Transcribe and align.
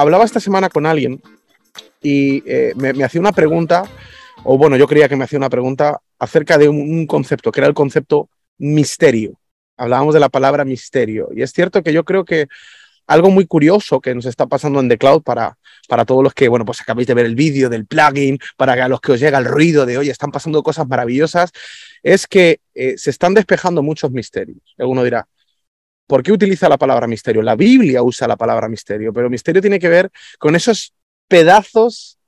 hablaba 0.00 0.24
esta 0.24 0.40
semana 0.40 0.68
con 0.68 0.86
alguien 0.86 1.20
y 2.02 2.42
eh, 2.46 2.72
me, 2.76 3.04
hacía 3.04 3.20
una 3.20 3.32
pregunta, 3.32 3.84
o 4.44 4.56
bueno, 4.56 4.76
yo 4.76 4.86
creía 4.86 5.08
que 5.08 5.16
me 5.16 5.24
hacía 5.24 5.38
una 5.38 5.50
pregunta 5.50 6.00
acerca 6.18 6.56
de 6.56 6.68
un, 6.68 7.06
concepto, 7.06 7.52
que 7.52 7.60
era 7.60 7.66
el 7.66 7.74
concepto 7.74 8.28
misterio. 8.58 9.38
Hablábamos 9.76 10.14
de 10.14 10.20
la 10.20 10.28
palabra 10.28 10.64
misterio. 10.64 11.28
Y 11.34 11.42
es 11.42 11.52
cierto 11.52 11.82
que 11.82 11.92
yo 11.92 12.04
creo 12.04 12.24
que 12.24 12.48
algo 13.06 13.30
muy 13.30 13.46
curioso 13.46 14.00
que 14.00 14.14
nos 14.14 14.24
está 14.24 14.46
pasando 14.46 14.80
en 14.80 14.88
The 14.88 14.98
Cloud 14.98 15.22
para, 15.22 15.58
para 15.88 16.04
todos 16.04 16.22
los 16.22 16.32
que, 16.32 16.48
bueno, 16.48 16.64
pues 16.64 16.80
acabáis 16.80 17.06
de 17.06 17.14
ver 17.14 17.26
el 17.26 17.34
vídeo 17.34 17.68
del 17.68 17.86
plugin, 17.86 18.38
para 18.56 18.88
los 18.88 19.00
que 19.00 19.12
os 19.12 19.20
llega 19.20 19.38
el 19.38 19.44
ruido 19.44 19.84
de, 19.84 19.98
oye, 19.98 20.10
están 20.10 20.30
pasando 20.30 20.62
cosas 20.62 20.86
maravillosas, 20.88 21.52
es 22.02 22.26
que 22.26 22.60
eh, 22.74 22.96
se 22.96 23.10
están 23.10 23.34
despejando 23.34 23.82
muchos 23.82 24.10
misterios. 24.10 24.58
Alguno 24.78 25.02
dirá, 25.02 25.26
¿por 26.10 26.24
qué 26.24 26.32
utiliza 26.32 26.68
la 26.68 26.76
palabra 26.76 27.06
misterio? 27.06 27.40
La 27.40 27.54
Biblia 27.54 28.02
usa 28.02 28.26
la 28.26 28.36
palabra 28.36 28.68
misterio, 28.68 29.12
pero 29.12 29.30
misterio 29.30 29.60
tiene 29.62 29.78
que 29.78 29.88
ver 29.88 30.10
con 30.40 30.56
esos 30.56 30.92
pedazos 31.28 32.18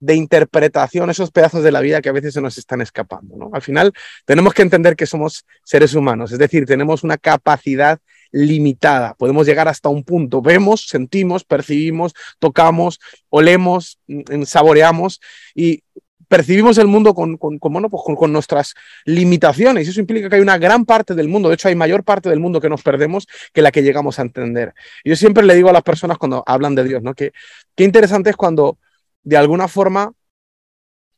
de 0.00 0.16
interpretación, 0.16 1.10
esos 1.10 1.30
pedazos 1.30 1.62
de 1.62 1.70
la 1.70 1.80
vida 1.80 2.02
que 2.02 2.08
a 2.08 2.12
veces 2.12 2.34
se 2.34 2.40
nos 2.40 2.58
están 2.58 2.80
escapando. 2.80 3.36
¿no? 3.36 3.50
Al 3.52 3.62
final 3.62 3.92
tenemos 4.24 4.52
que 4.52 4.62
entender 4.62 4.96
que 4.96 5.06
somos 5.06 5.46
seres 5.62 5.94
humanos, 5.94 6.32
es 6.32 6.40
decir, 6.40 6.66
tenemos 6.66 7.04
una 7.04 7.18
capacidad 7.18 8.00
limitada, 8.32 9.14
podemos 9.14 9.46
llegar 9.46 9.68
hasta 9.68 9.88
un 9.88 10.02
punto, 10.02 10.42
vemos, 10.42 10.88
sentimos, 10.88 11.44
percibimos, 11.44 12.14
tocamos, 12.40 12.98
olemos, 13.28 14.00
mm, 14.08 14.42
saboreamos 14.42 15.20
y 15.54 15.84
percibimos 16.30 16.78
el 16.78 16.86
mundo 16.86 17.12
con, 17.12 17.36
con, 17.36 17.58
pues 17.58 18.02
con, 18.16 18.32
nuestras 18.32 18.76
limitaciones. 19.04 19.88
Eso 19.88 19.98
implica 19.98 20.28
que 20.28 20.36
hay 20.36 20.40
una 20.40 20.58
gran 20.58 20.84
parte 20.84 21.16
del 21.16 21.26
mundo, 21.26 21.48
de 21.48 21.56
hecho 21.56 21.66
hay 21.66 21.74
mayor 21.74 22.04
parte 22.04 22.28
del 22.28 22.38
mundo 22.38 22.60
que 22.60 22.68
nos 22.68 22.84
perdemos 22.84 23.26
que 23.52 23.62
la 23.62 23.72
que 23.72 23.82
llegamos 23.82 24.20
a 24.20 24.22
entender. 24.22 24.72
Yo 25.04 25.16
siempre 25.16 25.42
le 25.42 25.56
digo 25.56 25.70
a 25.70 25.72
las 25.72 25.82
personas 25.82 26.18
cuando 26.18 26.44
hablan 26.46 26.76
de 26.76 26.84
Dios, 26.84 27.02
¿no? 27.02 27.14
Que 27.14 27.32
qué 27.74 27.82
interesante 27.82 28.30
es 28.30 28.36
cuando 28.36 28.78
de 29.24 29.36
alguna 29.36 29.66
forma 29.66 30.12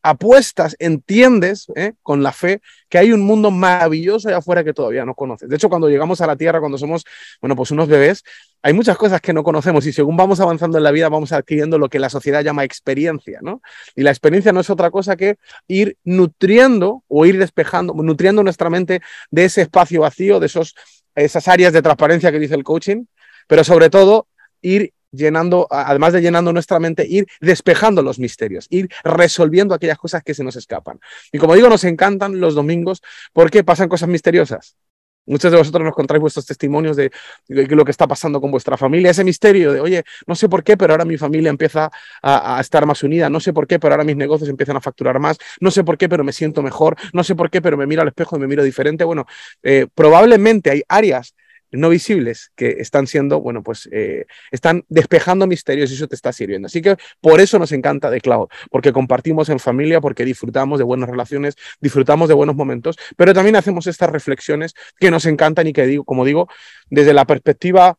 apuestas, 0.02 0.76
entiendes 0.78 1.66
¿eh? 1.76 1.92
con 2.02 2.22
la 2.22 2.32
fe 2.32 2.60
que 2.88 2.98
hay 2.98 3.12
un 3.12 3.20
mundo 3.20 3.50
maravilloso 3.50 4.28
allá 4.28 4.38
afuera 4.38 4.64
que 4.64 4.74
todavía 4.74 5.04
no 5.04 5.14
conoces. 5.14 5.48
De 5.48 5.56
hecho, 5.56 5.68
cuando 5.68 5.88
llegamos 5.88 6.20
a 6.20 6.26
la 6.26 6.36
Tierra, 6.36 6.60
cuando 6.60 6.76
somos, 6.76 7.04
bueno, 7.40 7.54
pues 7.54 7.70
unos 7.70 7.88
bebés, 7.88 8.24
hay 8.62 8.72
muchas 8.72 8.96
cosas 8.96 9.20
que 9.20 9.32
no 9.32 9.42
conocemos 9.42 9.86
y 9.86 9.92
según 9.92 10.16
vamos 10.16 10.40
avanzando 10.40 10.78
en 10.78 10.84
la 10.84 10.90
vida 10.90 11.08
vamos 11.08 11.32
adquiriendo 11.32 11.78
lo 11.78 11.88
que 11.88 11.98
la 11.98 12.10
sociedad 12.10 12.42
llama 12.42 12.64
experiencia, 12.64 13.40
¿no? 13.42 13.62
Y 13.94 14.02
la 14.02 14.10
experiencia 14.10 14.52
no 14.52 14.60
es 14.60 14.70
otra 14.70 14.90
cosa 14.90 15.16
que 15.16 15.36
ir 15.68 15.96
nutriendo 16.04 17.02
o 17.08 17.26
ir 17.26 17.38
despejando, 17.38 17.94
nutriendo 17.94 18.42
nuestra 18.42 18.70
mente 18.70 19.00
de 19.30 19.44
ese 19.44 19.62
espacio 19.62 20.02
vacío, 20.02 20.40
de 20.40 20.46
esos, 20.46 20.74
esas 21.14 21.48
áreas 21.48 21.72
de 21.72 21.82
transparencia 21.82 22.30
que 22.30 22.38
dice 22.38 22.54
el 22.54 22.64
coaching, 22.64 23.04
pero 23.46 23.64
sobre 23.64 23.90
todo 23.90 24.26
ir 24.60 24.92
llenando, 25.12 25.66
además 25.70 26.12
de 26.12 26.22
llenando 26.22 26.52
nuestra 26.52 26.80
mente, 26.80 27.06
ir 27.06 27.26
despejando 27.40 28.02
los 28.02 28.18
misterios, 28.18 28.66
ir 28.70 28.88
resolviendo 29.04 29.74
aquellas 29.74 29.98
cosas 29.98 30.22
que 30.22 30.34
se 30.34 30.42
nos 30.42 30.56
escapan. 30.56 30.98
Y 31.30 31.38
como 31.38 31.54
digo, 31.54 31.68
nos 31.68 31.84
encantan 31.84 32.40
los 32.40 32.54
domingos 32.54 33.02
porque 33.32 33.62
pasan 33.62 33.88
cosas 33.88 34.08
misteriosas. 34.08 34.76
Muchos 35.24 35.52
de 35.52 35.58
vosotros 35.58 35.84
nos 35.84 35.94
contáis 35.94 36.20
vuestros 36.20 36.44
testimonios 36.46 36.96
de, 36.96 37.12
lo 37.46 37.84
que 37.84 37.92
está 37.92 38.08
pasando 38.08 38.40
con 38.40 38.50
vuestra 38.50 38.76
familia, 38.76 39.12
ese 39.12 39.22
misterio 39.22 39.72
de, 39.72 39.80
oye, 39.80 40.02
no 40.26 40.34
sé 40.34 40.48
por 40.48 40.64
qué, 40.64 40.76
pero 40.76 40.94
ahora 40.94 41.04
mi 41.04 41.16
familia 41.16 41.48
empieza 41.48 41.92
a, 42.22 42.60
estar 42.60 42.84
más 42.86 43.04
unida, 43.04 43.30
no 43.30 43.38
sé 43.38 43.52
por 43.52 43.68
qué, 43.68 43.78
pero 43.78 43.94
ahora 43.94 44.02
mis 44.02 44.16
negocios 44.16 44.50
empiezan 44.50 44.76
a 44.76 44.80
facturar 44.80 45.20
más, 45.20 45.38
no 45.60 45.70
sé 45.70 45.84
por 45.84 45.96
qué, 45.96 46.08
pero 46.08 46.24
me 46.24 46.32
siento 46.32 46.60
mejor, 46.60 46.96
no 47.12 47.22
sé 47.22 47.36
por 47.36 47.50
qué, 47.50 47.62
pero 47.62 47.76
me 47.76 47.86
miro 47.86 48.02
al 48.02 48.08
espejo 48.08 48.36
y 48.36 48.40
me 48.40 48.48
miro 48.48 48.64
diferente. 48.64 49.04
Bueno, 49.04 49.26
eh, 49.62 49.86
probablemente 49.94 50.70
hay 50.70 50.82
áreas 50.88 51.34
no 51.72 51.88
visibles 51.88 52.52
que 52.54 52.76
están 52.78 53.06
siendo, 53.06 53.40
bueno, 53.40 53.62
pues 53.62 53.88
eh, 53.92 54.26
están 54.50 54.84
despejando 54.88 55.46
misterios 55.46 55.90
y 55.90 55.94
eso 55.94 56.06
te 56.06 56.14
está 56.14 56.32
sirviendo. 56.32 56.66
Así 56.66 56.82
que 56.82 56.96
por 57.20 57.40
eso 57.40 57.58
nos 57.58 57.72
encanta 57.72 58.10
The 58.10 58.20
Cloud, 58.20 58.48
porque 58.70 58.92
compartimos 58.92 59.48
en 59.48 59.58
familia, 59.58 60.00
porque 60.00 60.24
disfrutamos 60.24 60.78
de 60.78 60.84
buenas 60.84 61.08
relaciones, 61.08 61.56
disfrutamos 61.80 62.28
de 62.28 62.34
buenos 62.34 62.56
momentos, 62.56 62.96
pero 63.16 63.34
también 63.34 63.56
hacemos 63.56 63.86
estas 63.86 64.10
reflexiones 64.10 64.74
que 64.98 65.10
nos 65.10 65.26
encantan 65.26 65.66
y 65.66 65.72
que 65.72 65.86
digo, 65.86 66.04
como 66.04 66.24
digo, 66.24 66.48
desde 66.90 67.12
la 67.12 67.24
perspectiva 67.24 67.98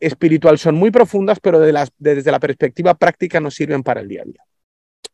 espiritual 0.00 0.58
son 0.58 0.74
muy 0.76 0.90
profundas, 0.90 1.38
pero 1.40 1.60
desde 1.60 2.30
la 2.30 2.40
perspectiva 2.40 2.94
práctica 2.94 3.40
nos 3.40 3.54
sirven 3.54 3.82
para 3.82 4.00
el 4.00 4.08
día 4.08 4.22
a 4.22 4.24
día. 4.24 4.42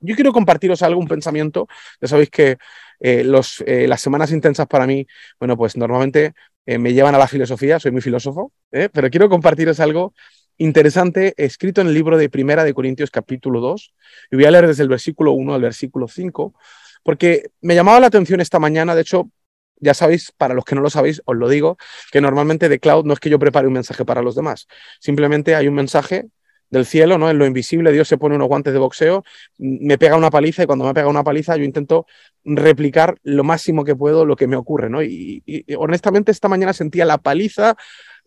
Yo 0.00 0.14
quiero 0.14 0.32
compartiros 0.32 0.82
algo, 0.82 1.00
un 1.00 1.08
pensamiento. 1.08 1.68
Ya 2.00 2.08
sabéis 2.08 2.30
que 2.30 2.56
eh, 3.00 3.24
eh, 3.66 3.86
las 3.88 4.00
semanas 4.00 4.32
intensas 4.32 4.66
para 4.66 4.86
mí, 4.86 5.06
bueno, 5.38 5.56
pues 5.56 5.76
normalmente 5.76 6.34
eh, 6.66 6.78
me 6.78 6.92
llevan 6.92 7.14
a 7.14 7.18
la 7.18 7.26
filosofía, 7.26 7.80
soy 7.80 7.90
muy 7.92 8.00
filósofo, 8.00 8.52
¿eh? 8.72 8.88
pero 8.92 9.10
quiero 9.10 9.28
compartiros 9.28 9.80
algo 9.80 10.14
interesante 10.58 11.34
escrito 11.36 11.80
en 11.80 11.86
el 11.86 11.94
libro 11.94 12.18
de 12.18 12.28
Primera 12.28 12.64
de 12.64 12.74
Corintios 12.74 13.10
capítulo 13.10 13.60
2, 13.60 13.94
y 14.30 14.36
voy 14.36 14.44
a 14.44 14.50
leer 14.50 14.66
desde 14.66 14.82
el 14.82 14.88
versículo 14.88 15.32
1 15.32 15.54
al 15.54 15.62
versículo 15.62 16.06
5, 16.06 16.54
porque 17.02 17.50
me 17.62 17.74
llamaba 17.74 18.00
la 18.00 18.08
atención 18.08 18.40
esta 18.40 18.58
mañana, 18.58 18.94
de 18.94 19.00
hecho, 19.00 19.30
ya 19.76 19.94
sabéis, 19.94 20.32
para 20.36 20.52
los 20.52 20.64
que 20.64 20.74
no 20.74 20.82
lo 20.82 20.90
sabéis, 20.90 21.22
os 21.24 21.36
lo 21.36 21.48
digo, 21.48 21.78
que 22.12 22.20
normalmente 22.20 22.68
de 22.68 22.78
Cloud 22.78 23.06
no 23.06 23.14
es 23.14 23.20
que 23.20 23.30
yo 23.30 23.38
prepare 23.38 23.66
un 23.66 23.72
mensaje 23.72 24.04
para 24.04 24.20
los 24.20 24.34
demás, 24.34 24.66
simplemente 25.00 25.54
hay 25.54 25.66
un 25.66 25.74
mensaje 25.74 26.28
del 26.70 26.86
cielo, 26.86 27.18
¿no? 27.18 27.28
En 27.28 27.38
lo 27.38 27.46
invisible, 27.46 27.92
Dios 27.92 28.08
se 28.08 28.16
pone 28.16 28.36
unos 28.36 28.48
guantes 28.48 28.72
de 28.72 28.78
boxeo, 28.78 29.24
me 29.58 29.98
pega 29.98 30.16
una 30.16 30.30
paliza 30.30 30.62
y 30.62 30.66
cuando 30.66 30.84
me 30.84 30.94
pega 30.94 31.08
una 31.08 31.24
paliza 31.24 31.56
yo 31.56 31.64
intento 31.64 32.06
replicar 32.44 33.18
lo 33.22 33.44
máximo 33.44 33.84
que 33.84 33.96
puedo 33.96 34.24
lo 34.24 34.36
que 34.36 34.46
me 34.46 34.56
ocurre, 34.56 34.88
¿no? 34.88 35.02
Y, 35.02 35.42
honestamente 35.76 36.30
esta 36.30 36.48
mañana 36.48 36.72
sentía 36.72 37.04
la 37.04 37.18
paliza 37.18 37.76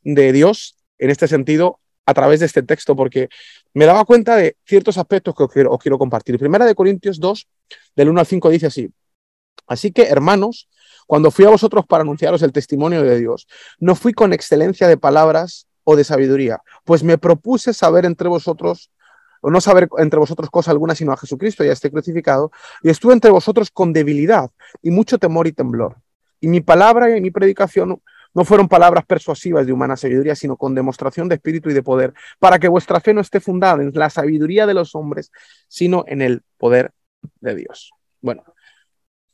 de 0.03 0.32
Dios 0.34 0.78
en 1.00 1.09
este 1.09 1.28
sentido 1.28 1.80
a 2.06 2.14
través 2.14 2.42
de 2.42 2.46
este 2.46 2.64
texto 2.64 2.96
porque 2.98 3.30
me 3.74 3.86
daba 3.86 4.03
cuenta 4.03 4.36
de 4.36 4.58
ciertos 4.66 4.98
aspectos 4.98 5.34
que 5.36 5.44
os 5.44 5.52
quiero, 5.52 5.72
os 5.72 5.80
quiero 5.80 5.98
compartir. 5.98 6.38
Primera 6.38 6.66
de 6.66 6.76
Corintios 6.76 7.20
2, 7.20 7.48
del 7.96 8.09
1 8.09 8.20
al 8.20 8.26
5 8.26 8.50
dice 8.50 8.68
así, 8.68 8.90
así 9.68 9.92
que 9.92 10.03
hermanos, 10.03 10.68
cuando 11.08 11.32
fui 11.32 11.46
a 11.46 11.50
vosotros 11.50 11.86
para 11.88 12.02
anunciaros 12.02 12.42
el 12.42 12.52
testimonio 12.52 13.03
de 13.03 13.18
Dios, 13.18 13.48
no 13.80 13.96
fui 13.96 14.12
con 14.12 14.34
excelencia 14.34 14.90
de 14.90 14.98
palabras 14.98 15.68
o 15.84 15.96
de 15.96 16.04
sabiduría, 16.04 16.62
pues 16.84 17.04
me 17.04 17.18
propuse 17.18 17.74
saber 17.74 18.06
entre 18.06 18.28
vosotros, 18.30 18.92
o 19.42 19.52
no 19.52 19.60
saber 19.60 19.90
entre 19.98 20.20
vosotros 20.20 20.50
cosa 20.50 20.72
alguna, 20.72 20.96
sino 20.96 21.12
a 21.12 21.18
Jesucristo 21.18 21.64
y 21.64 21.70
a 21.70 21.74
este 21.74 21.92
crucificado, 21.92 22.52
y 22.82 22.90
estuve 22.90 23.14
entre 23.14 23.32
vosotros 23.32 23.72
con 23.72 23.94
debilidad 23.94 24.50
y 24.82 24.92
mucho 24.92 25.18
temor 25.18 25.48
y 25.48 25.52
temblor. 25.52 25.98
Y 26.40 26.48
mi 26.48 26.62
palabra 26.62 27.16
y 27.16 27.22
mi 27.22 27.32
predicación 27.32 28.02
no 28.34 28.46
fueron 28.46 28.68
palabras 28.68 29.06
persuasivas 29.06 29.66
de 29.66 29.74
humana 29.74 29.96
sabiduría, 29.96 30.36
sino 30.36 30.58
con 30.58 30.74
demostración 30.74 31.30
de 31.30 31.36
espíritu 31.36 31.70
y 31.70 31.74
de 31.74 31.84
poder, 31.84 32.14
para 32.40 32.58
que 32.60 32.68
vuestra 32.68 33.00
fe 33.00 33.14
no 33.14 33.22
esté 33.22 33.40
fundada 33.40 33.82
en 33.82 33.92
la 33.94 34.10
sabiduría 34.10 34.66
de 34.66 34.74
los 34.74 34.96
hombres, 34.96 35.32
sino 35.68 36.04
en 36.08 36.22
el 36.22 36.42
poder 36.58 36.92
de 37.42 37.56
Dios. 37.56 37.92
Bueno, 38.22 38.44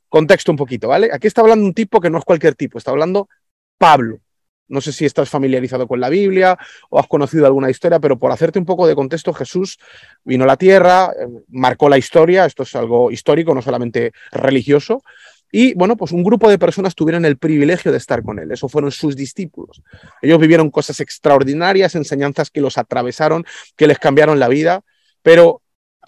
contexto 0.10 0.52
un 0.52 0.58
poquito, 0.58 0.88
¿vale? 0.88 1.10
Aquí 1.14 1.28
está 1.28 1.42
hablando 1.42 1.66
un 1.66 1.74
tipo 1.74 2.02
que 2.02 2.10
no 2.10 2.18
es 2.18 2.26
cualquier 2.26 2.56
tipo, 2.56 2.78
está 2.78 2.92
hablando 2.92 3.30
Pablo, 3.78 4.20
no 4.70 4.82
sé 4.82 4.94
si 4.94 5.06
estás 5.06 5.30
familiarizado 5.30 5.88
con 5.88 6.00
la 6.00 6.10
Biblia 6.10 6.58
o 6.90 7.00
has 7.00 7.08
conocido 7.08 7.46
alguna 7.46 7.70
historia, 7.70 8.00
pero 8.00 8.18
por 8.18 8.32
hacerte 8.32 8.60
un 8.60 8.66
poco 8.66 8.88
de 8.88 8.96
contexto, 8.96 9.34
Jesús 9.34 9.78
vino 10.24 10.46
a 10.46 10.48
la 10.48 10.58
tierra, 10.58 11.12
eh, 11.20 11.28
marcó 11.50 11.90
la 11.90 11.98
historia, 11.98 12.46
esto 12.46 12.64
es 12.64 12.76
algo 12.76 13.12
histórico, 13.12 13.54
no 13.54 13.62
solamente 13.62 14.14
religioso, 14.32 15.04
y 15.52 15.74
bueno, 15.74 15.98
pues 15.98 16.12
un 16.12 16.24
grupo 16.24 16.50
de 16.50 16.60
personas 16.60 16.94
tuvieron 16.94 17.26
el 17.26 17.38
privilegio 17.38 17.92
de 17.92 17.98
estar 17.98 18.24
con 18.24 18.40
él, 18.40 18.52
eso 18.52 18.70
fueron 18.70 18.92
sus 18.92 19.16
discípulos. 19.16 19.82
Ellos 20.22 20.40
vivieron 20.40 20.70
cosas 20.70 21.00
extraordinarias, 21.00 21.96
enseñanzas 21.96 22.52
que 22.52 22.62
los 22.62 22.78
atravesaron, 22.78 23.46
que 23.76 23.88
les 23.88 23.98
cambiaron 23.98 24.40
la 24.40 24.48
vida, 24.48 24.82
pero 25.24 25.62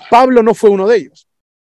Pablo 0.10 0.44
no 0.44 0.54
fue 0.54 0.70
uno 0.70 0.88
de 0.88 0.98
ellos. 0.98 1.28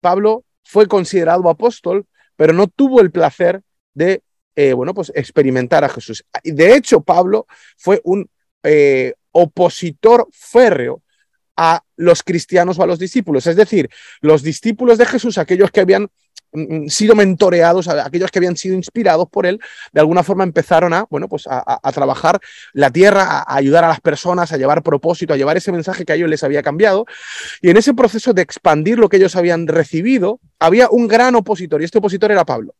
Pablo 0.00 0.44
fue 0.64 0.88
considerado 0.88 1.48
apóstol, 1.48 2.06
pero 2.34 2.52
no 2.52 2.66
tuvo 2.66 3.00
el 3.00 3.12
placer 3.12 3.62
de 3.94 4.22
eh, 4.54 4.72
bueno, 4.72 4.94
pues 4.94 5.12
experimentar 5.14 5.84
a 5.84 5.88
Jesús. 5.88 6.24
De 6.44 6.74
hecho, 6.74 7.00
Pablo 7.00 7.46
fue 7.76 8.00
un 8.04 8.28
eh, 8.62 9.14
opositor 9.32 10.28
férreo 10.32 11.02
a 11.56 11.82
los 11.96 12.22
cristianos 12.22 12.78
o 12.78 12.82
a 12.82 12.86
los 12.86 12.98
discípulos. 12.98 13.46
Es 13.46 13.56
decir, 13.56 13.88
los 14.20 14.42
discípulos 14.42 14.98
de 14.98 15.06
Jesús, 15.06 15.38
aquellos 15.38 15.70
que 15.70 15.80
habían 15.80 16.08
mm, 16.52 16.84
mm, 16.84 16.88
sido 16.88 17.14
mentoreados, 17.14 17.88
aquellos 17.88 18.30
que 18.30 18.38
habían 18.38 18.56
sido 18.56 18.74
inspirados 18.74 19.26
por 19.30 19.46
él, 19.46 19.60
de 19.92 20.00
alguna 20.00 20.22
forma 20.22 20.44
empezaron 20.44 20.92
a, 20.92 21.06
bueno, 21.10 21.28
pues 21.28 21.44
a, 21.48 21.92
trabajar 21.92 22.40
la 22.72 22.90
tierra, 22.90 23.24
a, 23.24 23.56
ayudar 23.56 23.84
a 23.84 23.88
las 23.88 24.00
personas, 24.00 24.52
a 24.52 24.56
llevar 24.56 24.82
propósito, 24.82 25.34
a 25.34 25.36
llevar 25.36 25.56
ese 25.56 25.72
mensaje 25.72 26.04
que 26.04 26.12
a 26.12 26.16
ellos 26.16 26.28
les 26.28 26.44
había 26.44 26.62
cambiado. 26.62 27.06
Y 27.60 27.70
en 27.70 27.76
ese 27.76 27.94
proceso 27.94 28.32
de 28.32 28.42
expandir 28.42 28.98
lo 28.98 29.08
que 29.08 29.16
ellos 29.16 29.36
habían 29.36 29.66
recibido, 29.66 30.40
había 30.58 30.88
un 30.90 31.08
gran 31.08 31.34
opositor, 31.34 31.80
y 31.80 31.84
este 31.84 31.98
opositor 31.98 32.32
era 32.32 32.44
Pablo. 32.44 32.74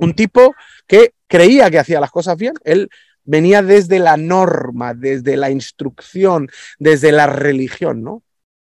Un 0.00 0.14
tipo 0.14 0.54
que 0.86 1.12
creía 1.26 1.70
que 1.70 1.78
hacía 1.78 2.00
las 2.00 2.10
cosas 2.10 2.36
bien, 2.36 2.54
él 2.64 2.88
venía 3.24 3.62
desde 3.62 3.98
la 3.98 4.16
norma, 4.16 4.94
desde 4.94 5.36
la 5.36 5.50
instrucción, 5.50 6.48
desde 6.78 7.12
la 7.12 7.26
religión, 7.26 8.02
¿no? 8.02 8.22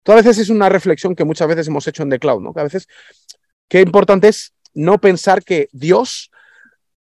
Todas 0.03 0.23
veces 0.23 0.43
es 0.43 0.49
una 0.49 0.69
reflexión 0.69 1.15
que 1.15 1.25
muchas 1.25 1.47
veces 1.49 1.67
hemos 1.67 1.85
hecho 1.87 2.03
en 2.03 2.09
The 2.09 2.19
Cloud, 2.19 2.41
¿no? 2.41 2.53
Que 2.53 2.61
a 2.61 2.63
veces, 2.63 2.87
qué 3.67 3.81
importante 3.81 4.29
es 4.29 4.53
no 4.73 4.99
pensar 5.01 5.43
que 5.43 5.67
Dios 5.73 6.31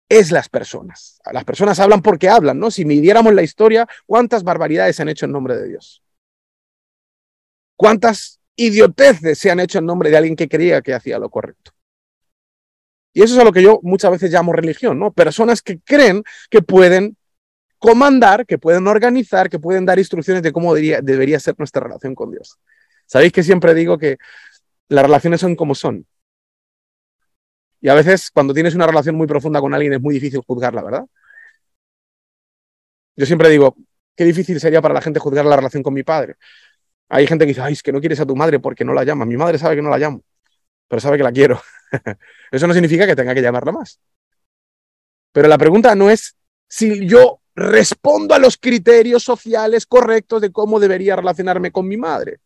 es 0.08 0.30
las 0.30 0.48
personas. 0.48 1.20
Las 1.30 1.44
personas 1.44 1.78
hablan 1.78 2.00
porque 2.00 2.28
hablan, 2.28 2.58
¿no? 2.58 2.70
Si 2.70 2.84
midiéramos 2.84 3.34
la 3.34 3.42
historia, 3.42 3.86
¿cuántas 4.06 4.44
barbaridades 4.44 4.96
se 4.96 5.02
han 5.02 5.10
hecho 5.10 5.26
en 5.26 5.32
nombre 5.32 5.56
de 5.56 5.68
Dios? 5.68 6.02
¿Cuántas 7.76 8.40
idioteces 8.56 9.38
se 9.38 9.50
han 9.50 9.60
hecho 9.60 9.78
en 9.78 9.86
nombre 9.86 10.08
de 10.08 10.16
alguien 10.16 10.36
que 10.36 10.48
creía 10.48 10.80
que 10.80 10.94
hacía 10.94 11.18
lo 11.18 11.28
correcto? 11.28 11.75
Y 13.16 13.22
eso 13.22 13.32
es 13.32 13.40
a 13.40 13.44
lo 13.44 13.52
que 13.52 13.62
yo 13.62 13.80
muchas 13.82 14.10
veces 14.10 14.30
llamo 14.30 14.52
religión, 14.52 14.98
¿no? 14.98 15.10
Personas 15.10 15.62
que 15.62 15.80
creen 15.80 16.22
que 16.50 16.60
pueden 16.60 17.16
comandar, 17.78 18.44
que 18.44 18.58
pueden 18.58 18.86
organizar, 18.86 19.48
que 19.48 19.58
pueden 19.58 19.86
dar 19.86 19.98
instrucciones 19.98 20.42
de 20.42 20.52
cómo 20.52 20.74
debería, 20.74 21.40
ser 21.40 21.54
nuestra 21.56 21.82
relación 21.82 22.14
con 22.14 22.30
Dios. 22.30 22.58
Sabéis 23.06 23.32
que 23.32 23.42
siempre 23.42 23.72
digo 23.72 23.96
que 23.96 24.18
las 24.90 25.02
relaciones 25.02 25.40
son 25.40 25.56
como 25.56 25.74
son. 25.74 26.06
Y 27.80 27.88
a 27.88 27.94
veces 27.94 28.30
cuando 28.30 28.52
tienes 28.52 28.74
una 28.74 28.86
relación 28.86 29.14
muy 29.14 29.26
profunda 29.26 29.62
con 29.62 29.72
alguien 29.72 29.94
es 29.94 30.00
muy 30.02 30.12
difícil 30.12 30.42
juzgarla, 30.46 30.82
¿verdad? 30.82 31.06
Yo 33.16 33.24
siempre 33.24 33.48
digo, 33.48 33.76
qué 34.14 34.24
difícil 34.24 34.60
sería 34.60 34.82
para 34.82 34.92
la 34.92 35.00
gente 35.00 35.20
juzgar 35.20 35.46
la 35.46 35.56
relación 35.56 35.82
con 35.82 35.94
mi 35.94 36.02
padre. 36.02 36.34
Hay 37.08 37.26
gente 37.26 37.46
que 37.46 37.52
dice, 37.52 37.62
ay, 37.62 37.72
es 37.72 37.82
que 37.82 37.92
no 37.92 38.00
quieres 38.00 38.20
a 38.20 38.26
tu 38.26 38.36
madre 38.36 38.60
porque 38.60 38.84
no 38.84 38.92
la 38.92 39.04
llamas. 39.04 39.26
Mi 39.26 39.38
madre 39.38 39.58
sabe 39.58 39.76
que 39.76 39.80
no 39.82 39.88
la 39.88 39.96
llamo, 39.96 40.22
pero 40.88 41.00
sabe 41.00 41.16
que 41.16 41.22
la 41.24 41.32
quiero. 41.32 41.58
Eso 42.50 42.66
no 42.66 42.74
significa 42.74 43.06
que 43.06 43.16
tenga 43.16 43.34
que 43.34 43.42
llamarla 43.42 43.72
más. 43.72 44.00
Pero 45.32 45.48
la 45.48 45.58
pregunta 45.58 45.94
no 45.94 46.10
es 46.10 46.36
si 46.68 47.06
yo 47.06 47.40
respondo 47.54 48.34
a 48.34 48.38
los 48.38 48.56
criterios 48.56 49.22
sociales 49.22 49.86
correctos 49.86 50.42
de 50.42 50.52
cómo 50.52 50.78
debería 50.78 51.16
relacionarme 51.16 51.72
con 51.72 51.88
mi 51.88 51.96
madre. 51.96 52.40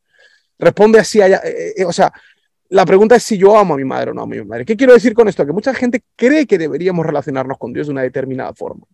Responde 0.58 1.00
así, 1.00 1.20
eh, 1.20 1.38
eh, 1.76 1.84
o 1.84 1.92
sea, 1.92 2.12
la 2.68 2.86
pregunta 2.86 3.16
es 3.16 3.24
si 3.24 3.36
yo 3.36 3.56
amo 3.56 3.74
a 3.74 3.76
mi 3.76 3.84
madre 3.84 4.10
o 4.10 4.14
no 4.14 4.22
amo 4.22 4.32
a 4.32 4.36
mi 4.36 4.44
madre. 4.44 4.64
¿Qué 4.64 4.76
quiero 4.76 4.92
decir 4.92 5.14
con 5.14 5.28
esto? 5.28 5.44
Que 5.44 5.52
mucha 5.52 5.74
gente 5.74 6.04
cree 6.14 6.46
que 6.46 6.58
deberíamos 6.58 7.04
relacionarnos 7.04 7.58
con 7.58 7.72
Dios 7.72 7.88
de 7.88 7.92
una 7.92 8.02
determinada 8.02 8.54
forma. 8.54 8.86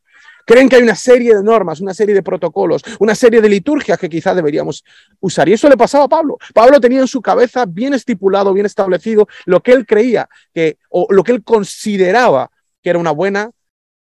Creen 0.46 0.68
que 0.68 0.76
hay 0.76 0.82
una 0.82 0.94
serie 0.94 1.34
de 1.34 1.42
normas, 1.42 1.80
una 1.80 1.92
serie 1.92 2.14
de 2.14 2.22
protocolos, 2.22 2.82
una 3.00 3.14
serie 3.14 3.42
de 3.42 3.48
liturgias 3.48 3.98
que 3.98 4.08
quizás 4.08 4.34
deberíamos 4.34 4.84
usar. 5.20 5.48
Y 5.48 5.54
eso 5.54 5.68
le 5.68 5.76
pasaba 5.76 6.04
a 6.04 6.08
Pablo. 6.08 6.38
Pablo 6.54 6.80
tenía 6.80 7.00
en 7.00 7.08
su 7.08 7.20
cabeza 7.20 7.66
bien 7.66 7.92
estipulado, 7.92 8.54
bien 8.54 8.64
establecido 8.64 9.26
lo 9.44 9.60
que 9.60 9.72
él 9.72 9.84
creía 9.84 10.28
que, 10.54 10.78
o 10.88 11.08
lo 11.10 11.24
que 11.24 11.32
él 11.32 11.42
consideraba 11.42 12.50
que 12.80 12.90
era 12.90 12.98
una 12.98 13.10
buena 13.10 13.50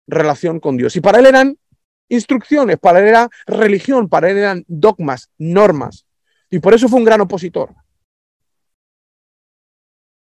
relación 0.05 0.59
con 0.59 0.75
Dios. 0.75 0.95
Y 0.97 1.01
para 1.01 1.19
él 1.19 1.25
eran 1.25 1.57
instrucciones, 2.09 2.77
para 2.77 2.99
él 2.99 3.07
era 3.07 3.29
religión, 3.47 4.09
para 4.09 4.29
él 4.29 4.37
eran 4.37 4.65
dogmas, 4.67 5.29
normas. 5.37 6.05
Y 6.49 6.59
por 6.59 6.73
eso 6.73 6.89
fue 6.89 6.99
un 6.99 7.05
gran 7.05 7.21
opositor. 7.21 7.73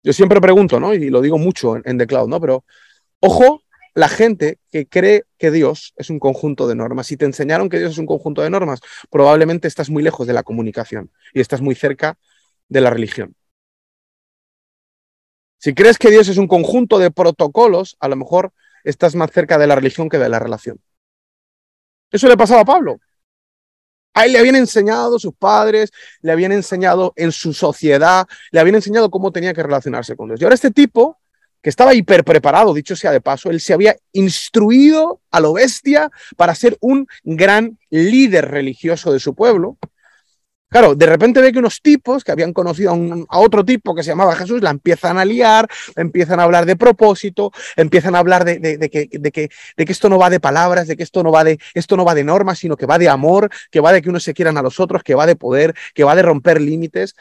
Yo 0.04 0.12
siempre 0.12 0.40
pregunto, 0.40 0.78
¿no? 0.78 0.94
Y 0.94 1.10
lo 1.10 1.20
digo 1.20 1.38
mucho 1.38 1.76
en, 1.76 1.98
The 1.98 2.06
Cloud, 2.06 2.28
¿no? 2.28 2.40
Pero 2.40 2.64
ojo, 3.20 3.62
la 3.94 4.08
gente 4.08 4.58
que 4.70 4.86
cree 4.86 5.24
que 5.38 5.50
Dios 5.50 5.94
es 5.96 6.10
un 6.10 6.18
conjunto 6.18 6.66
de 6.66 6.74
normas. 6.74 7.06
Si 7.06 7.16
te 7.16 7.24
enseñaron 7.24 7.68
que 7.68 7.78
Dios 7.78 7.92
es 7.92 7.98
un 7.98 8.06
conjunto 8.06 8.42
de 8.42 8.50
normas, 8.50 8.80
probablemente 9.10 9.68
estás 9.68 9.88
muy 9.88 10.02
lejos 10.02 10.26
de 10.26 10.32
la 10.32 10.42
comunicación 10.42 11.10
y 11.32 11.40
estás 11.40 11.60
muy 11.60 11.74
cerca 11.74 12.18
de 12.68 12.80
la 12.80 12.90
religión. 12.90 13.34
Si 15.58 15.74
crees 15.74 15.96
que 15.96 16.10
Dios 16.10 16.28
es 16.28 16.36
un 16.36 16.48
conjunto 16.48 16.98
de 16.98 17.10
protocolos, 17.10 17.96
a 18.00 18.08
lo 18.08 18.16
mejor 18.16 18.52
estás 18.82 19.14
más 19.14 19.30
cerca 19.30 19.58
de 19.58 19.66
la 19.66 19.76
religión 19.76 20.08
que 20.08 20.18
de 20.18 20.28
la 20.28 20.38
relación. 20.38 20.78
Eso 22.10 22.28
le 22.28 22.36
pasaba 22.36 22.60
a 22.60 22.64
Pablo. 22.64 22.98
A 24.12 24.26
él 24.26 24.32
le 24.32 24.38
habían 24.38 24.56
enseñado 24.56 25.18
sus 25.18 25.34
padres, 25.34 25.90
le 26.20 26.32
habían 26.32 26.52
enseñado 26.52 27.12
en 27.16 27.32
su 27.32 27.52
sociedad, 27.52 28.26
le 28.52 28.60
habían 28.60 28.76
enseñado 28.76 29.10
cómo 29.10 29.32
tenía 29.32 29.54
que 29.54 29.62
relacionarse 29.62 30.14
con 30.16 30.28
Dios. 30.28 30.40
Y 30.40 30.44
ahora 30.44 30.54
este 30.54 30.70
tipo, 30.70 31.18
que 31.64 31.70
estaba 31.70 31.94
hiper 31.94 32.24
preparado, 32.24 32.74
dicho 32.74 32.94
sea 32.94 33.10
de 33.10 33.22
paso, 33.22 33.48
él 33.48 33.58
se 33.58 33.72
había 33.72 33.96
instruido 34.12 35.22
a 35.30 35.40
lo 35.40 35.54
bestia 35.54 36.10
para 36.36 36.54
ser 36.54 36.76
un 36.82 37.06
gran 37.22 37.78
líder 37.88 38.50
religioso 38.50 39.10
de 39.10 39.18
su 39.18 39.34
pueblo. 39.34 39.78
Claro, 40.68 40.94
de 40.94 41.06
repente 41.06 41.40
ve 41.40 41.52
que 41.52 41.58
unos 41.60 41.80
tipos 41.80 42.22
que 42.22 42.32
habían 42.32 42.52
conocido 42.52 42.92
a, 43.30 43.38
otro 43.38 43.64
tipo 43.64 43.94
que 43.94 44.02
se 44.02 44.10
llamaba 44.10 44.36
Jesús 44.36 44.60
la 44.60 44.68
empiezan 44.68 45.16
a 45.16 45.24
liar, 45.24 45.66
empiezan 45.96 46.38
a 46.38 46.42
hablar 46.42 46.66
de 46.66 46.76
propósito, 46.76 47.50
empiezan 47.76 48.14
a 48.14 48.18
hablar 48.18 48.44
de, 48.44 48.60
que, 48.90 49.48
esto 49.76 50.10
no 50.10 50.18
va 50.18 50.28
de 50.28 50.40
palabras, 50.40 50.86
de 50.86 50.98
que 50.98 51.02
esto 51.02 51.22
no 51.22 51.32
va 51.32 51.44
de, 51.44 51.58
esto 51.72 51.96
no 51.96 52.04
va 52.04 52.14
de 52.14 52.24
normas, 52.24 52.58
sino 52.58 52.76
que 52.76 52.84
va 52.84 52.98
de 52.98 53.08
amor, 53.08 53.48
que 53.70 53.80
va 53.80 53.90
de 53.90 54.02
que 54.02 54.10
unos 54.10 54.22
se 54.22 54.34
quieran 54.34 54.58
a 54.58 54.62
los 54.62 54.80
otros, 54.80 55.02
que 55.02 55.14
va 55.14 55.24
de 55.24 55.36
poder, 55.36 55.74
que 55.94 56.04
va 56.04 56.14
de 56.14 56.20
romper 56.20 56.60
límites. 56.60 57.14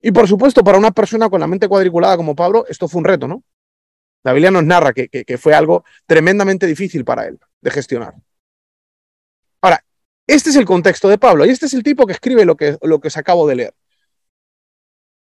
Y 0.00 0.12
por 0.12 0.26
supuesto, 0.26 0.64
para 0.64 0.78
una 0.78 0.92
persona 0.92 1.28
con 1.28 1.40
la 1.40 1.46
mente 1.46 1.68
cuadriculada 1.68 2.16
como 2.16 2.34
Pablo, 2.34 2.64
esto 2.70 2.88
fue 2.88 3.00
un 3.00 3.04
reto, 3.04 3.28
¿no? 3.28 3.42
La 4.26 4.32
Biblia 4.32 4.50
nos 4.50 4.64
narra 4.64 4.92
que, 4.92 5.38
fue 5.38 5.54
algo 5.54 5.84
tremendamente 6.04 6.66
difícil 6.66 7.04
para 7.04 7.28
él 7.28 7.38
de 7.60 7.70
gestionar. 7.70 8.14
Ahora, 9.60 9.84
este 10.26 10.50
es 10.50 10.56
el 10.56 10.64
contexto 10.64 11.08
de 11.08 11.16
Pablo 11.16 11.46
y 11.46 11.50
este 11.50 11.66
es 11.66 11.74
el 11.74 11.84
tipo 11.84 12.04
que 12.06 12.14
escribe 12.14 12.44
lo 12.44 12.56
que, 12.56 12.76
lo 12.82 12.98
que 12.98 13.06
os 13.06 13.16
acabo 13.16 13.46
de 13.46 13.54
leer. 13.54 13.74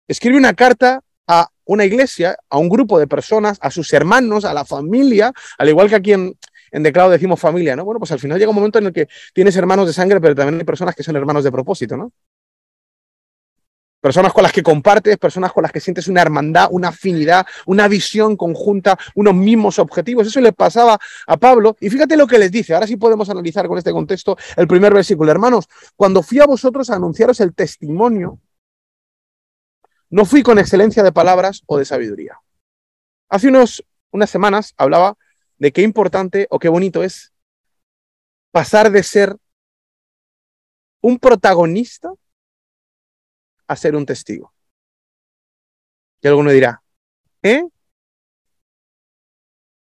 Escribe 0.06 0.36
una 0.36 0.54
carta 0.54 1.02
a 1.26 1.48
una 1.64 1.84
iglesia, 1.84 2.38
a 2.48 2.58
un 2.58 2.68
grupo 2.68 3.00
de 3.00 3.08
personas, 3.08 3.58
a 3.60 3.72
sus 3.72 3.92
hermanos, 3.92 4.44
a 4.44 4.54
la 4.54 4.64
familia, 4.64 5.32
al 5.58 5.68
igual 5.68 5.88
que 5.88 5.96
aquí 5.96 6.12
en, 6.12 6.38
en 6.70 6.84
Declaro 6.84 7.10
decimos 7.10 7.40
familia, 7.40 7.74
¿no? 7.74 7.84
Bueno, 7.84 7.98
pues 7.98 8.12
al 8.12 8.20
final 8.20 8.38
llega 8.38 8.50
un 8.50 8.54
momento 8.54 8.78
en 8.78 8.86
el 8.86 8.92
que 8.92 9.08
tienes 9.34 9.56
hermanos 9.56 9.88
de 9.88 9.94
sangre, 9.94 10.20
pero 10.20 10.36
también 10.36 10.60
hay 10.60 10.64
personas 10.64 10.94
que 10.94 11.02
son 11.02 11.16
hermanos 11.16 11.42
de 11.42 11.50
propósito, 11.50 11.96
¿no? 11.96 12.12
Personas 14.06 14.32
con 14.32 14.44
las 14.44 14.52
que 14.52 14.62
compartes, 14.62 15.18
personas 15.18 15.52
con 15.52 15.64
las 15.64 15.72
que 15.72 15.80
sientes 15.80 16.06
una 16.06 16.22
hermandad, 16.22 16.68
una 16.70 16.90
afinidad, 16.90 17.44
una 17.66 17.88
visión 17.88 18.36
conjunta, 18.36 18.96
unos 19.16 19.34
mismos 19.34 19.80
objetivos. 19.80 20.28
Eso 20.28 20.40
le 20.40 20.52
pasaba 20.52 20.96
a 21.26 21.36
Pablo. 21.36 21.76
Y 21.80 21.90
fíjate 21.90 22.16
lo 22.16 22.28
que 22.28 22.38
les 22.38 22.52
dice. 22.52 22.72
Ahora 22.72 22.86
sí 22.86 22.96
podemos 22.96 23.28
analizar 23.30 23.66
con 23.66 23.78
este 23.78 23.90
contexto 23.90 24.36
el 24.56 24.68
primer 24.68 24.94
versículo. 24.94 25.32
Hermanos, 25.32 25.66
cuando 25.96 26.22
fui 26.22 26.38
a 26.38 26.46
vosotros 26.46 26.88
a 26.88 26.94
anunciaros 26.94 27.40
el 27.40 27.52
testimonio, 27.52 28.38
no 30.08 30.24
fui 30.24 30.44
con 30.44 30.60
excelencia 30.60 31.02
de 31.02 31.10
palabras 31.10 31.64
o 31.66 31.76
de 31.76 31.84
sabiduría. 31.84 32.38
Hace 33.28 33.48
unos, 33.48 33.84
unas 34.12 34.30
semanas 34.30 34.72
hablaba 34.76 35.18
de 35.58 35.72
qué 35.72 35.82
importante 35.82 36.46
o 36.50 36.60
qué 36.60 36.68
bonito 36.68 37.02
es 37.02 37.32
pasar 38.52 38.92
de 38.92 39.02
ser 39.02 39.36
un 41.00 41.18
protagonista 41.18 42.12
a 43.66 43.76
ser 43.76 43.96
un 43.96 44.06
testigo. 44.06 44.52
Y 46.20 46.28
alguno 46.28 46.50
dirá, 46.50 46.82
¿eh? 47.42 47.62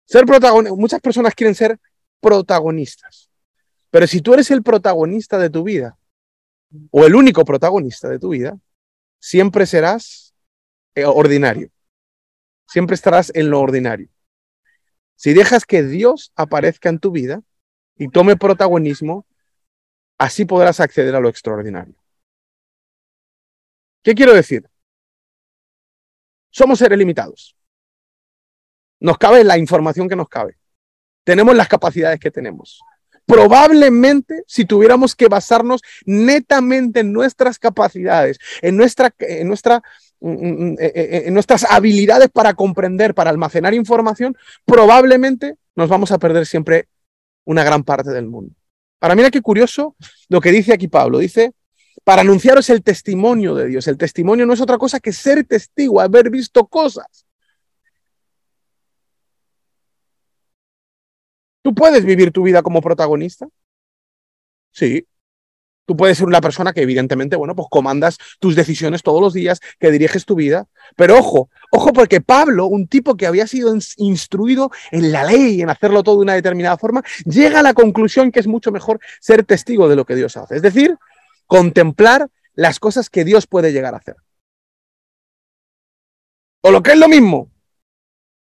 Ser 0.06 0.26
protagonista, 0.26 0.76
muchas 0.76 1.02
personas 1.02 1.36
quieren 1.36 1.56
ser 1.56 1.80
protagonistas. 2.20 3.30
Pero 3.92 4.08
si 4.08 4.22
tú 4.22 4.34
eres 4.34 4.52
el 4.52 4.64
protagonista 4.64 5.38
de 5.38 5.50
tu 5.50 5.64
vida, 5.64 5.98
o 6.92 7.06
el 7.06 7.16
único 7.16 7.44
protagonista 7.46 8.10
de 8.10 8.20
tu 8.20 8.30
vida, 8.30 8.58
siempre 9.20 9.66
serás 9.66 10.34
eh, 10.96 11.06
ordinario. 11.06 11.70
Siempre 12.68 12.96
estarás 12.96 13.32
en 13.34 13.50
lo 13.50 13.60
ordinario. 13.60 14.10
Si 15.16 15.34
dejas 15.34 15.66
que 15.66 15.84
Dios 15.84 16.32
aparezca 16.36 16.90
en 16.90 17.00
tu 17.00 17.12
vida 17.12 17.42
y 17.98 18.10
tome 18.10 18.38
protagonismo, 18.38 19.26
así 20.18 20.46
podrás 20.46 20.80
acceder 20.80 21.16
a 21.16 21.20
lo 21.20 21.30
extraordinario. 21.30 21.96
¿Qué 24.04 24.16
quiero 24.16 24.34
decir? 24.34 24.68
Somos 26.50 26.80
seres 26.80 26.98
limitados. 26.98 27.56
Nos 29.00 29.18
cabe 29.18 29.44
la 29.44 29.58
información 29.58 30.10
que 30.10 30.16
nos 30.16 30.28
cabe. 30.28 30.58
Tenemos 31.24 31.56
las 31.56 31.68
capacidades 31.68 32.20
que 32.20 32.32
tenemos. 32.32 32.82
Probablemente 33.26 34.44
si 34.48 34.66
tuviéramos 34.66 35.16
que 35.16 35.28
basarnos 35.28 35.82
netamente 36.06 37.02
en 37.02 37.14
nuestras 37.14 37.60
capacidades, 37.60 38.40
en, 38.62 38.76
nuestra, 38.76 39.14
en, 39.20 39.48
nuestra, 39.48 39.84
en 40.20 41.34
nuestras 41.34 41.64
habilidades 41.70 42.30
para 42.30 42.56
comprender, 42.56 43.14
para 43.14 43.30
almacenar 43.30 43.76
información, 43.76 44.36
probablemente 44.66 45.56
nos 45.76 45.90
vamos 45.90 46.12
a 46.12 46.18
perder 46.18 46.48
siempre 46.48 46.88
una 47.46 47.64
gran 47.64 47.84
parte 47.84 48.10
del 48.10 48.26
mundo. 48.26 48.56
Ahora 49.00 49.16
mira 49.16 49.30
qué 49.30 49.42
curioso 49.42 49.96
lo 50.28 50.42
que 50.42 50.52
dice 50.52 50.74
aquí 50.74 50.88
Pablo. 50.88 51.20
Dice, 51.20 51.54
para 52.10 52.24
anunciaros 52.24 52.68
el 52.72 52.82
testimonio 52.82 53.54
de 53.54 53.68
Dios. 53.68 53.88
El 53.88 53.96
testimonio 53.96 54.44
no 54.48 54.54
es 54.54 54.62
otra 54.62 54.80
cosa 54.80 55.00
que 55.00 55.14
ser 55.14 55.44
testigo, 55.44 56.02
haber 56.02 56.32
visto 56.32 56.66
cosas. 56.66 57.28
¿Tú 61.62 61.76
puedes 61.76 62.04
vivir 62.04 62.32
tu 62.32 62.42
vida 62.42 62.64
como 62.64 62.82
protagonista? 62.82 63.48
Sí. 64.72 65.06
Tú 65.86 65.96
puedes 65.96 66.18
ser 66.18 66.26
una 66.26 66.42
persona 66.42 66.74
que 66.74 66.82
evidentemente, 66.82 67.36
bueno, 67.36 67.56
pues 67.56 67.68
comandas 67.70 68.18
tus 68.40 68.56
decisiones 68.56 69.04
todos 69.04 69.22
los 69.22 69.36
días, 69.36 69.60
que 69.80 69.92
diriges 69.92 70.26
tu 70.26 70.34
vida. 70.34 70.66
Pero 70.96 71.16
ojo, 71.16 71.52
ojo 71.72 71.94
porque 71.94 72.22
Pablo, 72.22 72.66
un 72.66 72.88
tipo 72.88 73.18
que 73.18 73.28
había 73.28 73.46
sido 73.46 73.72
instruido 73.98 74.72
en 74.90 75.12
la 75.12 75.26
ley, 75.26 75.62
en 75.62 75.70
hacerlo 75.70 76.02
todo 76.02 76.16
de 76.16 76.24
una 76.24 76.34
determinada 76.34 76.80
forma, 76.80 77.04
llega 77.26 77.60
a 77.60 77.64
la 77.64 77.76
conclusión 77.76 78.32
que 78.32 78.40
es 78.40 78.48
mucho 78.48 78.72
mejor 78.72 79.00
ser 79.22 79.44
testigo 79.46 79.88
de 79.88 79.96
lo 79.96 80.06
que 80.06 80.16
Dios 80.16 80.38
hace. 80.38 80.56
Es 80.56 80.64
decir, 80.64 80.98
contemplar 81.50 82.30
las 82.54 82.80
cosas 82.80 83.10
que 83.10 83.26
Dios 83.26 83.48
puede 83.48 83.74
llegar 83.74 83.96
a 83.96 83.98
hacer. 83.98 84.16
O 86.62 86.72
lo 86.72 86.84
que 86.84 86.92
es 86.92 86.98
lo 86.98 87.10
mismo, 87.10 87.50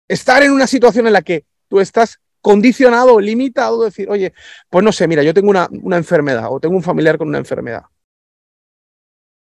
estar 0.08 0.43
en 0.43 0.51
una 0.51 0.67
situación 0.67 1.08
en 1.08 1.13
la 1.13 1.24
que 1.24 1.46
tú 1.67 1.79
estás 1.79 2.20
condicionado 2.41 3.20
limitado, 3.20 3.84
decir, 3.84 4.08
oye, 4.10 4.34
pues 4.70 4.86
no 4.86 4.91
sé, 4.91 5.08
mira, 5.08 5.24
yo 5.24 5.34
tengo 5.34 5.50
una, 5.50 5.67
una 5.81 5.98
enfermedad 5.98 6.46
o 6.51 6.60
tengo 6.60 6.75
un 6.75 6.84
familiar 6.84 7.17
con 7.17 7.27
una 7.27 7.39
enfermedad. 7.39 7.84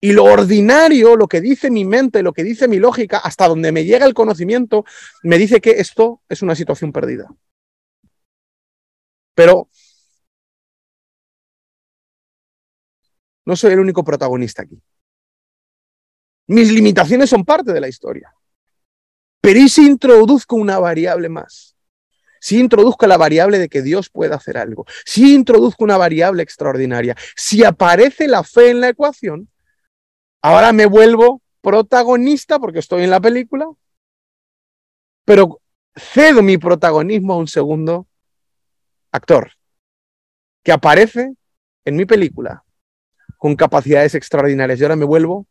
Y 0.01 0.13
lo 0.13 0.25
ordinario, 0.25 1.17
lo 1.17 1.27
que 1.27 1.41
dice 1.41 1.71
mi 1.71 1.87
mente, 1.87 2.23
lo 2.23 2.35
que 2.35 2.45
dice 2.45 2.69
mi 2.69 2.79
lógica, 2.79 3.19
hasta 3.19 3.49
donde 3.49 3.73
me 3.73 3.85
llega 3.85 4.05
el 4.05 4.15
conocimiento, 4.15 4.85
me 5.23 5.39
dice 5.39 5.61
que 5.61 5.81
esto 5.81 6.21
es 6.29 6.43
una 6.43 6.55
situación 6.55 6.93
perdida. 6.93 7.29
Pero 9.35 9.69
no 13.49 13.57
soy 13.57 13.73
el 13.73 13.81
único 13.81 14.05
protagonista 14.05 14.61
aquí. 14.61 14.79
Mis 16.49 16.71
limitaciones 16.71 17.31
son 17.31 17.47
parte 17.47 17.73
de 17.73 17.81
la 17.81 17.89
historia. 17.89 18.31
Pero 19.41 19.59
¿y 19.59 19.71
si 19.71 19.87
introduzco 19.87 20.55
una 20.55 20.79
variable 20.79 21.31
más? 21.31 21.75
Si 22.41 22.59
introduzco 22.59 23.07
la 23.07 23.17
variable 23.17 23.59
de 23.59 23.71
que 23.71 23.81
Dios 23.81 24.11
puede 24.11 24.35
hacer 24.35 24.59
algo, 24.59 24.85
si 25.07 25.35
introduzco 25.35 25.83
una 25.83 25.97
variable 25.97 26.43
extraordinaria, 26.43 27.17
si 27.37 27.65
aparece 27.65 28.29
la 28.29 28.45
fe 28.45 28.69
en 28.69 28.83
la 28.83 28.91
ecuación, 28.91 29.49
ahora 30.43 30.75
me 30.75 30.85
vuelvo 30.85 31.41
protagonista 31.63 32.59
porque 32.59 32.81
estoy 32.81 33.05
en 33.05 33.11
la 33.11 33.21
película, 33.21 33.67
pero 35.25 35.59
cedo 35.97 36.43
mi 36.43 36.59
protagonismo 36.59 37.33
a 37.33 37.39
un 37.39 37.49
segundo 37.49 38.07
actor 39.11 39.53
que 40.63 40.73
aparece 40.73 41.33
en 41.87 41.97
mi 41.97 42.05
película 42.05 42.63
con 43.39 43.57
capacidades 43.57 44.15
extraordinarias 44.15 44.79
y 44.79 44.83
ahora 44.83 44.97
me 44.97 45.05
vuelvo 45.07 45.47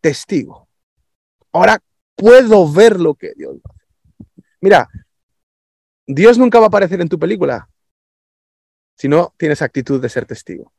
testigo. 0.00 0.68
Ahora 1.50 1.82
puedo 2.14 2.70
ver 2.70 3.00
lo 3.00 3.14
que 3.14 3.32
Dios 3.34 3.56
hace. 3.64 3.82
Mira, 4.60 4.88
Dios 6.06 6.38
nunca 6.38 6.58
va 6.58 6.66
a 6.66 6.68
aparecer 6.68 7.00
en 7.00 7.08
tu 7.08 7.18
película 7.18 7.68
si 8.96 9.08
no 9.08 9.34
tienes 9.36 9.62
actitud 9.62 10.00
de 10.00 10.08
ser 10.08 10.26
testigo. 10.26 10.72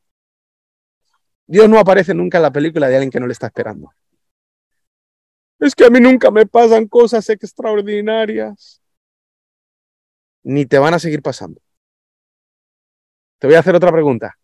Dios 1.46 1.68
no 1.68 1.78
aparece 1.78 2.14
nunca 2.14 2.38
en 2.38 2.42
la 2.42 2.52
película 2.52 2.88
de 2.88 2.94
alguien 2.94 3.10
que 3.10 3.20
no 3.20 3.26
le 3.26 3.32
está 3.32 3.48
esperando. 3.48 3.92
Es 5.58 5.74
que 5.74 5.84
a 5.84 5.90
mí 5.90 6.00
nunca 6.00 6.30
me 6.30 6.46
pasan 6.46 6.86
cosas 6.86 7.28
extraordinarias. 7.28 8.80
Ni 10.42 10.66
te 10.66 10.78
van 10.78 10.94
a 10.94 10.98
seguir 10.98 11.22
pasando. 11.22 11.60
Te 13.38 13.46
voy 13.46 13.56
a 13.56 13.60
hacer 13.60 13.74
otra 13.74 13.92
pregunta. 13.92 14.38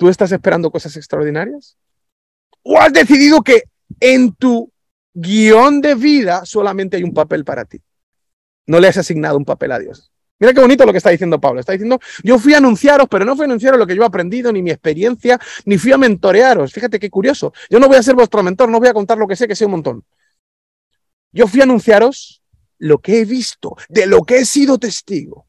¿Tú 0.00 0.08
estás 0.08 0.32
esperando 0.32 0.70
cosas 0.70 0.96
extraordinarias? 0.96 1.76
¿O 2.62 2.80
has 2.80 2.90
decidido 2.90 3.42
que 3.42 3.64
en 4.00 4.32
tu 4.32 4.72
guion 5.12 5.82
de 5.82 5.94
vida 5.94 6.46
solamente 6.46 6.96
hay 6.96 7.02
un 7.02 7.12
papel 7.12 7.44
para 7.44 7.66
ti? 7.66 7.82
No 8.66 8.80
le 8.80 8.88
has 8.88 8.96
asignado 8.96 9.36
un 9.36 9.44
papel 9.44 9.72
a 9.72 9.78
Dios. 9.78 10.10
Mira 10.38 10.54
qué 10.54 10.60
bonito 10.62 10.86
lo 10.86 10.92
que 10.92 10.96
está 10.96 11.10
diciendo 11.10 11.38
Pablo. 11.38 11.60
Está 11.60 11.72
diciendo, 11.72 12.00
yo 12.24 12.38
fui 12.38 12.54
a 12.54 12.56
anunciaros, 12.56 13.08
pero 13.10 13.26
no 13.26 13.36
fui 13.36 13.42
a 13.42 13.44
anunciaros 13.44 13.78
lo 13.78 13.86
que 13.86 13.94
yo 13.94 14.02
he 14.02 14.06
aprendido, 14.06 14.50
ni 14.50 14.62
mi 14.62 14.70
experiencia, 14.70 15.38
ni 15.66 15.76
fui 15.76 15.92
a 15.92 15.98
mentorearos. 15.98 16.72
Fíjate 16.72 16.98
qué 16.98 17.10
curioso. 17.10 17.52
Yo 17.68 17.78
no 17.78 17.86
voy 17.86 17.98
a 17.98 18.02
ser 18.02 18.14
vuestro 18.14 18.42
mentor, 18.42 18.70
no 18.70 18.78
voy 18.78 18.88
a 18.88 18.94
contar 18.94 19.18
lo 19.18 19.28
que 19.28 19.36
sé, 19.36 19.46
que 19.46 19.54
sé 19.54 19.66
un 19.66 19.72
montón. 19.72 20.02
Yo 21.30 21.46
fui 21.46 21.60
a 21.60 21.64
anunciaros 21.64 22.42
lo 22.78 23.00
que 23.00 23.20
he 23.20 23.26
visto, 23.26 23.76
de 23.90 24.06
lo 24.06 24.22
que 24.22 24.38
he 24.38 24.44
sido 24.46 24.78
testigo. 24.78 25.46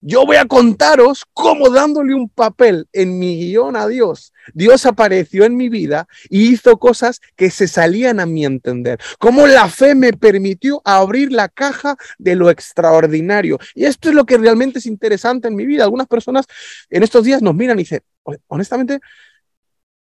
Yo 0.00 0.24
voy 0.24 0.36
a 0.36 0.44
contaros 0.44 1.24
cómo 1.32 1.70
dándole 1.70 2.14
un 2.14 2.28
papel 2.28 2.88
en 2.92 3.18
mi 3.18 3.36
guion 3.36 3.74
a 3.74 3.88
Dios, 3.88 4.32
Dios 4.54 4.86
apareció 4.86 5.44
en 5.44 5.56
mi 5.56 5.68
vida 5.68 6.06
y 6.30 6.52
hizo 6.52 6.78
cosas 6.78 7.20
que 7.34 7.50
se 7.50 7.66
salían 7.66 8.20
a 8.20 8.26
mi 8.26 8.44
entender. 8.44 9.00
Cómo 9.18 9.48
la 9.48 9.68
fe 9.68 9.96
me 9.96 10.12
permitió 10.12 10.80
abrir 10.84 11.32
la 11.32 11.48
caja 11.48 11.96
de 12.16 12.36
lo 12.36 12.48
extraordinario. 12.48 13.58
Y 13.74 13.86
esto 13.86 14.08
es 14.08 14.14
lo 14.14 14.24
que 14.24 14.38
realmente 14.38 14.78
es 14.78 14.86
interesante 14.86 15.48
en 15.48 15.56
mi 15.56 15.66
vida. 15.66 15.82
Algunas 15.82 16.06
personas 16.06 16.46
en 16.90 17.02
estos 17.02 17.24
días 17.24 17.42
nos 17.42 17.56
miran 17.56 17.78
y 17.78 17.82
dicen, 17.82 18.00
honestamente, 18.46 19.00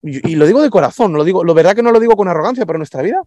y 0.02 0.34
lo 0.36 0.46
digo 0.46 0.62
de 0.62 0.70
corazón, 0.70 1.12
lo 1.12 1.24
digo, 1.24 1.44
lo 1.44 1.54
verdad 1.54 1.74
que 1.74 1.82
no 1.82 1.90
lo 1.90 2.00
digo 2.00 2.16
con 2.16 2.28
arrogancia, 2.28 2.64
pero 2.64 2.78
nuestra 2.78 3.02
vida 3.02 3.22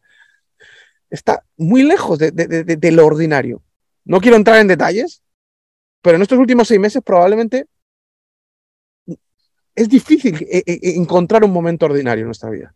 está 1.10 1.44
muy 1.56 1.84
lejos 1.84 2.18
de, 2.18 2.32
de 2.32 2.92
lo 2.92 3.06
ordinario. 3.06 3.62
No 4.06 4.22
quiero 4.22 4.38
entrar 4.38 4.60
en 4.60 4.68
detalles, 4.68 5.22
pero 6.02 6.16
en 6.16 6.22
estos 6.22 6.40
últimos 6.40 6.68
seis 6.68 6.80
meses 6.80 7.02
probablemente 7.04 7.66
es 9.76 9.90
difícil 9.90 10.36
eh, 10.50 10.64
eh, 10.66 10.80
encontrar 10.96 11.44
un 11.44 11.52
momento 11.52 11.86
ordinario 11.86 12.24
en 12.24 12.28
nuestra 12.28 12.50
vida. 12.50 12.74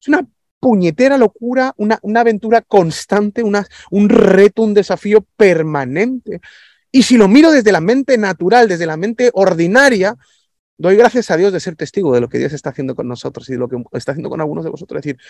Es 0.00 0.08
una 0.08 0.26
puñetera 0.58 1.16
locura, 1.16 1.72
una, 1.76 1.98
una 2.02 2.20
aventura 2.20 2.62
constante, 2.62 3.42
una, 3.42 3.66
un 3.90 4.08
reto, 4.08 4.62
un 4.62 4.74
desafío 4.74 5.24
permanente. 5.36 6.40
Y 6.90 7.04
si 7.04 7.16
lo 7.16 7.28
miro 7.28 7.50
desde 7.50 7.72
la 7.72 7.80
mente 7.80 8.18
natural, 8.18 8.68
desde 8.68 8.86
la 8.86 8.96
mente 8.96 9.30
ordinaria, 9.34 10.16
doy 10.76 10.96
gracias 10.96 11.30
a 11.30 11.36
Dios 11.36 11.52
de 11.52 11.60
ser 11.60 11.76
testigo 11.76 12.12
de 12.12 12.20
lo 12.20 12.28
que 12.28 12.38
Dios 12.38 12.52
está 12.52 12.70
haciendo 12.70 12.94
con 12.94 13.06
nosotros 13.06 13.48
y 13.48 13.52
de 13.52 13.58
lo 13.58 13.68
que 13.68 13.76
está 13.92 14.12
haciendo 14.12 14.30
con 14.30 14.40
algunos 14.40 14.64
de 14.64 14.70
vosotros. 14.70 14.98
Es 14.98 15.04
decir, 15.04 15.20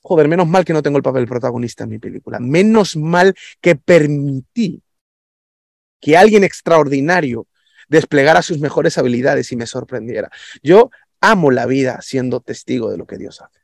joder, 0.00 0.28
menos 0.28 0.48
mal 0.48 0.64
que 0.64 0.72
no 0.72 0.82
tengo 0.82 0.96
el 0.96 1.02
papel 1.02 1.26
protagonista 1.26 1.84
en 1.84 1.90
mi 1.90 1.98
película. 1.98 2.38
Menos 2.40 2.96
mal 2.96 3.34
que 3.60 3.76
permití 3.76 4.82
que 6.00 6.16
alguien 6.16 6.44
extraordinario 6.44 7.46
desplegara 7.88 8.42
sus 8.42 8.58
mejores 8.60 8.98
habilidades 8.98 9.50
y 9.52 9.56
me 9.56 9.66
sorprendiera. 9.66 10.30
Yo 10.62 10.90
amo 11.20 11.50
la 11.50 11.66
vida 11.66 12.00
siendo 12.02 12.40
testigo 12.40 12.90
de 12.90 12.98
lo 12.98 13.06
que 13.06 13.18
Dios 13.18 13.40
hace. 13.40 13.60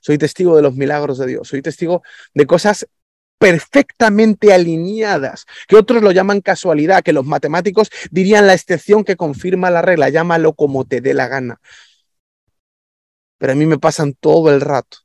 Soy 0.00 0.18
testigo 0.18 0.56
de 0.56 0.62
los 0.62 0.74
milagros 0.74 1.18
de 1.18 1.26
Dios, 1.26 1.48
soy 1.48 1.62
testigo 1.62 2.02
de 2.34 2.46
cosas 2.46 2.86
perfectamente 3.38 4.52
alineadas, 4.52 5.46
que 5.68 5.76
otros 5.76 6.02
lo 6.02 6.10
llaman 6.10 6.40
casualidad, 6.40 7.02
que 7.02 7.12
los 7.12 7.24
matemáticos 7.24 7.90
dirían 8.10 8.46
la 8.46 8.54
excepción 8.54 9.04
que 9.04 9.16
confirma 9.16 9.70
la 9.70 9.82
regla, 9.82 10.08
llámalo 10.08 10.54
como 10.54 10.84
te 10.84 11.00
dé 11.00 11.14
la 11.14 11.28
gana. 11.28 11.60
Pero 13.38 13.52
a 13.52 13.56
mí 13.56 13.66
me 13.66 13.78
pasan 13.78 14.14
todo 14.14 14.50
el 14.52 14.60
rato. 14.60 14.98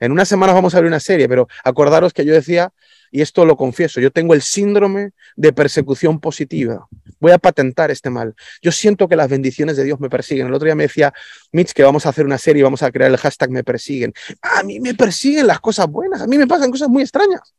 En 0.00 0.12
unas 0.12 0.28
semanas 0.28 0.54
vamos 0.54 0.74
a 0.74 0.78
ver 0.78 0.86
una 0.86 1.00
serie, 1.00 1.28
pero 1.28 1.48
acordaros 1.64 2.12
que 2.14 2.24
yo 2.24 2.32
decía 2.32 2.72
y 3.10 3.20
esto 3.20 3.44
lo 3.44 3.56
confieso, 3.56 4.00
yo 4.00 4.10
tengo 4.10 4.34
el 4.34 4.42
síndrome 4.42 5.12
de 5.36 5.52
persecución 5.52 6.20
positiva. 6.20 6.86
Voy 7.20 7.32
a 7.32 7.38
patentar 7.38 7.90
este 7.90 8.10
mal. 8.10 8.34
Yo 8.62 8.70
siento 8.70 9.08
que 9.08 9.16
las 9.16 9.28
bendiciones 9.28 9.76
de 9.76 9.84
Dios 9.84 9.98
me 10.00 10.08
persiguen. 10.08 10.46
El 10.46 10.54
otro 10.54 10.66
día 10.66 10.74
me 10.74 10.84
decía 10.84 11.12
Mitch 11.52 11.72
que 11.72 11.82
vamos 11.82 12.06
a 12.06 12.10
hacer 12.10 12.26
una 12.26 12.38
serie 12.38 12.60
y 12.60 12.62
vamos 12.62 12.82
a 12.82 12.90
crear 12.90 13.10
el 13.10 13.16
hashtag 13.16 13.50
me 13.50 13.64
persiguen. 13.64 14.12
A 14.42 14.62
mí 14.62 14.80
me 14.80 14.94
persiguen 14.94 15.46
las 15.46 15.60
cosas 15.60 15.86
buenas, 15.88 16.22
a 16.22 16.26
mí 16.26 16.38
me 16.38 16.46
pasan 16.46 16.70
cosas 16.70 16.88
muy 16.88 17.02
extrañas. 17.02 17.54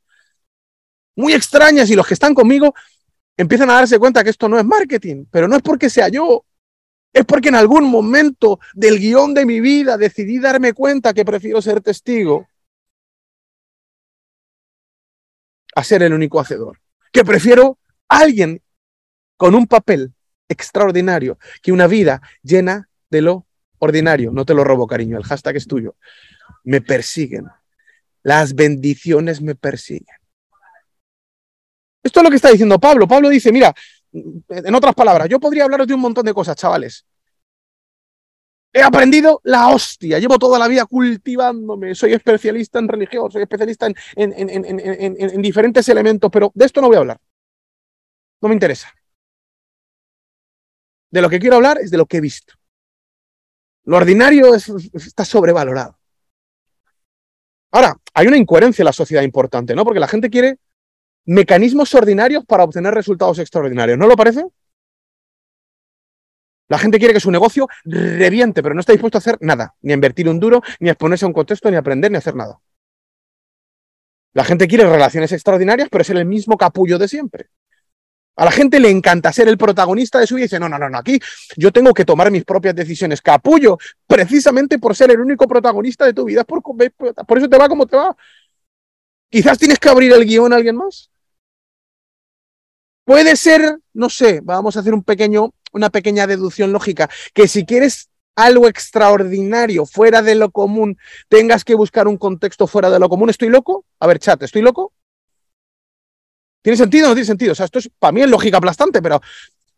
Muy 1.15 1.33
extrañas 1.33 1.89
y 1.89 1.95
los 1.95 2.07
que 2.07 2.13
están 2.13 2.33
conmigo 2.33 2.73
empiezan 3.35 3.69
a 3.69 3.73
darse 3.73 3.99
cuenta 3.99 4.23
que 4.23 4.29
esto 4.29 4.47
no 4.47 4.57
es 4.59 4.65
marketing, 4.65 5.25
pero 5.31 5.47
no 5.47 5.55
es 5.55 5.61
porque 5.61 5.89
sea 5.89 6.09
yo, 6.09 6.45
es 7.13 7.25
porque 7.25 7.49
en 7.49 7.55
algún 7.55 7.85
momento 7.85 8.59
del 8.73 8.99
guion 8.99 9.33
de 9.33 9.45
mi 9.45 9.59
vida 9.59 9.97
decidí 9.97 10.39
darme 10.39 10.73
cuenta 10.73 11.13
que 11.13 11.25
prefiero 11.25 11.61
ser 11.61 11.81
testigo 11.81 12.47
a 15.75 15.83
ser 15.83 16.03
el 16.03 16.13
único 16.13 16.39
hacedor. 16.39 16.79
Que 17.11 17.23
prefiero 17.23 17.77
alguien 18.07 18.61
con 19.37 19.55
un 19.55 19.67
papel 19.67 20.13
extraordinario 20.47 21.37
que 21.61 21.71
una 21.71 21.87
vida 21.87 22.21
llena 22.41 22.89
de 23.09 23.21
lo 23.21 23.45
ordinario. 23.79 24.31
No 24.31 24.45
te 24.45 24.53
lo 24.53 24.63
robo, 24.63 24.87
cariño, 24.87 25.17
el 25.17 25.23
hashtag 25.23 25.55
es 25.55 25.67
tuyo. 25.67 25.95
Me 26.63 26.81
persiguen. 26.81 27.47
Las 28.23 28.53
bendiciones 28.53 29.41
me 29.41 29.55
persiguen. 29.55 30.17
Esto 32.03 32.19
es 32.19 32.23
lo 32.23 32.29
que 32.29 32.35
está 32.35 32.51
diciendo 32.51 32.79
Pablo. 32.79 33.07
Pablo 33.07 33.29
dice, 33.29 33.51
mira, 33.51 33.73
en 34.11 34.75
otras 34.75 34.95
palabras, 34.95 35.29
yo 35.29 35.39
podría 35.39 35.65
hablaros 35.65 35.87
de 35.87 35.93
un 35.93 36.01
montón 36.01 36.25
de 36.25 36.33
cosas, 36.33 36.55
chavales. 36.55 37.05
He 38.71 38.83
aprendido 38.83 39.41
la 39.43 39.69
hostia, 39.69 40.19
llevo 40.19 40.37
toda 40.37 40.59
la 40.59 40.67
vida 40.67 40.85
cultivándome, 40.85 41.95
soy 41.95 42.13
especialista 42.13 42.77
en 42.77 42.87
religión, 42.87 43.31
soy 43.31 43.41
especialista 43.41 43.87
en, 43.87 43.95
en, 44.15 45.41
diferentes 45.41 45.89
elementos, 45.89 46.29
pero 46.31 46.51
de 46.53 46.65
esto 46.65 46.79
no 46.79 46.87
voy 46.87 46.97
a 46.97 46.99
hablar. 46.99 47.19
No 48.41 48.47
me 48.47 48.53
interesa. 48.53 48.93
De 51.09 51.21
lo 51.21 51.29
que 51.29 51.39
quiero 51.39 51.55
hablar 51.55 51.79
es 51.79 51.89
de 51.89 51.97
lo 51.97 52.05
que 52.05 52.17
he 52.17 52.21
visto. 52.21 52.53
Lo 53.85 53.97
ordinario 53.97 54.53
está 54.53 55.25
sobrevalorado. 55.25 55.97
Ahora, 57.71 57.97
hay 58.13 58.27
una 58.27 58.37
incoherencia 58.37 58.83
en 58.83 58.85
la 58.85 58.93
sociedad 58.93 59.23
importante, 59.23 59.73
¿no? 59.73 59.83
Porque 59.83 59.99
la 59.99 60.07
gente 60.07 60.29
quiere 60.29 60.59
mecanismos 61.25 61.93
ordinarios 61.95 62.45
para 62.45 62.63
obtener 62.63 62.93
resultados 62.93 63.39
extraordinarios. 63.39 63.97
¿No 63.97 64.07
lo 64.07 64.15
parece? 64.15 64.45
La 66.69 66.77
gente 66.77 66.99
quiere 66.99 67.13
que 67.13 67.19
su 67.19 67.31
negocio 67.31 67.67
reviente, 67.83 68.61
pero 68.63 68.75
no 68.75 68.79
está 68.79 68.93
dispuesto 68.93 69.17
a 69.17 69.19
hacer 69.19 69.37
nada, 69.41 69.75
ni 69.81 69.91
a 69.91 69.95
invertir 69.95 70.29
un 70.29 70.39
duro, 70.39 70.61
ni 70.79 70.89
a 70.89 70.93
exponerse 70.93 71.25
a 71.25 71.27
un 71.27 71.33
contexto, 71.33 71.69
ni 71.69 71.75
a 71.75 71.79
aprender, 71.79 72.11
ni 72.11 72.15
a 72.15 72.19
hacer 72.19 72.35
nada. 72.35 72.59
La 74.33 74.43
gente 74.43 74.67
quiere 74.67 74.87
relaciones 74.87 75.31
extraordinarias, 75.31 75.89
pero 75.91 76.03
ser 76.03 76.17
el 76.17 76.25
mismo 76.25 76.57
capullo 76.57 76.99
de 76.99 77.07
siempre. 77.07 77.47
A 78.35 78.45
la 78.45 78.51
gente 78.51 78.79
le 78.79 78.89
encanta 78.89 79.33
ser 79.33 79.47
el 79.49 79.57
protagonista 79.57 80.19
de 80.19 80.27
su 80.27 80.35
vida 80.35 80.43
y 80.43 80.45
dice, 80.45 80.59
no, 80.59 80.69
no, 80.69 80.77
no, 80.77 80.89
no, 80.89 80.97
aquí 80.99 81.19
yo 81.57 81.73
tengo 81.73 81.93
que 81.93 82.05
tomar 82.05 82.31
mis 82.31 82.45
propias 82.45 82.75
decisiones. 82.75 83.21
Capullo, 83.21 83.77
precisamente 84.07 84.79
por 84.79 84.95
ser 84.95 85.11
el 85.11 85.19
único 85.19 85.47
protagonista 85.47 86.05
de 86.05 86.13
tu 86.13 86.25
vida, 86.25 86.43
por, 86.43 86.61
por 86.61 87.37
eso 87.37 87.49
te 87.49 87.57
va 87.57 87.67
como 87.67 87.85
te 87.87 87.97
va. 87.97 88.15
Quizás 89.29 89.57
tienes 89.57 89.79
que 89.79 89.89
abrir 89.89 90.13
el 90.13 90.23
guion 90.23 90.53
a 90.53 90.55
alguien 90.55 90.75
más. 90.75 91.09
Puede 93.09 93.35
ser, 93.37 93.79
no 93.93 94.07
sé, 94.07 94.39
vamos 94.43 94.77
a 94.77 94.81
hacer 94.81 94.93
un 94.93 95.01
pequeño 95.01 95.49
una 95.71 95.89
pequeña 95.89 96.27
deducción 96.27 96.71
lógica, 96.71 97.09
que 97.33 97.47
si 97.47 97.65
quieres 97.65 98.11
algo 98.35 98.67
extraordinario, 98.67 99.87
fuera 99.87 100.21
de 100.21 100.35
lo 100.35 100.51
común, 100.51 100.95
tengas 101.27 101.63
que 101.63 101.73
buscar 101.73 102.07
un 102.07 102.17
contexto 102.17 102.67
fuera 102.67 102.91
de 102.91 102.99
lo 102.99 103.09
común. 103.09 103.31
¿Estoy 103.31 103.49
loco? 103.49 103.83
A 103.99 104.05
ver, 104.05 104.19
chat, 104.19 104.43
¿estoy 104.43 104.61
loco? 104.61 104.93
¿Tiene 106.61 106.77
sentido 106.77 107.07
o 107.07 107.09
no 107.09 107.15
tiene 107.15 107.25
sentido? 107.25 107.53
O 107.53 107.55
sea, 107.55 107.65
esto 107.65 107.79
es, 107.79 107.89
para 107.97 108.11
mí 108.11 108.21
es 108.21 108.29
lógica 108.29 108.57
aplastante, 108.57 109.01
pero 109.01 109.19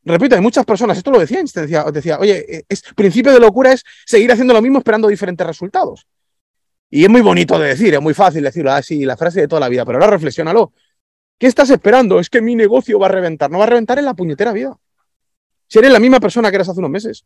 repito, 0.04 0.36
hay 0.36 0.42
muchas 0.42 0.66
personas, 0.66 0.98
esto 0.98 1.10
lo 1.10 1.18
decía 1.18 1.42
decía, 1.42 1.86
decía, 1.86 2.20
oye, 2.20 2.66
es, 2.68 2.84
principio 2.98 3.32
de 3.32 3.40
locura 3.40 3.72
es 3.72 3.86
seguir 4.06 4.30
haciendo 4.30 4.54
lo 4.54 4.62
mismo 4.62 4.80
esperando 4.80 5.08
diferentes 5.08 5.48
resultados. 5.48 6.06
Y 6.90 7.06
es 7.06 7.10
muy 7.10 7.22
bonito 7.22 7.58
de 7.58 7.70
decir, 7.70 7.94
es 7.94 8.02
muy 8.02 8.14
fácil 8.14 8.44
decirlo 8.44 8.74
así, 8.74 9.06
la 9.06 9.16
frase 9.16 9.40
de 9.40 9.48
toda 9.48 9.62
la 9.62 9.70
vida, 9.70 9.86
pero 9.86 10.00
ahora 10.00 10.12
reflexiónalo. 10.12 10.74
¿Qué 11.42 11.48
estás 11.48 11.72
esperando? 11.72 12.20
Es 12.20 12.30
que 12.30 12.40
mi 12.40 12.54
negocio 12.54 13.00
va 13.00 13.08
a 13.08 13.10
reventar. 13.10 13.50
No 13.50 13.58
va 13.58 13.64
a 13.64 13.68
reventar 13.68 13.98
en 13.98 14.06
la 14.06 14.14
puñetera 14.14 14.54
vida. 14.54 14.78
Si 15.68 15.80
eres 15.80 15.92
la 15.92 16.00
misma 16.00 16.20
persona 16.20 16.52
que 16.52 16.58
eras 16.58 16.70
hace 16.70 16.78
unos 16.78 16.92
meses. 16.92 17.26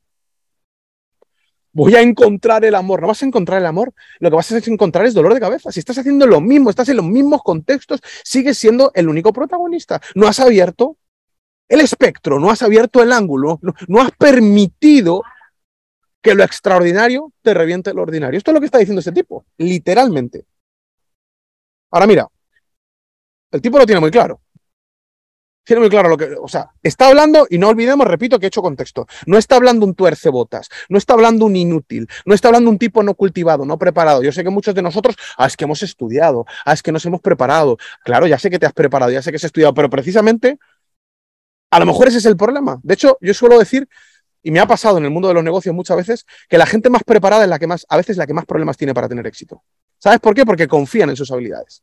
Voy 1.74 1.96
a 1.96 2.02
encontrar 2.02 2.64
el 2.64 2.76
amor. 2.76 3.02
No 3.02 3.08
vas 3.08 3.22
a 3.22 3.26
encontrar 3.26 3.60
el 3.60 3.66
amor. 3.66 3.94
Lo 4.20 4.30
que 4.30 4.38
vas 4.38 4.50
a 4.54 4.58
encontrar 4.58 5.06
es 5.06 5.14
dolor 5.14 5.34
de 5.34 5.42
cabeza. 5.42 5.70
Si 5.70 5.82
estás 5.82 5.98
haciendo 5.98 6.26
lo 6.28 6.40
mismo, 6.40 6.70
estás 6.70 6.88
en 6.88 6.96
los 6.96 7.06
mismos 7.06 7.44
contextos, 7.44 8.00
sigues 8.24 8.58
siendo 8.58 8.90
el 8.96 9.10
único 9.10 9.34
protagonista. 9.34 10.02
No 10.16 10.28
has 10.28 10.40
abierto 10.40 10.96
el 11.68 11.82
espectro, 11.82 12.40
no 12.40 12.50
has 12.50 12.62
abierto 12.62 13.04
el 13.04 13.12
ángulo, 13.12 13.60
no, 13.90 14.02
has 14.02 14.12
permitido 14.12 15.24
que 16.22 16.36
lo 16.36 16.46
extraordinario 16.46 17.34
te 17.42 17.54
reviente 17.54 17.94
lo 17.94 18.04
ordinario. 18.04 18.38
Esto 18.38 18.52
es 18.52 18.54
lo 18.54 18.62
que 18.62 18.68
está 18.68 18.78
diciendo 18.78 19.00
este 19.00 19.12
tipo, 19.12 19.46
literalmente. 19.58 20.46
Ahora 21.92 22.08
mira, 22.08 22.30
el 23.56 23.62
tipo 23.62 23.80
lo 23.80 23.86
tiene 23.86 24.02
muy 24.02 24.12
claro. 24.12 24.42
Tiene 25.64 25.80
muy 25.80 25.90
claro 25.90 26.10
lo 26.10 26.18
que, 26.18 26.36
o 26.40 26.48
sea, 26.48 26.70
está 26.84 27.08
hablando, 27.08 27.48
y 27.50 27.58
no 27.58 27.70
olvidemos, 27.70 28.06
repito 28.08 28.38
que 28.38 28.46
he 28.46 28.50
hecho 28.50 28.62
contexto, 28.62 29.08
no 29.26 29.36
está 29.36 29.56
hablando 29.56 29.84
un 29.84 29.96
tuercebotas, 29.96 30.70
no 30.90 31.00
está 31.00 31.14
hablando 31.14 31.46
un 31.46 31.56
inútil, 31.56 32.08
no 32.24 32.36
está 32.36 32.50
hablando 32.50 32.70
un 32.70 32.78
tipo 32.78 33.02
no 33.02 33.16
cultivado, 33.16 33.66
no 33.66 33.80
preparado. 33.80 34.22
Yo 34.22 34.32
sé 34.32 34.44
que 34.44 34.52
muchos 34.52 34.76
de 34.76 34.84
nosotros, 34.84 35.16
ah, 35.38 35.48
es 35.48 35.58
que 35.58 35.64
hemos 35.64 35.82
estudiado, 35.82 36.46
ah, 36.66 36.74
es 36.74 36.84
que 36.84 36.92
nos 36.92 37.04
hemos 37.08 37.20
preparado. 37.20 37.78
Claro, 38.04 38.28
ya 38.28 38.38
sé 38.38 38.52
que 38.52 38.60
te 38.60 38.68
has 38.68 38.74
preparado, 38.74 39.12
ya 39.12 39.24
sé 39.24 39.32
que 39.32 39.38
has 39.38 39.44
estudiado, 39.44 39.74
pero 39.74 39.90
precisamente 39.90 40.60
a 41.72 41.80
lo 41.80 41.88
mejor 41.88 42.10
ese 42.10 42.20
es 42.20 42.26
el 42.26 42.38
problema. 42.38 42.80
De 42.84 42.94
hecho, 42.94 43.18
yo 43.20 43.34
suelo 43.34 43.58
decir, 43.58 43.90
y 44.44 44.52
me 44.52 44.60
ha 44.60 44.68
pasado 44.68 45.00
en 45.00 45.06
el 45.06 45.10
mundo 45.10 45.30
de 45.30 45.34
los 45.34 45.44
negocios 45.44 45.74
muchas 45.74 45.98
veces, 45.98 46.26
que 46.48 46.60
la 46.60 46.68
gente 46.68 46.92
más 46.92 47.04
preparada 47.04 47.44
es 47.44 47.50
la 47.50 47.58
que 47.58 47.66
más, 47.66 47.88
a 47.90 47.98
veces 47.98 48.18
la 48.18 48.28
que 48.28 48.34
más 48.34 48.46
problemas 48.46 48.78
tiene 48.78 48.94
para 48.94 49.10
tener 49.10 49.26
éxito. 49.26 49.64
¿Sabes 49.98 50.20
por 50.20 50.36
qué? 50.36 50.46
Porque 50.46 50.68
confían 50.68 51.10
en 51.10 51.16
sus 51.16 51.32
habilidades. 51.32 51.82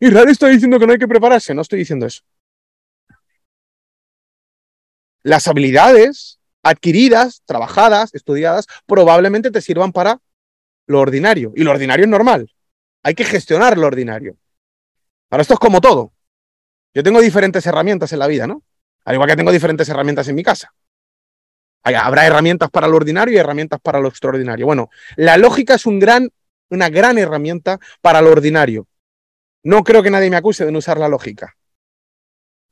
Israel 0.00 0.28
está 0.28 0.48
diciendo 0.48 0.78
que 0.78 0.86
no 0.86 0.92
hay 0.92 0.98
que 0.98 1.08
prepararse. 1.08 1.54
No 1.54 1.62
estoy 1.62 1.78
diciendo 1.78 2.06
eso. 2.06 2.22
Las 5.22 5.48
habilidades 5.48 6.38
adquiridas, 6.62 7.42
trabajadas, 7.44 8.14
estudiadas, 8.14 8.66
probablemente 8.86 9.50
te 9.50 9.60
sirvan 9.60 9.92
para 9.92 10.20
lo 10.86 11.00
ordinario. 11.00 11.52
Y 11.54 11.62
lo 11.62 11.70
ordinario 11.70 12.04
es 12.04 12.10
normal. 12.10 12.50
Hay 13.02 13.14
que 13.14 13.24
gestionar 13.24 13.76
lo 13.78 13.86
ordinario. 13.86 14.36
Ahora, 15.30 15.42
esto 15.42 15.54
es 15.54 15.60
como 15.60 15.80
todo. 15.80 16.12
Yo 16.94 17.02
tengo 17.02 17.20
diferentes 17.20 17.66
herramientas 17.66 18.12
en 18.12 18.18
la 18.18 18.26
vida, 18.26 18.46
¿no? 18.46 18.62
Al 19.04 19.14
igual 19.14 19.28
que 19.28 19.36
tengo 19.36 19.52
diferentes 19.52 19.88
herramientas 19.88 20.28
en 20.28 20.34
mi 20.34 20.42
casa. 20.42 20.72
Habrá 21.82 22.26
herramientas 22.26 22.70
para 22.70 22.88
lo 22.88 22.96
ordinario 22.96 23.34
y 23.34 23.36
herramientas 23.36 23.78
para 23.80 24.00
lo 24.00 24.08
extraordinario. 24.08 24.64
Bueno, 24.64 24.88
la 25.16 25.36
lógica 25.36 25.74
es 25.74 25.84
una 25.84 26.88
gran 26.88 27.18
herramienta 27.18 27.78
para 28.00 28.22
lo 28.22 28.30
ordinario. 28.30 28.86
No 29.64 29.82
creo 29.82 30.02
que 30.02 30.10
nadie 30.10 30.30
me 30.30 30.36
acuse 30.36 30.64
de 30.64 30.72
no 30.72 30.78
usar 30.78 30.98
la 30.98 31.08
lógica. 31.08 31.56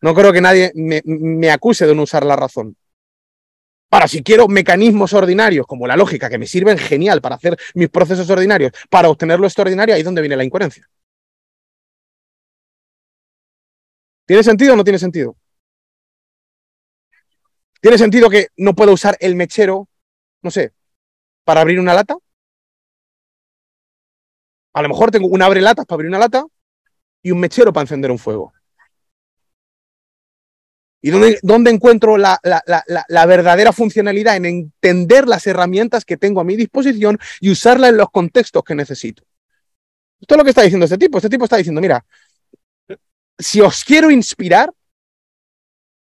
No 0.03 0.15
creo 0.15 0.33
que 0.33 0.41
nadie 0.41 0.73
me, 0.75 1.51
acuse 1.51 1.87
de 1.87 1.95
no 1.95 2.03
usar 2.03 2.25
la 2.25 2.37
razón. 2.37 2.77
Ahora, 3.91 4.09
si 4.09 4.23
quiero 4.23 4.49
mecanismos 4.49 5.13
ordinarios 5.13 5.67
como 5.67 5.87
la 5.87 5.97
lógica, 5.97 6.29
que 6.29 6.39
me 6.39 6.47
sirven 6.47 6.77
genial 6.79 7.21
para 7.21 7.37
hacer 7.37 7.57
mis 7.75 7.89
procesos 7.89 8.29
ordinarios, 8.29 8.73
para 8.91 9.09
obtener 9.09 9.39
lo 9.39 9.47
extraordinario, 9.47 9.95
ahí 9.95 10.01
es 10.01 10.05
donde 10.05 10.23
viene 10.23 10.37
la 10.37 10.45
incoherencia. 10.45 10.89
¿Tiene 14.27 14.43
sentido 14.43 14.75
o 14.75 14.77
no 14.77 14.85
tiene 14.85 14.99
sentido? 14.99 15.37
¿Tiene 17.81 17.99
sentido 17.99 18.31
que 18.31 18.49
no 18.57 18.75
puedo 18.75 18.93
usar 18.93 19.17
el 19.21 19.35
mechero, 19.35 19.89
no 20.43 20.51
sé, 20.51 20.73
para 21.45 21.61
abrir 21.61 21.81
una 21.81 21.95
lata? 21.95 22.17
A 24.75 24.83
lo 24.83 24.89
mejor 24.89 25.11
tengo 25.11 25.29
un 25.29 25.43
abre 25.43 25.61
latas 25.61 25.85
para 25.87 25.97
abrir 25.97 26.09
una 26.09 26.19
lata 26.19 26.47
y 27.23 27.31
un 27.31 27.41
mechero 27.41 27.73
para 27.73 27.83
encender 27.83 28.11
un 28.11 28.19
fuego. 28.19 28.53
¿Y 31.05 31.11
dónde, 31.11 31.71
encuentro 31.71 32.17
la, 32.17 32.39
la, 32.43 33.27
verdadera 33.27 33.73
funcionalidad? 33.73 34.37
En 34.37 34.45
entender 34.45 35.27
las 35.27 35.45
herramientas 35.49 36.05
que 36.05 36.17
tengo 36.17 36.41
a 36.41 36.45
mi 36.45 36.55
disposición 36.55 37.19
y 37.41 37.51
usarlas 37.51 37.91
en 37.91 37.97
los 37.97 38.11
contextos 38.11 38.63
que 38.63 38.77
necesito. 38.77 39.25
Esto 40.21 40.35
es 40.35 40.39
lo 40.39 40.45
que 40.45 40.51
está 40.51 40.63
diciendo 40.63 40.85
este 40.85 40.99
tipo. 40.99 41.19
Este 41.19 41.29
tipo 41.29 41.45
está 41.45 41.57
diciendo, 41.57 41.81
mira, 41.81 42.05
si 43.37 43.61
os 43.61 43.85
quiero 43.85 44.13
inspirar, 44.13 44.73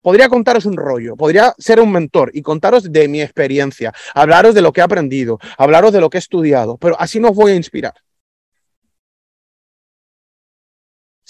podría 0.02 0.28
contaros 0.28 0.66
un 0.66 0.76
rollo, 0.76 1.16
podría 1.16 1.56
ser 1.58 1.80
un 1.80 1.94
mentor 1.94 2.32
y 2.34 2.42
contaros 2.42 2.92
de 2.92 3.08
mi 3.08 3.22
experiencia, 3.22 3.94
hablaros 4.14 4.54
de 4.54 4.62
lo 4.62 4.74
que 4.74 4.82
he 4.82 4.84
aprendido, 4.84 5.40
hablaros 5.58 5.94
de 5.94 6.02
lo 6.02 6.10
que 6.10 6.18
he 6.18 6.20
estudiado, 6.20 6.78
pero 6.78 7.00
así 7.00 7.22
no 7.22 7.30
os 7.30 7.36
voy 7.36 7.54
a 7.54 7.56
inspirar. 7.56 7.94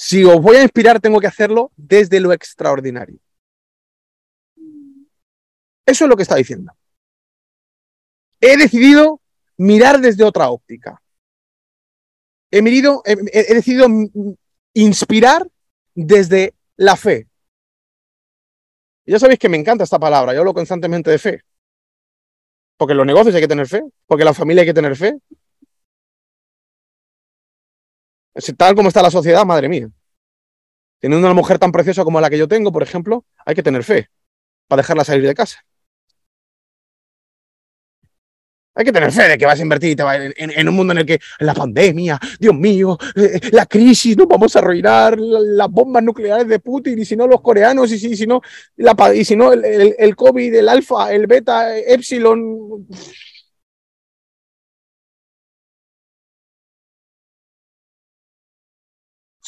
Si 0.01 0.23
os 0.23 0.41
voy 0.41 0.55
a 0.55 0.63
inspirar, 0.63 1.01
tengo 1.01 1.19
que 1.19 1.27
hacerlo 1.27 1.73
desde 1.75 2.21
lo 2.21 2.31
extraordinario. 2.31 3.19
Eso 5.85 6.05
es 6.05 6.09
lo 6.09 6.15
que 6.15 6.23
está 6.23 6.37
diciendo. 6.37 6.71
He 8.39 8.55
decidido 8.55 9.19
mirar 9.57 9.99
desde 9.99 10.23
otra 10.23 10.51
óptica. 10.51 11.01
He, 12.49 12.61
decidido 12.61 13.89
inspirar 14.73 15.45
desde 15.93 16.53
la 16.77 16.95
fe. 16.95 17.27
ya 19.05 19.19
sabéis 19.19 19.37
que 19.37 19.49
me 19.49 19.57
encanta 19.57 19.83
esta 19.83 19.99
palabra, 19.99 20.33
yo 20.33 20.39
hablo 20.39 20.53
constantemente 20.53 21.11
de 21.11 21.19
fe. 21.19 21.41
Porque 22.77 22.93
en 22.93 22.99
los 22.99 23.05
negocios 23.05 23.35
hay 23.35 23.41
que 23.41 23.49
tener 23.49 23.67
fe, 23.67 23.83
porque 24.07 24.21
en 24.21 24.27
la 24.27 24.33
familia 24.33 24.61
hay 24.61 24.67
que 24.67 24.73
tener 24.73 24.95
fe. 24.95 25.19
Tal 28.57 28.75
como 28.75 28.89
está 28.89 29.01
la 29.01 29.11
sociedad, 29.11 29.45
madre 29.45 29.69
mía. 29.69 29.89
Teniendo 30.99 31.27
una 31.27 31.33
mujer 31.33 31.59
tan 31.59 31.71
preciosa 31.71 32.03
como 32.03 32.19
la 32.21 32.29
que 32.29 32.37
yo 32.37 32.47
tengo, 32.47 32.71
por 32.71 32.83
ejemplo, 32.83 33.25
hay 33.45 33.55
que 33.55 33.63
tener 33.63 33.83
fe 33.83 34.09
para 34.67 34.81
dejarla 34.81 35.03
salir 35.03 35.25
de 35.25 35.35
casa. 35.35 35.63
Hay 38.75 38.85
que 38.85 38.93
tener 38.93 39.11
fe 39.11 39.27
de 39.27 39.37
que 39.37 39.45
vas 39.45 39.59
a 39.59 39.61
invertir 39.61 39.97
en, 40.37 40.69
un 40.69 40.73
mundo 40.73 40.93
en 40.93 40.99
el 40.99 41.05
que 41.05 41.19
la 41.39 41.53
pandemia, 41.53 42.17
Dios 42.39 42.55
mío, 42.55 42.97
eh, 43.13 43.31
eh, 43.33 43.49
la 43.51 43.65
crisis, 43.65 44.15
nos 44.15 44.27
vamos 44.27 44.55
a 44.55 44.59
arruinar 44.59 45.19
las 45.19 45.69
bombas 45.69 46.01
nucleares 46.01 46.47
de 46.47 46.59
Putin 46.59 46.97
y 46.97 47.03
si 47.03 47.17
no 47.17 47.27
los 47.27 47.41
coreanos 47.41 47.91
y 47.91 47.99
si, 47.99 48.15
si 48.15 48.25
no, 48.25 48.41
la, 48.77 48.95
y 49.13 49.25
si 49.25 49.35
no 49.35 49.51
el, 49.51 49.95
el, 49.97 50.15
COVID, 50.15 50.55
el 50.55 50.69
alfa, 50.69 51.11
el 51.11 51.27
beta, 51.27 51.77
epsilon. 51.77 52.87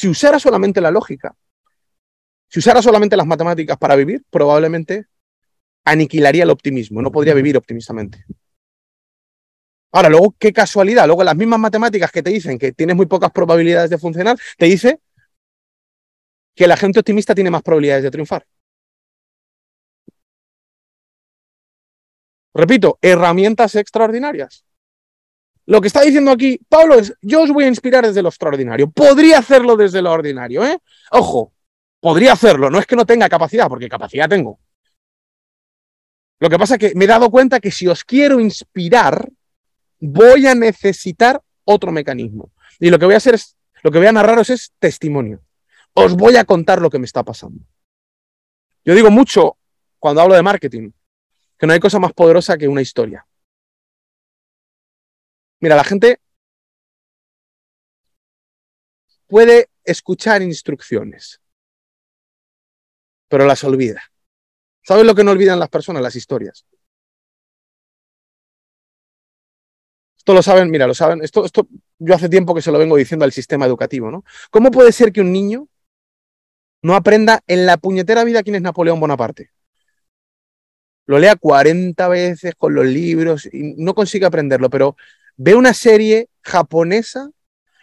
Si 0.02 0.08
usara 0.08 0.40
solamente 0.40 0.82
la 0.82 0.90
lógica, 0.90 1.36
si 2.50 2.58
usara 2.58 2.82
solamente 2.82 3.16
las 3.16 3.28
matemáticas 3.28 3.78
para 3.78 3.96
vivir, 3.96 4.24
probablemente 4.32 5.06
aniquilaría 5.86 6.42
el 6.42 6.50
optimismo, 6.50 7.04
no 7.04 7.12
podría 7.12 7.36
vivir 7.36 7.56
optimistamente. 7.56 8.26
Ahora, 9.92 10.10
luego, 10.10 10.36
qué 10.40 10.52
casualidad, 10.52 11.06
luego 11.06 11.24
las 11.24 11.36
mismas 11.36 11.60
matemáticas 11.60 12.12
que 12.12 12.24
te 12.24 12.32
dicen 12.32 12.58
que 12.58 12.72
tienes 12.72 12.96
muy 12.96 13.06
pocas 13.06 13.30
probabilidades 13.30 13.92
de 13.92 14.00
funcionar, 14.00 14.40
te 14.58 14.66
dice 14.66 15.02
que 16.56 16.66
la 16.66 16.78
gente 16.78 16.98
optimista 16.98 17.36
tiene 17.36 17.52
más 17.52 17.62
probabilidades 17.62 18.02
de 18.02 18.10
triunfar. 18.10 18.48
Repito, 22.56 22.98
herramientas 23.04 23.76
extraordinarias. 23.76 24.66
Lo 25.66 25.80
que 25.80 25.88
está 25.88 26.02
diciendo 26.02 26.32
aquí 26.32 26.60
Pablo 26.68 26.96
es, 26.96 27.14
yo 27.22 27.44
os 27.44 27.52
voy 27.52 27.66
a 27.66 27.68
inspirar 27.68 28.06
desde 28.06 28.22
lo 28.22 28.30
extraordinario. 28.30 28.90
Podría 28.90 29.40
hacerlo 29.40 29.76
desde 29.76 30.02
lo 30.02 30.12
ordinario, 30.12 30.66
¿eh? 30.66 30.80
Ojo, 31.12 31.54
podría 32.00 32.34
hacerlo, 32.34 32.70
no 32.70 32.80
es 32.80 32.86
que 32.86 32.96
no 32.96 33.06
tenga 33.06 33.30
capacidad, 33.30 33.68
porque 33.70 33.88
capacidad 33.88 34.28
tengo. 34.28 34.60
Lo 36.40 36.50
que 36.50 36.58
pasa 36.58 36.76
es 36.76 36.80
que 36.80 36.96
me 36.96 37.06
he 37.06 37.08
dado 37.08 37.30
cuenta 37.30 37.60
que 37.60 37.70
si 37.70 37.88
os 37.88 38.04
quiero 38.04 38.40
inspirar, 38.40 39.30
voy 40.00 40.48
a 40.48 40.56
necesitar 40.56 41.40
otro 41.64 41.92
mecanismo. 41.92 42.52
Y 42.80 42.90
lo 42.90 42.98
que 42.98 43.06
voy 43.06 43.14
a 43.14 43.18
hacer 43.18 43.36
es, 43.36 43.56
lo 43.84 43.92
que 43.92 44.00
voy 44.00 44.08
a 44.08 44.12
narraros 44.12 44.50
es 44.50 44.74
testimonio. 44.80 45.44
Os 45.94 46.16
voy 46.16 46.38
a 46.38 46.46
contar 46.46 46.82
lo 46.82 46.90
que 46.90 46.98
me 46.98 47.06
está 47.06 47.24
pasando. 47.24 47.64
Yo 48.84 48.96
digo 48.96 49.12
mucho 49.12 49.58
cuando 50.00 50.22
hablo 50.22 50.34
de 50.34 50.42
marketing, 50.42 50.90
que 51.58 51.68
no 51.68 51.74
hay 51.74 51.80
cosa 51.80 52.00
más 52.00 52.14
poderosa 52.14 52.58
que 52.58 52.68
una 52.68 52.82
historia. 52.82 53.24
Mira, 55.62 55.76
la 55.76 55.84
gente 55.84 56.20
puede 59.28 59.70
escuchar 59.84 60.42
instrucciones, 60.42 61.40
pero 63.30 63.46
las 63.46 63.64
olvida. 63.64 64.02
¿Sabes 64.84 65.06
lo 65.06 65.14
que 65.14 65.24
no 65.24 65.32
olvidan 65.32 65.60
las 65.60 65.70
personas? 65.70 66.02
Las 66.02 66.16
historias. 66.16 66.66
Esto 70.18 70.34
lo 70.34 70.42
saben, 70.42 70.70
mira, 70.70 70.88
lo 70.88 70.94
saben, 70.94 71.24
esto, 71.24 71.46
esto 71.46 71.68
yo 72.00 72.14
hace 72.14 72.30
tiempo 72.30 72.54
que 72.54 72.62
se 72.62 72.72
lo 72.72 72.78
vengo 72.78 72.96
diciendo 72.96 73.26
al 73.26 73.32
sistema 73.32 73.66
educativo, 73.66 74.12
¿no? 74.12 74.24
¿Cómo 74.50 74.72
puede 74.72 74.92
ser 74.92 75.12
que 75.12 75.22
un 75.22 75.32
niño 75.32 75.68
no 76.82 76.96
aprenda 76.96 77.42
en 77.48 77.66
la 77.68 77.78
puñetera 77.78 78.24
vida 78.24 78.44
quién 78.44 78.56
es 78.56 78.62
Napoleón 78.62 79.00
Bonaparte? 79.00 79.52
Lo 81.06 81.20
lea 81.20 81.36
40 81.36 82.08
veces 82.08 82.54
con 82.56 82.74
los 82.74 82.86
libros 82.86 83.48
y 83.52 83.76
no 83.78 83.94
consigue 83.94 84.26
aprenderlo, 84.26 84.70
pero 84.70 84.96
ve 85.44 85.56
una 85.56 85.74
serie 85.74 86.30
japonesa 86.42 87.30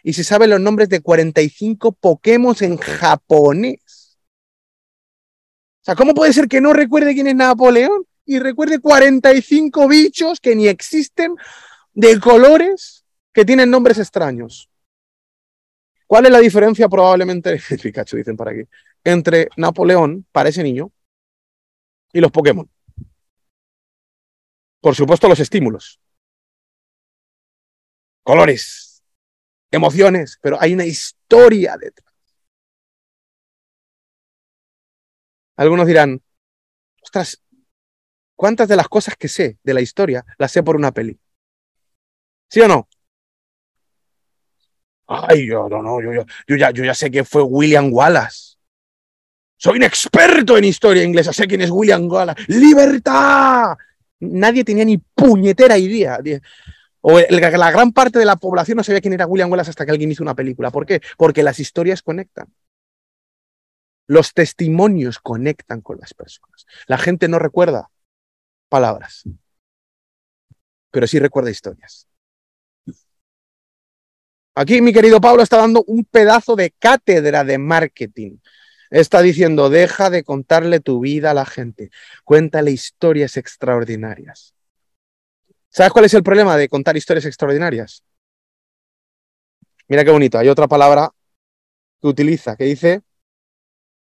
y 0.02 0.12
se 0.12 0.24
sabe 0.24 0.46
los 0.46 0.60
nombres 0.60 0.88
de 0.88 1.00
45 1.00 1.92
Pokémon 1.92 2.54
en 2.60 2.76
japonés. 2.76 4.18
O 5.80 5.84
sea, 5.84 5.94
¿cómo 5.94 6.14
puede 6.14 6.32
ser 6.32 6.48
que 6.48 6.60
no 6.60 6.72
recuerde 6.72 7.14
quién 7.14 7.26
es 7.26 7.34
Napoleón 7.34 8.04
y 8.24 8.38
recuerde 8.38 8.78
45 8.78 9.88
bichos 9.88 10.38
que 10.38 10.54
ni 10.54 10.68
existen 10.68 11.34
de 11.94 12.20
colores 12.20 13.04
que 13.32 13.44
tienen 13.44 13.70
nombres 13.70 13.98
extraños. 13.98 14.68
¿Cuál 16.06 16.26
es 16.26 16.32
la 16.32 16.38
diferencia 16.38 16.88
probablemente, 16.88 17.60
Pikachu 17.82 18.16
dicen 18.16 18.36
por 18.36 18.48
aquí, 18.48 18.62
entre 19.02 19.48
Napoleón 19.56 20.26
para 20.30 20.48
ese 20.48 20.62
niño 20.62 20.92
y 22.12 22.20
los 22.20 22.30
Pokémon? 22.30 22.68
Por 24.80 24.94
supuesto 24.94 25.28
los 25.28 25.40
estímulos. 25.40 25.98
Colores, 28.28 29.02
emociones, 29.70 30.38
pero 30.42 30.60
hay 30.60 30.74
una 30.74 30.84
historia 30.84 31.78
detrás. 31.80 32.12
Algunos 35.56 35.86
dirán, 35.86 36.20
ostras, 37.02 37.42
¿cuántas 38.36 38.68
de 38.68 38.76
las 38.76 38.86
cosas 38.86 39.16
que 39.16 39.28
sé 39.28 39.56
de 39.62 39.72
la 39.72 39.80
historia 39.80 40.26
las 40.36 40.52
sé 40.52 40.62
por 40.62 40.76
una 40.76 40.92
peli? 40.92 41.18
¿Sí 42.50 42.60
o 42.60 42.68
no? 42.68 42.86
Ay, 45.06 45.46
yo 45.46 45.66
no, 45.70 45.82
no, 45.82 46.02
yo, 46.02 46.26
yo, 46.46 46.56
ya, 46.56 46.70
yo 46.70 46.84
ya 46.84 46.92
sé 46.92 47.10
que 47.10 47.24
fue 47.24 47.40
William 47.40 47.90
Wallace. 47.90 48.58
Soy 49.56 49.78
un 49.78 49.84
experto 49.84 50.58
en 50.58 50.64
historia 50.64 51.02
inglesa, 51.02 51.32
sé 51.32 51.46
quién 51.46 51.62
es 51.62 51.70
William 51.70 52.06
Wallace. 52.06 52.44
¡Libertad! 52.48 53.74
Nadie 54.20 54.64
tenía 54.64 54.84
ni 54.84 54.98
puñetera 54.98 55.78
idea. 55.78 56.18
O 57.00 57.18
la 57.18 57.70
gran 57.70 57.92
parte 57.92 58.18
de 58.18 58.24
la 58.24 58.36
población 58.36 58.76
no 58.76 58.84
sabía 58.84 59.00
quién 59.00 59.14
era 59.14 59.26
William 59.26 59.50
Wallace 59.50 59.70
hasta 59.70 59.84
que 59.84 59.92
alguien 59.92 60.10
hizo 60.10 60.22
una 60.22 60.34
película. 60.34 60.70
¿Por 60.70 60.84
qué? 60.84 61.00
Porque 61.16 61.42
las 61.42 61.60
historias 61.60 62.02
conectan. 62.02 62.52
Los 64.06 64.32
testimonios 64.32 65.18
conectan 65.18 65.80
con 65.80 65.98
las 65.98 66.14
personas. 66.14 66.66
La 66.86 66.98
gente 66.98 67.28
no 67.28 67.38
recuerda 67.38 67.90
palabras, 68.68 69.24
pero 70.90 71.06
sí 71.06 71.18
recuerda 71.18 71.50
historias. 71.50 72.08
Aquí 74.54 74.80
mi 74.80 74.92
querido 74.92 75.20
Pablo 75.20 75.42
está 75.42 75.58
dando 75.58 75.84
un 75.86 76.04
pedazo 76.04 76.56
de 76.56 76.72
cátedra 76.72 77.44
de 77.44 77.58
marketing. 77.58 78.38
Está 78.90 79.20
diciendo, 79.20 79.70
deja 79.70 80.10
de 80.10 80.24
contarle 80.24 80.80
tu 80.80 81.00
vida 81.00 81.30
a 81.30 81.34
la 81.34 81.44
gente, 81.44 81.90
cuéntale 82.24 82.70
historias 82.70 83.36
extraordinarias. 83.36 84.54
¿Sabes 85.78 85.92
cuál 85.92 86.06
es 86.06 86.14
el 86.14 86.24
problema 86.24 86.56
de 86.56 86.68
contar 86.68 86.96
historias 86.96 87.24
extraordinarias? 87.26 88.02
Mira 89.86 90.04
qué 90.04 90.10
bonito, 90.10 90.36
hay 90.36 90.48
otra 90.48 90.66
palabra 90.66 91.08
que 92.00 92.08
utiliza, 92.08 92.56
que 92.56 92.64
dice, 92.64 93.02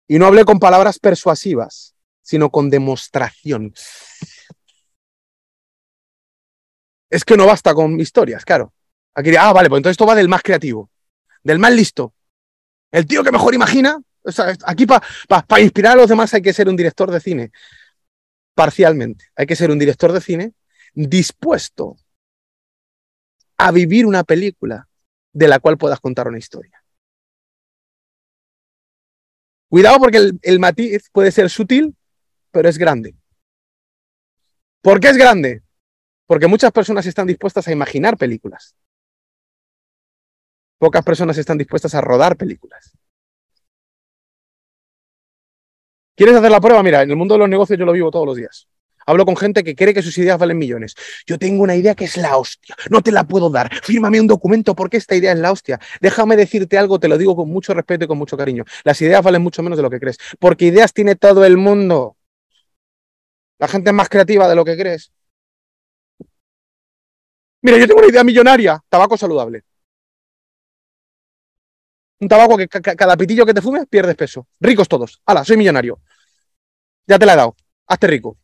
y 0.06 0.20
no 0.20 0.26
hablé 0.26 0.44
con 0.44 0.60
palabras 0.60 1.00
persuasivas, 1.00 1.96
sino 2.22 2.48
con 2.48 2.70
demostración. 2.70 3.74
Es 7.10 7.24
que 7.24 7.36
no 7.36 7.44
basta 7.44 7.74
con 7.74 7.98
historias, 7.98 8.44
claro. 8.44 8.72
Aquí, 9.12 9.34
ah, 9.34 9.52
vale, 9.52 9.68
pues 9.68 9.80
entonces 9.80 9.94
esto 9.94 10.06
va 10.06 10.14
del 10.14 10.28
más 10.28 10.42
creativo, 10.42 10.92
del 11.42 11.58
más 11.58 11.72
listo. 11.72 12.14
El 12.92 13.04
tío 13.04 13.24
que 13.24 13.32
mejor 13.32 13.52
imagina. 13.52 14.00
O 14.22 14.30
sea, 14.30 14.56
aquí 14.64 14.86
para 14.86 15.60
inspirar 15.60 15.94
a 15.94 15.96
los 15.96 16.08
demás 16.08 16.32
hay 16.34 16.40
que 16.40 16.52
ser 16.52 16.68
un 16.68 16.76
director 16.76 17.10
de 17.10 17.18
cine. 17.18 17.50
Parcialmente. 18.54 19.24
Hay 19.34 19.46
que 19.46 19.56
ser 19.56 19.72
un 19.72 19.78
director 19.80 20.12
de 20.12 20.20
cine 20.20 20.54
dispuesto 20.94 21.96
a 23.58 23.70
vivir 23.70 24.06
una 24.06 24.24
película 24.24 24.88
de 25.32 25.48
la 25.48 25.58
cual 25.58 25.76
puedas 25.76 26.00
contar 26.00 26.28
una 26.28 26.38
historia. 26.38 26.82
Cuidado 29.68 29.98
porque 29.98 30.18
el, 30.18 30.38
el 30.42 30.60
matiz 30.60 31.10
puede 31.10 31.32
ser 31.32 31.50
sutil, 31.50 31.96
pero 32.50 32.68
es 32.68 32.78
grande. 32.78 33.14
¿Por 34.80 35.00
qué 35.00 35.08
es 35.08 35.16
grande? 35.16 35.62
Porque 36.26 36.46
muchas 36.46 36.70
personas 36.70 37.06
están 37.06 37.26
dispuestas 37.26 37.66
a 37.66 37.72
imaginar 37.72 38.16
películas. 38.16 38.76
Pocas 40.78 41.04
personas 41.04 41.38
están 41.38 41.58
dispuestas 41.58 41.94
a 41.94 42.00
rodar 42.00 42.36
películas. 42.36 42.96
¿Quieres 46.16 46.36
hacer 46.36 46.50
la 46.50 46.60
prueba? 46.60 46.82
Mira, 46.82 47.02
en 47.02 47.10
el 47.10 47.16
mundo 47.16 47.34
de 47.34 47.40
los 47.40 47.48
negocios 47.48 47.78
yo 47.78 47.84
lo 47.84 47.92
vivo 47.92 48.10
todos 48.10 48.26
los 48.26 48.36
días. 48.36 48.68
Hablo 49.06 49.24
con 49.24 49.36
gente 49.36 49.64
que 49.64 49.74
cree 49.74 49.94
que 49.94 50.02
sus 50.02 50.16
ideas 50.18 50.38
valen 50.38 50.58
millones. 50.58 50.94
Yo 51.26 51.38
tengo 51.38 51.62
una 51.62 51.76
idea 51.76 51.94
que 51.94 52.04
es 52.04 52.16
la 52.16 52.36
hostia. 52.36 52.76
No 52.90 53.02
te 53.02 53.12
la 53.12 53.24
puedo 53.24 53.50
dar. 53.50 53.70
Fírmame 53.82 54.20
un 54.20 54.26
documento 54.26 54.74
porque 54.74 54.96
esta 54.96 55.14
idea 55.14 55.32
es 55.32 55.38
la 55.38 55.52
hostia. 55.52 55.80
Déjame 56.00 56.36
decirte 56.36 56.78
algo, 56.78 56.98
te 56.98 57.08
lo 57.08 57.18
digo 57.18 57.36
con 57.36 57.48
mucho 57.48 57.74
respeto 57.74 58.04
y 58.04 58.08
con 58.08 58.18
mucho 58.18 58.36
cariño. 58.36 58.64
Las 58.84 59.00
ideas 59.02 59.22
valen 59.22 59.42
mucho 59.42 59.62
menos 59.62 59.76
de 59.76 59.82
lo 59.82 59.90
que 59.90 60.00
crees. 60.00 60.18
Porque 60.38 60.66
ideas 60.66 60.92
tiene 60.92 61.16
todo 61.16 61.44
el 61.44 61.56
mundo. 61.56 62.16
La 63.58 63.68
gente 63.68 63.90
es 63.90 63.94
más 63.94 64.08
creativa 64.08 64.48
de 64.48 64.54
lo 64.54 64.64
que 64.64 64.76
crees. 64.76 65.12
Mira, 67.62 67.78
yo 67.78 67.86
tengo 67.86 68.00
una 68.00 68.08
idea 68.10 68.24
millonaria. 68.24 68.82
Tabaco 68.88 69.16
saludable. 69.16 69.62
Un 72.20 72.28
tabaco 72.28 72.56
que 72.56 72.68
cada 72.68 73.16
pitillo 73.16 73.44
que 73.46 73.54
te 73.54 73.62
fumes 73.62 73.86
pierdes 73.88 74.16
peso. 74.16 74.46
Ricos 74.60 74.88
todos. 74.88 75.20
Hala, 75.26 75.44
soy 75.44 75.56
millonario. 75.56 76.00
Ya 77.06 77.18
te 77.18 77.26
la 77.26 77.34
he 77.34 77.36
dado. 77.36 77.56
Hazte 77.86 78.06
rico. 78.06 78.38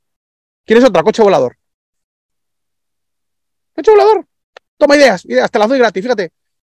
¿Quieres 0.64 0.84
otra? 0.84 1.02
Coche 1.02 1.22
volador. 1.22 1.56
Coche 3.74 3.90
volador. 3.90 4.26
Toma 4.76 4.96
ideas, 4.96 5.24
ideas, 5.24 5.50
te 5.50 5.58
las 5.58 5.68
doy 5.68 5.78
gratis, 5.78 6.02
fíjate. 6.02 6.32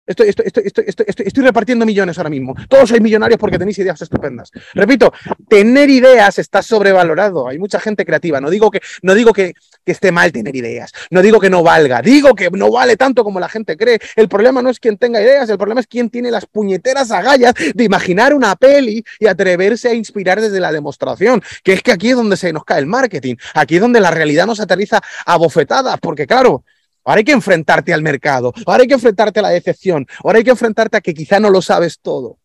Estoy, 0.07 0.29
estoy, 0.29 1.43
repartiendo 1.43 1.83
millones 1.83 2.17
ahora 2.19 2.29
mismo. 2.29 2.53
Todos 2.69 2.89
sois 2.89 3.01
millonarios 3.01 3.39
porque 3.39 3.57
tenéis 3.57 3.79
ideas 3.79 3.99
estupendas. 3.99 4.51
Repito, 4.75 5.11
tener 5.49 5.89
ideas 5.89 6.37
está 6.37 6.61
sobrevalorado. 6.61 7.47
Hay 7.47 7.57
mucha 7.57 7.79
gente 7.79 8.05
creativa. 8.05 8.39
No 8.39 8.51
digo 8.51 8.69
que, 8.69 8.81
no 9.01 9.15
digo 9.15 9.33
que, 9.33 9.53
que 9.83 9.91
esté 9.91 10.11
mal 10.11 10.31
tener 10.31 10.55
ideas. 10.55 10.91
No 11.09 11.23
digo 11.23 11.39
que 11.39 11.49
no 11.49 11.63
valga. 11.63 12.03
Digo 12.03 12.35
que 12.35 12.51
no 12.51 12.71
vale 12.71 12.97
tanto 12.97 13.23
como 13.23 13.39
la 13.39 13.49
gente 13.49 13.75
cree. 13.77 13.99
El 14.15 14.29
problema 14.29 14.61
no 14.61 14.69
es 14.69 14.79
quien 14.79 14.97
tenga 14.97 15.19
ideas. 15.19 15.49
El 15.49 15.57
problema 15.57 15.81
es 15.81 15.87
quien 15.87 16.11
tiene 16.11 16.29
las 16.29 16.45
puñeteras 16.45 17.09
agallas 17.09 17.55
de 17.73 17.83
imaginar 17.83 18.35
una 18.35 18.55
peli 18.55 19.03
y 19.19 19.25
atreverse 19.25 19.89
a 19.89 19.93
inspirar 19.95 20.39
desde 20.39 20.59
la 20.59 20.71
demostración. 20.71 21.41
Que 21.63 21.73
es 21.73 21.81
que 21.81 21.91
aquí 21.91 22.11
es 22.11 22.15
donde 22.15 22.37
se 22.37 22.53
nos 22.53 22.63
cae 22.63 22.79
el 22.79 22.85
marketing. 22.85 23.37
Aquí 23.55 23.75
es 23.75 23.81
donde 23.81 23.99
la 23.99 24.11
realidad 24.11 24.45
nos 24.45 24.59
aterriza 24.59 25.01
a 25.25 25.37
bofetadas. 25.37 25.99
Porque 25.99 26.27
claro, 26.27 26.63
Ahora 27.05 27.19
hay 27.19 27.23
que 27.23 27.31
enfrentarte 27.31 27.93
al 27.93 28.01
mercado, 28.01 28.51
ahora 28.65 28.81
hay 28.81 28.87
que 28.87 28.95
enfrentarte 28.95 29.39
a 29.39 29.43
la 29.43 29.49
decepción, 29.49 30.07
ahora 30.23 30.39
hay 30.39 30.43
que 30.43 30.49
enfrentarte 30.49 30.97
a 30.97 31.01
que 31.01 31.13
quizá 31.13 31.39
no 31.39 31.51
lo 31.51 31.61
sabes 31.61 31.99
todo. 31.99 32.39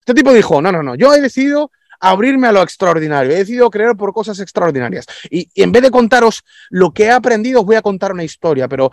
Este 0.00 0.14
tipo 0.14 0.32
dijo, 0.32 0.60
no, 0.60 0.70
no, 0.70 0.82
no, 0.82 0.94
yo 0.94 1.14
he 1.14 1.20
decidido 1.20 1.70
abrirme 2.00 2.48
a 2.48 2.52
lo 2.52 2.62
extraordinario, 2.62 3.32
he 3.32 3.36
decidido 3.36 3.70
creer 3.70 3.96
por 3.96 4.12
cosas 4.12 4.40
extraordinarias. 4.40 5.06
Y, 5.30 5.48
en 5.54 5.72
vez 5.72 5.82
de 5.82 5.90
contaros 5.90 6.44
lo 6.68 6.92
que 6.92 7.04
he 7.04 7.10
aprendido, 7.10 7.60
os 7.60 7.66
voy 7.66 7.76
a 7.76 7.82
contar 7.82 8.12
una 8.12 8.24
historia, 8.24 8.68
pero 8.68 8.90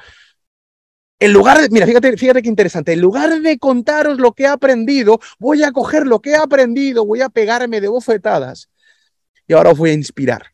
en 1.19 1.33
lugar 1.33 1.59
de, 1.59 1.69
mira, 1.69 1.85
fíjate, 1.85 2.15
fíjate 2.15 2.41
qué 2.41 2.47
interesante, 2.47 2.93
en 2.93 3.01
lugar 3.01 3.41
de 3.41 3.59
contaros 3.59 4.17
lo 4.17 4.31
que 4.31 4.43
he 4.43 4.47
aprendido, 4.47 5.19
voy 5.39 5.63
a 5.63 5.73
coger 5.73 6.07
lo 6.07 6.21
que 6.21 6.31
he 6.31 6.35
aprendido, 6.35 7.05
voy 7.05 7.19
a 7.19 7.27
pegarme 7.27 7.81
de 7.81 7.89
bofetadas 7.89 8.69
y 9.45 9.53
ahora 9.53 9.71
os 9.71 9.77
voy 9.77 9.89
a 9.89 9.93
inspirar. 9.93 10.53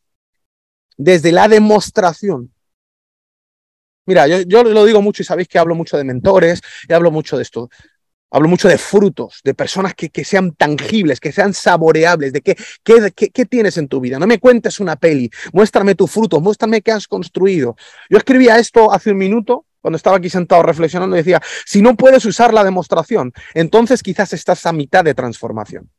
Desde 0.96 1.30
la 1.30 1.46
demostración 1.46 2.55
Mira, 4.06 4.26
yo, 4.28 4.62
lo 4.62 4.84
digo 4.84 5.02
mucho 5.02 5.22
y 5.22 5.24
sabéis 5.24 5.48
que 5.48 5.58
hablo 5.58 5.74
mucho 5.74 5.96
de 5.96 6.04
mentores 6.04 6.60
y 6.88 6.92
hablo 6.92 7.10
mucho 7.10 7.36
de 7.36 7.42
esto. 7.42 7.68
Hablo 8.30 8.48
mucho 8.48 8.68
de 8.68 8.78
frutos, 8.78 9.40
de 9.44 9.54
personas 9.54 9.94
que, 9.94 10.10
que 10.10 10.24
sean 10.24 10.52
tangibles, 10.54 11.20
que 11.20 11.32
sean 11.32 11.54
saboreables, 11.54 12.32
de 12.32 12.40
qué, 12.42 12.56
qué, 12.82 13.12
qué, 13.12 13.46
tienes 13.46 13.78
en 13.78 13.88
tu 13.88 14.00
vida. 14.00 14.18
No 14.18 14.26
me 14.26 14.38
cuentes 14.38 14.80
una 14.80 14.96
peli, 14.96 15.30
muéstrame 15.52 15.94
tu 15.94 16.06
fruto, 16.06 16.40
muéstrame 16.40 16.82
qué 16.82 16.92
has 16.92 17.06
construido. 17.06 17.76
Yo 18.10 18.18
escribía 18.18 18.58
esto 18.58 18.92
hace 18.92 19.12
un 19.12 19.18
minuto, 19.18 19.66
cuando 19.80 19.96
estaba 19.96 20.16
aquí 20.16 20.28
sentado 20.28 20.62
reflexionando, 20.64 21.16
y 21.16 21.20
decía, 21.20 21.40
si 21.64 21.82
no 21.82 21.96
puedes 21.96 22.24
usar 22.24 22.52
la 22.52 22.64
demostración, 22.64 23.32
entonces 23.54 24.02
quizás 24.02 24.32
estás 24.32 24.66
a 24.66 24.72
mitad 24.72 25.04
de 25.04 25.14
transformación. 25.14 25.90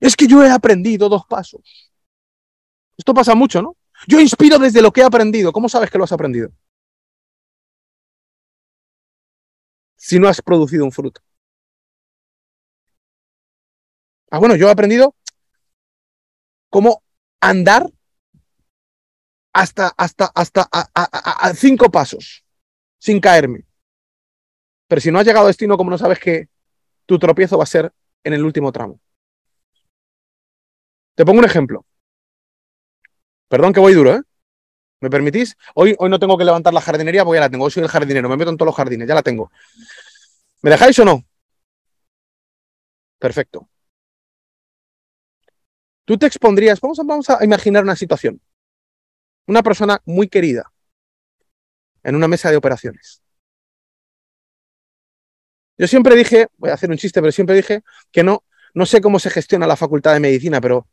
Es 0.00 0.16
que 0.16 0.26
yo 0.26 0.44
he 0.44 0.50
aprendido 0.50 1.08
dos 1.08 1.22
pasos. 1.28 1.90
Esto 2.96 3.14
pasa 3.14 3.34
mucho, 3.34 3.62
¿no? 3.62 3.76
Yo 4.06 4.20
inspiro 4.20 4.58
desde 4.58 4.82
lo 4.82 4.92
que 4.92 5.00
he 5.00 5.04
aprendido. 5.04 5.52
¿Cómo 5.52 5.68
sabes 5.68 5.90
que 5.90 5.98
lo 5.98 6.04
has 6.04 6.12
aprendido? 6.12 6.50
Si 9.96 10.18
no 10.18 10.28
has 10.28 10.40
producido 10.42 10.84
un 10.84 10.92
fruto. 10.92 11.20
Ah, 14.30 14.38
bueno, 14.38 14.56
yo 14.56 14.68
he 14.68 14.70
aprendido 14.70 15.14
cómo 16.68 17.02
andar 17.40 17.90
hasta, 19.52 19.92
hasta, 19.96 20.26
hasta 20.34 20.68
a, 20.70 21.54
cinco 21.54 21.90
pasos, 21.90 22.44
sin 22.98 23.20
caerme. 23.20 23.64
Pero 24.86 25.00
si 25.00 25.10
no 25.10 25.18
has 25.18 25.26
llegado 25.26 25.46
a 25.46 25.48
destino, 25.48 25.76
como 25.76 25.90
no 25.90 25.98
sabes 25.98 26.18
que 26.18 26.48
tu 27.06 27.18
tropiezo 27.18 27.56
va 27.56 27.64
a 27.64 27.66
ser 27.66 27.92
en 28.24 28.34
el 28.34 28.44
último 28.44 28.70
tramo. 28.72 29.00
Te 31.14 31.24
pongo 31.24 31.38
un 31.38 31.46
ejemplo. 31.46 31.86
Perdón 33.48 33.72
que 33.72 33.80
voy 33.80 33.94
duro, 33.94 34.14
¿eh? 34.14 34.22
¿Me 35.00 35.10
permitís? 35.10 35.56
Hoy, 35.74 35.94
hoy 35.98 36.10
no 36.10 36.18
tengo 36.18 36.38
que 36.38 36.44
levantar 36.44 36.72
la 36.72 36.80
jardinería 36.80 37.24
porque 37.24 37.36
ya 37.36 37.42
la 37.42 37.50
tengo. 37.50 37.64
Hoy 37.64 37.70
soy 37.70 37.82
el 37.82 37.88
jardinero, 37.88 38.28
me 38.28 38.36
meto 38.36 38.50
en 38.50 38.56
todos 38.56 38.68
los 38.68 38.76
jardines, 38.76 39.06
ya 39.06 39.14
la 39.14 39.22
tengo. 39.22 39.50
¿Me 40.62 40.70
dejáis 40.70 40.98
o 40.98 41.04
no? 41.04 41.24
Perfecto. 43.18 43.68
Tú 46.04 46.16
te 46.16 46.26
expondrías, 46.26 46.80
vamos 46.80 46.98
a, 46.98 47.02
vamos 47.02 47.28
a 47.28 47.44
imaginar 47.44 47.82
una 47.82 47.96
situación. 47.96 48.40
Una 49.46 49.62
persona 49.62 50.00
muy 50.04 50.28
querida 50.28 50.72
en 52.02 52.14
una 52.16 52.28
mesa 52.28 52.50
de 52.50 52.56
operaciones. 52.56 53.22
Yo 55.78 55.86
siempre 55.86 56.16
dije, 56.16 56.48
voy 56.56 56.70
a 56.70 56.74
hacer 56.74 56.90
un 56.90 56.96
chiste, 56.96 57.20
pero 57.20 57.32
siempre 57.32 57.54
dije 57.54 57.82
que 58.10 58.22
no, 58.22 58.44
no 58.74 58.86
sé 58.86 59.00
cómo 59.00 59.18
se 59.18 59.30
gestiona 59.30 59.66
la 59.66 59.76
facultad 59.76 60.14
de 60.14 60.20
medicina, 60.20 60.60
pero 60.60 60.86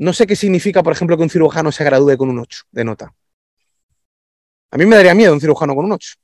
no 0.00 0.14
sé 0.14 0.26
qué 0.26 0.34
significa, 0.34 0.82
por 0.82 0.94
ejemplo, 0.94 1.14
que 1.14 1.22
un 1.22 1.28
cirujano 1.28 1.70
se 1.70 1.84
gradúe 1.84 2.16
con 2.16 2.30
un 2.30 2.38
8 2.38 2.64
de 2.70 2.84
nota. 2.84 3.14
A 4.70 4.78
mí 4.78 4.86
me 4.86 4.96
daría 4.96 5.14
miedo 5.14 5.34
un 5.34 5.40
cirujano 5.40 5.74
con 5.74 5.84
un 5.84 5.92
8. 5.92 6.14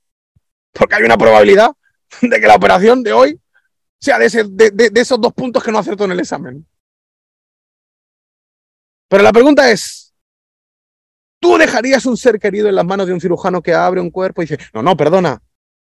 Porque 0.73 0.95
hay 0.95 1.03
una 1.03 1.19
probabilidad 1.19 1.73
de 2.23 2.41
que 2.41 2.47
la 2.47 2.55
operación 2.55 3.03
de 3.03 3.13
hoy 3.13 3.39
sea 4.01 4.19
de, 4.19 4.91
esos 4.95 5.21
dos 5.21 5.35
puntos 5.35 5.63
que 5.63 5.71
no 5.71 5.79
acertó 5.79 6.07
en 6.07 6.13
el 6.13 6.21
examen. 6.21 6.67
Pero 9.09 9.23
la 9.23 9.33
pregunta 9.33 9.71
es, 9.71 10.15
¿tú 11.39 11.59
dejarías 11.59 12.07
un 12.07 12.17
ser 12.17 12.39
querido 12.39 12.71
en 12.71 12.77
las 12.77 12.85
manos 12.87 13.07
de 13.07 13.13
un 13.13 13.21
cirujano 13.21 13.61
que 13.61 13.75
abre 13.75 14.01
un 14.01 14.11
cuerpo 14.11 14.41
y 14.41 14.47
dice, 14.47 14.59
no, 14.73 14.83
no, 14.83 14.97
perdona, 14.97 15.43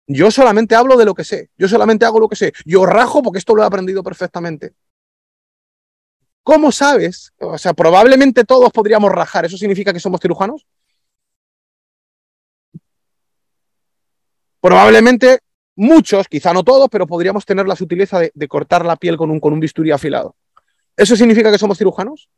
yo 0.06 0.30
solamente 0.30 0.76
hablo 0.76 0.98
de 0.98 1.06
lo 1.06 1.16
que 1.16 1.24
sé, 1.24 1.50
yo 1.58 1.68
solamente 1.68 2.06
hago 2.06 2.20
lo 2.20 2.30
que 2.30 2.36
sé, 2.36 2.54
yo 2.64 2.86
rajo 2.86 3.24
porque 3.24 3.40
esto 3.40 3.56
lo 3.56 3.64
he 3.64 3.66
aprendido 3.66 4.04
perfectamente? 4.04 4.76
¿Cómo 6.44 6.72
sabes? 6.72 7.34
O 7.40 7.58
sea, 7.58 7.74
probablemente 7.74 8.44
todos 8.44 8.72
podríamos 8.72 9.12
rajar, 9.12 9.46
¿eso 9.46 9.58
significa 9.58 9.94
que 9.94 10.00
somos 10.00 10.20
cirujanos? 10.20 10.66
Probablemente 14.60 15.40
muchos, 15.76 16.28
quizá 16.28 16.54
no 16.54 16.64
todos, 16.64 16.90
pero 16.90 17.08
podríamos 17.08 17.46
tener 17.46 17.68
la 17.68 17.76
sutileza 17.76 18.20
de, 18.20 18.48
cortar 18.48 18.86
la 18.86 18.96
piel 18.96 19.18
con 19.18 19.32
un, 19.32 19.40
con 19.40 19.54
un 19.54 19.60
bisturí 19.60 19.92
afilado. 19.92 20.36
¿Eso 20.96 21.16
significa 21.16 21.52
que 21.52 21.58
somos 21.58 21.78
cirujanos? 21.78 22.30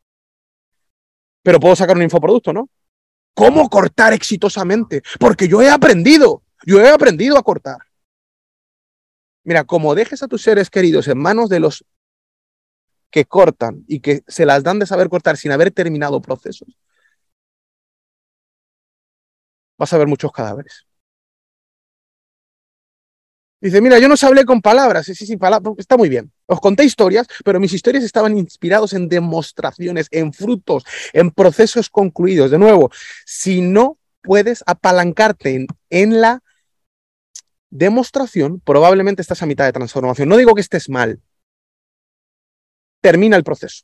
Pero 1.42 1.60
puedo 1.60 1.76
sacar 1.76 1.96
un 1.96 2.04
infoproducto, 2.04 2.54
¿no? 2.54 2.70
¿Cómo 3.34 3.70
cortar 3.70 4.14
exitosamente? 4.14 5.02
Porque 5.20 5.48
yo 5.48 5.62
he 5.62 5.70
aprendido, 5.70 6.44
yo 6.66 6.80
he 6.80 6.90
aprendido 6.90 7.38
a 7.38 7.44
cortar. 7.44 7.80
Mira, 9.44 9.64
como 9.66 9.96
dejes 9.96 10.24
a 10.24 10.28
tus 10.28 10.42
seres 10.42 10.70
queridos 10.70 11.08
en 11.08 11.18
manos 11.18 11.50
de 11.50 11.60
los 11.60 11.84
que 13.14 13.26
cortan 13.26 13.86
y 13.88 14.00
que 14.00 14.24
se 14.28 14.44
las 14.44 14.64
dan 14.64 14.80
de 14.80 14.88
saber 14.88 15.08
cortar 15.08 15.38
sin 15.38 15.52
haber 15.52 15.70
terminado 15.70 16.20
procesos, 16.20 16.70
vas 19.78 19.94
a 19.94 20.00
ver 20.00 20.08
muchos 20.08 20.32
cadáveres. 20.32 20.88
Dice, 23.62 23.82
mira, 23.82 24.00
yo 24.00 24.08
no 24.08 24.16
os 24.16 24.24
hablé 24.24 24.46
con 24.46 24.62
palabras, 24.62 25.06
sí, 25.06 25.14
sí, 25.14 25.38
palabras, 25.38 25.76
está 25.78 25.96
muy 25.96 26.10
bien. 26.10 26.32
Os 26.48 26.60
conté 26.60 26.84
historias, 26.86 27.28
pero 27.46 27.60
mis 27.60 27.72
historias 27.72 28.04
estaban 28.04 28.36
inspirados 28.36 28.94
en 28.94 29.08
demostraciones, 29.08 30.08
en 30.10 30.34
frutos, 30.34 30.84
en 31.14 31.30
procesos 31.30 31.90
concluidos. 31.92 32.50
De 32.50 32.58
nuevo, 32.58 32.90
si 33.26 33.62
no 33.62 34.00
puedes 34.24 34.64
apalancarte 34.66 35.54
en, 35.54 35.68
en 35.92 36.20
la 36.20 36.42
demostración, 37.70 38.60
probablemente 38.60 39.22
estás 39.22 39.44
a 39.44 39.46
mitad 39.46 39.66
de 39.66 39.74
transformación. 39.74 40.30
No 40.30 40.38
digo 40.38 40.56
que 40.56 40.62
estés 40.62 40.90
mal. 40.90 41.22
Termina 43.04 43.36
el 43.36 43.44
proceso. 43.44 43.84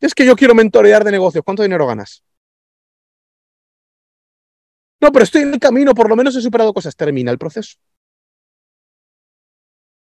Es 0.00 0.14
que 0.14 0.24
yo 0.24 0.34
quiero 0.34 0.54
mentorear 0.54 1.04
de 1.04 1.10
negocios. 1.10 1.44
¿Cuánto 1.44 1.62
dinero 1.62 1.86
ganas? 1.86 2.24
No, 4.98 5.12
pero 5.12 5.24
estoy 5.24 5.42
en 5.42 5.52
el 5.52 5.60
camino, 5.60 5.94
por 5.94 6.08
lo 6.08 6.16
menos 6.16 6.34
he 6.36 6.40
superado 6.40 6.72
cosas. 6.72 6.96
Termina 6.96 7.30
el 7.30 7.36
proceso. 7.36 7.76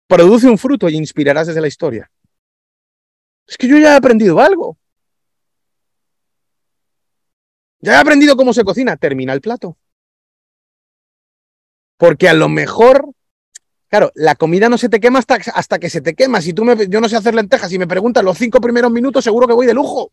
Produce 0.06 0.48
un 0.48 0.60
fruto 0.60 0.88
y 0.88 0.96
inspirarás 0.96 1.48
desde 1.48 1.62
la 1.62 1.68
historia. 1.68 2.12
Es 3.48 3.58
que 3.58 3.68
yo 3.68 3.80
ya 3.80 3.94
he 3.94 3.98
aprendido 3.98 4.40
algo. 4.40 4.78
Ya 7.80 7.94
he 7.94 7.98
aprendido 7.98 8.36
cómo 8.38 8.54
se 8.54 8.64
cocina. 8.64 8.96
Termina 8.96 9.34
el 9.34 9.42
plato. 9.42 9.76
Porque 11.98 12.30
a 12.30 12.36
lo 12.36 12.48
mejor, 12.48 13.12
claro, 13.90 14.12
la 14.16 14.36
comida 14.36 14.70
no 14.70 14.78
se 14.78 14.90
te 14.90 15.00
quema 15.00 15.20
hasta, 15.20 15.80
que 15.80 15.90
se 15.90 16.02
te 16.02 16.14
quema. 16.14 16.42
Si 16.42 16.54
tú 16.54 16.64
me, 16.64 16.88
yo 16.88 17.02
no 17.02 17.10
sé 17.10 17.18
hacer 17.18 17.36
lentejas 17.36 17.72
y 17.74 17.80
me 17.80 17.88
preguntas 17.88 18.24
los 18.24 18.38
cinco 18.38 18.62
primeros 18.62 18.92
minutos, 18.92 19.24
seguro 19.24 19.48
que 19.48 19.54
voy 19.54 19.66
de 19.66 19.74
lujo. 19.74 20.12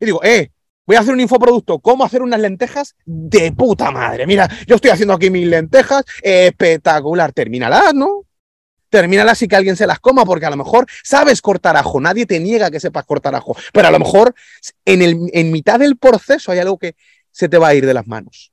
Y 0.00 0.06
digo, 0.06 0.22
eh, 0.24 0.50
voy 0.86 0.96
a 0.96 1.00
hacer 1.00 1.14
un 1.14 1.20
infoproducto, 1.20 1.78
cómo 1.78 2.04
hacer 2.04 2.22
unas 2.22 2.40
lentejas 2.40 2.96
de 3.04 3.52
puta 3.52 3.90
madre. 3.90 4.26
Mira, 4.26 4.48
yo 4.66 4.76
estoy 4.76 4.90
haciendo 4.90 5.14
aquí 5.14 5.30
mis 5.30 5.46
lentejas, 5.46 6.04
espectacular. 6.22 7.32
Termínalas, 7.32 7.94
¿no? 7.94 8.24
Termínalas 8.88 9.40
y 9.42 9.48
que 9.48 9.54
alguien 9.54 9.76
se 9.76 9.86
las 9.86 10.00
coma, 10.00 10.24
porque 10.24 10.46
a 10.46 10.50
lo 10.50 10.56
mejor 10.56 10.86
sabes 11.04 11.40
cortar 11.40 11.76
ajo, 11.76 12.00
nadie 12.00 12.26
te 12.26 12.40
niega 12.40 12.72
que 12.72 12.80
sepas 12.80 13.04
cortar 13.04 13.36
ajo, 13.36 13.56
pero 13.72 13.86
a 13.86 13.90
lo 13.92 14.00
mejor 14.00 14.34
en, 14.84 15.02
el, 15.02 15.16
en 15.32 15.52
mitad 15.52 15.78
del 15.78 15.96
proceso 15.96 16.50
hay 16.50 16.58
algo 16.58 16.76
que 16.76 16.96
se 17.30 17.48
te 17.48 17.56
va 17.56 17.68
a 17.68 17.74
ir 17.74 17.86
de 17.86 17.94
las 17.94 18.08
manos. 18.08 18.50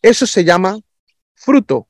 Eso 0.00 0.26
se 0.26 0.44
llama 0.44 0.78
fruto 1.34 1.89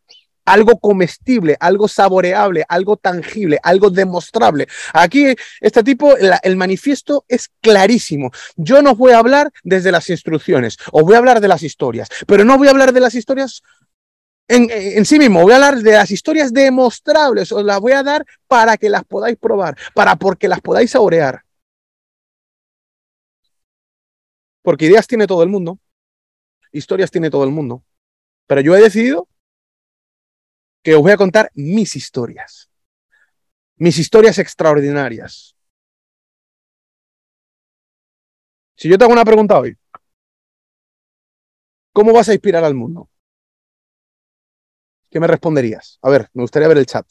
algo 0.51 0.79
comestible, 0.79 1.57
algo 1.61 1.87
saboreable, 1.87 2.65
algo 2.69 2.97
tangible, 2.97 3.59
algo 3.63 3.89
demostrable. 3.91 4.67
Aquí, 4.93 5.35
este 5.61 5.85
tipo, 5.85 6.17
el 6.17 6.57
manifiesto 6.57 7.25
es 7.29 7.51
clarísimo. 7.61 8.31
Yo 8.57 8.83
no 8.83 8.97
voy 8.97 9.13
a 9.13 9.19
hablar 9.19 9.53
desde 9.63 9.93
las 9.93 10.11
instrucciones, 10.11 10.77
os 10.91 11.03
voy 11.05 11.15
a 11.15 11.19
hablar 11.19 11.41
de 11.41 11.49
las 11.49 11.63
historias, 11.63 12.09
pero 12.27 12.45
no 12.45 12.59
voy 12.59 12.67
a 12.67 12.73
hablar 12.73 12.93
de 12.93 13.01
las 13.01 13.15
historias 13.15 13.63
en, 14.49 14.69
en, 14.69 15.05
sí 15.05 15.21
mismo, 15.21 15.43
voy 15.43 15.53
a 15.53 15.57
hablar 15.57 15.77
de 15.79 15.93
las 15.93 16.11
historias 16.11 16.53
demostrables, 16.53 17.53
os 17.53 17.65
las 17.65 17.79
voy 17.79 17.93
a 17.93 18.03
dar 18.03 18.27
para 18.49 18.77
que 18.77 18.89
las 18.89 19.05
podáis 19.05 19.39
probar, 19.39 19.77
para 19.95 20.17
porque 20.17 20.49
las 20.49 20.61
podáis 20.61 20.91
saborear. 20.91 21.45
Porque 24.63 24.87
ideas 24.87 25.07
tiene 25.07 25.29
todo 25.29 25.45
el 25.45 25.49
mundo, 25.49 25.79
historias 26.73 27.13
tiene 27.13 27.31
todo 27.31 27.45
el 27.45 27.51
mundo, 27.51 27.85
pero 28.49 28.61
yo 28.61 28.75
he 28.75 28.81
decidido 28.81 29.29
que 30.83 30.95
os 30.95 31.03
voy 31.03 31.13
a 31.13 31.17
contar 31.17 31.51
mis 31.55 31.97
historias. 31.97 32.71
Mis 33.77 33.99
historias 33.99 34.39
extraordinarias. 34.39 35.57
Si 38.77 38.89
yo 38.89 38.97
te 38.97 39.05
hago 39.05 39.13
una 39.13 39.25
pregunta 39.25 39.59
hoy, 39.59 39.77
¿cómo 41.93 42.13
vas 42.13 42.29
a 42.29 42.33
inspirar 42.33 42.65
al 42.65 42.75
mundo? 42.75 43.09
¿Qué 45.11 45.21
me 45.21 45.27
responderías? 45.27 45.99
A 46.03 46.11
ver, 46.11 46.29
me 46.35 46.43
gustaría 46.43 46.69
ver 46.69 46.79
el 46.79 46.87
chat. 46.87 47.07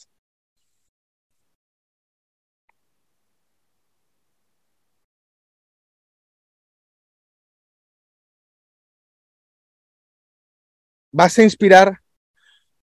¿Vas 11.11 11.37
a 11.39 11.43
inspirar 11.43 12.01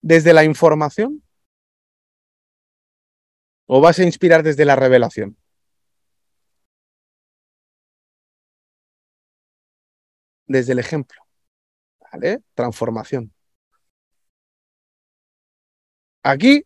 desde 0.02 0.32
la 0.32 0.44
información? 0.44 1.22
¿O 3.66 3.80
vas 3.80 3.98
a 3.98 4.04
inspirar 4.04 4.42
desde 4.42 4.64
la 4.64 4.76
revelación? 4.76 5.36
Desde 10.46 10.72
el 10.72 10.78
ejemplo. 10.78 11.20
¿Vale? 12.12 12.40
Transformación. 12.54 13.32
Aquí, 16.22 16.64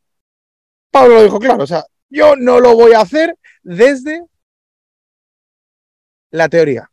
Pablo 0.91 1.17
lo 1.17 1.23
dijo 1.23 1.39
claro, 1.39 1.65
o 1.65 1.67
sea, 1.67 1.85
yo 2.09 2.35
no 2.37 2.61
lo 2.61 2.75
voy 2.75 2.93
a 2.95 3.01
hacer 3.01 3.37
desde 3.63 4.25
la 6.31 6.49
teoría. 6.49 6.91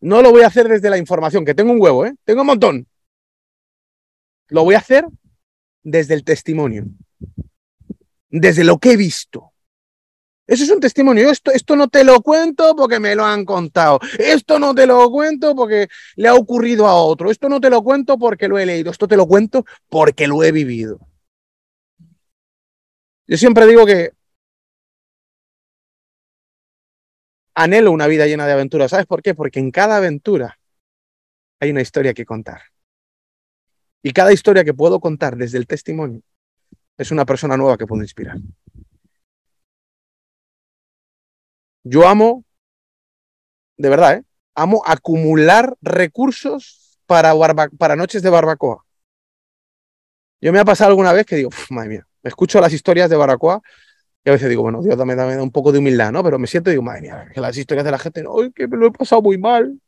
No 0.00 0.22
lo 0.22 0.30
voy 0.30 0.42
a 0.42 0.48
hacer 0.48 0.68
desde 0.68 0.90
la 0.90 0.98
información, 0.98 1.44
que 1.44 1.54
tengo 1.54 1.72
un 1.72 1.80
huevo, 1.80 2.06
¿eh? 2.06 2.14
Tengo 2.24 2.42
un 2.42 2.48
montón. 2.48 2.86
Lo 4.48 4.64
voy 4.64 4.74
a 4.74 4.78
hacer 4.78 5.06
desde 5.82 6.14
el 6.14 6.24
testimonio, 6.24 6.84
desde 8.28 8.64
lo 8.64 8.78
que 8.78 8.92
he 8.92 8.96
visto. 8.96 9.52
Eso 10.46 10.64
es 10.64 10.70
un 10.70 10.80
testimonio. 10.80 11.30
Esto, 11.30 11.50
esto 11.52 11.76
no 11.76 11.88
te 11.88 12.04
lo 12.04 12.20
cuento 12.20 12.74
porque 12.76 13.00
me 13.00 13.14
lo 13.14 13.24
han 13.24 13.44
contado. 13.44 14.00
Esto 14.18 14.58
no 14.58 14.74
te 14.74 14.86
lo 14.86 15.10
cuento 15.10 15.54
porque 15.54 15.88
le 16.16 16.28
ha 16.28 16.34
ocurrido 16.34 16.86
a 16.86 16.94
otro. 16.94 17.30
Esto 17.30 17.48
no 17.48 17.60
te 17.60 17.70
lo 17.70 17.82
cuento 17.82 18.18
porque 18.18 18.48
lo 18.48 18.58
he 18.58 18.66
leído. 18.66 18.90
Esto 18.90 19.08
te 19.08 19.16
lo 19.16 19.26
cuento 19.26 19.64
porque 19.88 20.26
lo 20.26 20.42
he 20.42 20.52
vivido. 20.52 20.98
Yo 23.26 23.38
siempre 23.38 23.66
digo 23.66 23.86
que 23.86 24.10
anhelo 27.54 27.92
una 27.92 28.06
vida 28.06 28.26
llena 28.26 28.46
de 28.46 28.52
aventuras. 28.52 28.90
¿Sabes 28.90 29.06
por 29.06 29.22
qué? 29.22 29.34
Porque 29.34 29.60
en 29.60 29.70
cada 29.70 29.96
aventura 29.96 30.58
hay 31.60 31.70
una 31.70 31.80
historia 31.80 32.12
que 32.12 32.26
contar. 32.26 32.71
Y 34.02 34.12
cada 34.12 34.32
historia 34.32 34.64
que 34.64 34.74
puedo 34.74 35.00
contar 35.00 35.36
desde 35.36 35.58
el 35.58 35.66
testimonio 35.66 36.22
es 36.98 37.10
una 37.10 37.24
persona 37.24 37.56
nueva 37.56 37.78
que 37.78 37.86
puedo 37.86 38.02
inspirar. 38.02 38.36
Yo 41.84 42.06
amo, 42.06 42.44
de 43.76 43.88
verdad, 43.88 44.14
¿eh? 44.14 44.24
amo 44.54 44.82
acumular 44.86 45.74
recursos 45.80 46.98
para, 47.06 47.34
para 47.78 47.96
noches 47.96 48.22
de 48.22 48.30
barbacoa. 48.30 48.84
Yo 50.40 50.52
me 50.52 50.58
ha 50.58 50.64
pasado 50.64 50.90
alguna 50.90 51.12
vez 51.12 51.26
que 51.26 51.36
digo, 51.36 51.50
madre 51.70 51.88
mía, 51.88 52.06
me 52.22 52.28
escucho 52.28 52.60
las 52.60 52.72
historias 52.72 53.10
de 53.10 53.16
barbacoa 53.16 53.62
y 54.24 54.30
a 54.30 54.32
veces 54.32 54.48
digo, 54.48 54.62
bueno, 54.62 54.82
Dios, 54.82 54.96
dame, 54.96 55.16
dame 55.16 55.40
un 55.40 55.50
poco 55.50 55.72
de 55.72 55.78
humildad, 55.78 56.12
¿no? 56.12 56.22
Pero 56.22 56.38
me 56.38 56.46
siento 56.46 56.70
y 56.70 56.74
digo, 56.74 56.82
madre 56.82 57.02
mía, 57.02 57.28
que 57.32 57.40
las 57.40 57.56
historias 57.56 57.84
de 57.84 57.90
la 57.90 57.98
gente, 57.98 58.22
no, 58.22 58.34
que 58.54 58.68
me 58.68 58.76
lo 58.76 58.86
he 58.86 58.90
pasado 58.92 59.22
muy 59.22 59.38
mal, 59.38 59.80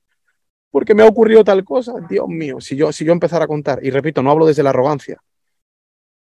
porque 0.75 0.93
me 0.93 1.05
ha 1.05 1.07
ocurrido 1.07 1.45
tal 1.45 1.63
cosa. 1.63 1.93
Dios 2.11 2.27
mío, 2.27 2.61
si 2.61 2.75
yo, 2.75 2.91
si 2.91 3.05
yo 3.05 3.13
empezara 3.13 3.45
a 3.45 3.47
contar, 3.47 3.79
y 3.85 3.91
repito, 3.91 4.25
no 4.25 4.33
hablo 4.33 4.45
desde 4.45 4.65
la 4.65 4.71
arrogancia, 4.71 5.23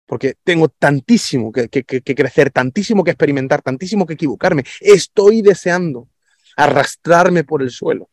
porque 0.04 0.34
tengo 0.42 0.66
tantísimo 0.66 1.52
que, 1.52 1.68
que, 1.68 1.84
crecer, 2.02 2.50
tantísimo 2.50 3.04
que 3.04 3.12
experimentar, 3.12 3.62
tantísimo 3.62 4.04
que 4.04 4.14
equivocarme. 4.14 4.64
Estoy 4.80 5.42
deseando 5.42 6.08
arrastrarme 6.56 7.44
por 7.44 7.62
el 7.62 7.70
suelo. 7.70 8.10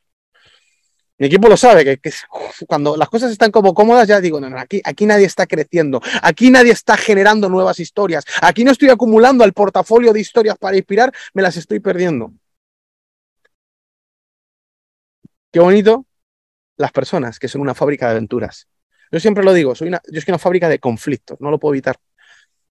Mi 1.17 1.25
equipo 1.25 1.49
lo 1.49 1.57
sabe, 1.57 1.97
que, 1.99 2.11
cuando 2.67 2.95
las 2.95 3.09
cosas 3.09 3.31
están 3.31 3.49
como 3.49 3.73
cómodas, 3.73 4.07
ya 4.07 4.21
digo, 4.21 4.39
no, 4.39 4.51
no, 4.51 4.59
aquí, 4.59 4.81
aquí 4.85 5.07
nadie 5.07 5.25
está 5.25 5.47
creciendo, 5.47 5.99
aquí 6.21 6.51
nadie 6.51 6.73
está 6.73 6.95
generando 6.95 7.49
nuevas 7.49 7.79
historias, 7.79 8.23
aquí 8.43 8.63
no 8.63 8.69
estoy 8.69 8.89
acumulando 8.89 9.43
el 9.43 9.53
portafolio 9.53 10.13
de 10.13 10.19
historias 10.19 10.59
para 10.59 10.77
inspirar, 10.77 11.11
me 11.33 11.41
las 11.41 11.57
estoy 11.57 11.79
perdiendo. 11.79 12.31
Qué 15.51 15.59
bonito 15.59 16.05
las 16.79 16.91
personas 16.93 17.39
que 17.39 17.49
son 17.49 17.61
una 17.61 17.75
fábrica 17.75 18.05
de 18.07 18.13
aventuras. 18.13 18.67
Yo 19.11 19.19
siempre 19.19 19.43
lo 19.43 19.53
digo, 19.53 19.75
soy 19.75 19.89
una, 19.89 20.01
yo 20.11 20.21
soy 20.21 20.31
una 20.31 20.39
fábrica 20.39 20.69
de 20.69 20.79
conflictos, 20.79 21.39
no 21.41 21.51
lo 21.51 21.59
puedo 21.59 21.73
evitar. 21.73 21.97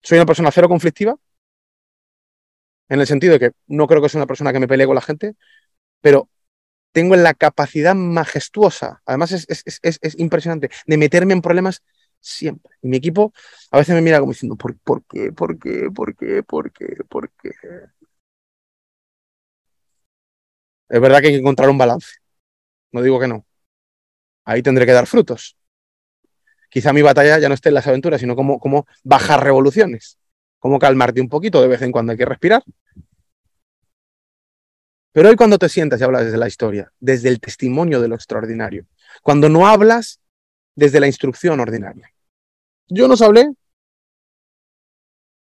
Soy 0.03 0.19
una 0.19 0.27
persona 0.27 0.51
cero 0.51 0.69
conflictiva, 0.69 1.17
en 2.89 3.01
el 3.01 3.07
sentido 3.07 3.35
de 3.35 3.39
que 3.41 3.51
no 3.67 3.87
creo 3.87 4.01
que 4.01 4.09
sea 4.09 4.19
una 4.19 4.27
persona 4.27 4.53
que 4.53 4.61
me 4.61 4.69
pelee 4.69 4.87
con 4.87 4.95
la 4.95 5.03
gente, 5.03 5.35
pero 6.01 6.31
tengo 6.93 7.17
la 7.17 7.35
capacidad 7.35 7.95
majestuosa, 7.95 9.03
además 9.05 9.33
es, 9.33 9.47
es, 9.83 10.19
impresionante, 10.19 10.71
de 10.87 10.97
meterme 10.97 11.35
en 11.35 11.43
problemas 11.43 11.83
siempre. 12.21 12.73
Y 12.83 12.89
mi 12.89 12.97
equipo 12.97 13.33
a 13.71 13.79
veces 13.79 13.95
me 13.95 14.03
mira 14.03 14.21
como 14.21 14.33
diciendo, 14.33 14.57
¿por, 14.57 14.79
¿por 14.79 15.05
qué? 15.05 15.33
¿Por 15.33 15.59
qué? 15.59 15.91
¿Por 15.95 16.17
qué? 16.17 16.43
¿Por 16.43 16.73
qué? 16.73 16.87
¿Por 17.09 17.31
qué? 17.33 17.51
Es 20.89 21.01
verdad 21.01 21.21
que 21.21 21.29
hay 21.29 21.33
que 21.35 21.39
encontrar 21.41 21.71
un 21.71 21.79
balance. 21.79 22.17
No 22.93 23.03
digo 23.03 23.21
que 23.21 23.29
no. 23.29 23.48
Ahí 24.49 24.63
tendré 24.63 24.85
que 24.87 24.93
dar 24.93 25.07
frutos 25.07 25.59
quizá 26.69 26.93
mi 26.93 27.03
batalla 27.03 27.39
ya 27.39 27.49
no 27.49 27.55
esté 27.55 27.71
en 27.71 27.75
las 27.75 27.87
aventuras, 27.87 28.21
sino 28.21 28.37
como, 28.37 28.59
como 28.59 28.87
bajar 29.03 29.43
revoluciones, 29.43 30.19
como 30.59 30.79
calmarte 30.79 31.21
un 31.21 31.29
poquito, 31.29 31.61
de 31.61 31.69
vez 31.69 31.83
en 31.83 31.93
cuando 31.93 32.13
hay 32.13 32.19
que 32.19 32.25
respirar. 32.25 32.63
Pero 35.13 35.31
hoy 35.31 35.37
cuando 35.37 35.59
te 35.59 35.69
sientas 35.69 36.01
y 36.01 36.05
hablas 36.05 36.27
desde 36.27 36.39
la 36.39 36.47
historia, 36.47 36.93
desde 37.01 37.29
el 37.29 37.41
testimonio 37.41 38.01
de 38.01 38.09
lo 38.09 38.15
extraordinario, 38.15 38.87
cuando 39.23 39.49
no 39.49 39.67
hablas 39.67 40.21
desde 40.77 41.01
la 41.01 41.07
instrucción 41.07 41.59
ordinaria. 41.59 42.13
Yo 42.89 43.09
nos 43.09 43.21
hablé 43.21 43.51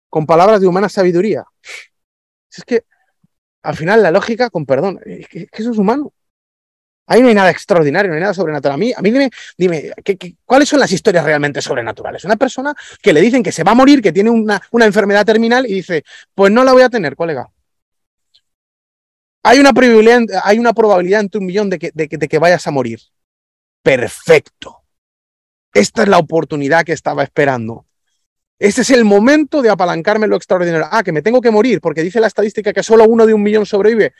con 0.09 0.25
palabras 0.25 0.61
de 0.61 0.67
humana 0.67 0.87
sabiduría. 0.87 1.43
Es 2.49 2.63
que 2.63 2.85
al 3.63 3.75
final 3.75 4.01
la 4.01 4.11
lógica, 4.11 4.49
con 4.49 4.65
perdón, 4.65 5.01
es 5.05 5.27
que 5.27 5.49
eso 5.51 5.71
es 5.71 5.77
humano. 5.77 6.13
Ahí 7.07 7.21
no 7.21 7.27
hay 7.27 7.35
nada 7.35 7.51
extraordinario, 7.51 8.09
no 8.09 8.15
hay 8.15 8.21
nada 8.21 8.33
sobrenatural. 8.33 8.75
A 8.75 8.77
mí, 8.77 8.93
a 8.95 9.01
mí 9.01 9.11
dime, 9.11 9.29
dime 9.57 9.93
cuáles 10.43 10.67
son 10.67 10.79
las 10.79 10.91
historias 10.91 11.23
realmente 11.23 11.61
sobrenaturales? 11.61 12.25
Una 12.25 12.35
persona 12.35 12.73
que 13.01 13.13
le 13.13 13.21
dicen 13.21 13.43
que 13.43 13.51
se 13.51 13.63
va 13.63 13.73
a 13.73 13.75
morir, 13.75 14.01
que 14.01 14.11
tiene 14.11 14.29
una, 14.29 14.61
una 14.71 14.85
enfermedad 14.85 15.25
terminal 15.25 15.65
y 15.67 15.75
dice, 15.75 16.03
pues 16.33 16.51
no 16.51 16.63
la 16.63 16.73
voy 16.73 16.81
a 16.81 16.89
tener, 16.89 17.15
colega. 17.15 17.47
Hay 19.43 19.59
una 19.59 19.73
probabilidad, 19.73 20.21
hay 20.43 20.57
una 20.57 20.73
probabilidad 20.73 21.19
entre 21.19 21.39
un 21.39 21.45
millón 21.45 21.69
de 21.69 21.77
que, 21.77 21.91
de 21.93 22.07
que 22.07 22.39
vayas 22.39 22.65
a 22.65 22.71
morir. 22.71 22.99
Perfecto. 23.83 24.81
Esta 25.71 26.03
es 26.03 26.07
la 26.07 26.17
oportunidad 26.17 26.83
que 26.83 26.93
estaba 26.93 27.21
esperando. 27.21 27.85
Este 28.57 28.81
es 28.81 28.89
el 28.89 29.03
momento 29.03 29.61
de 29.61 29.69
apalancarme 29.69 30.27
lo 30.27 30.37
extraordinario. 30.37 30.87
Ah, 30.89 31.03
que 31.03 31.11
me 31.11 31.21
tengo 31.21 31.41
que 31.41 31.51
morir 31.51 31.81
porque 31.81 32.01
dice 32.01 32.19
la 32.19 32.27
estadística 32.27 32.73
que 32.73 32.81
solo 32.81 33.03
uno 33.03 33.25
de 33.25 33.33
un 33.33 33.43
millón 33.43 33.65
sobrevive. 33.65 34.13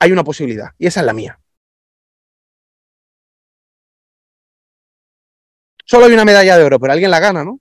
Hay 0.00 0.10
una 0.10 0.24
posibilidad 0.24 0.70
y 0.78 0.86
esa 0.86 1.00
es 1.00 1.06
la 1.06 1.12
mía. 1.12 1.38
Solo 5.92 6.06
hay 6.06 6.14
una 6.14 6.24
medalla 6.24 6.56
de 6.56 6.64
oro, 6.64 6.80
pero 6.80 6.94
alguien 6.94 7.10
la 7.10 7.20
gana, 7.20 7.44
¿no? 7.44 7.60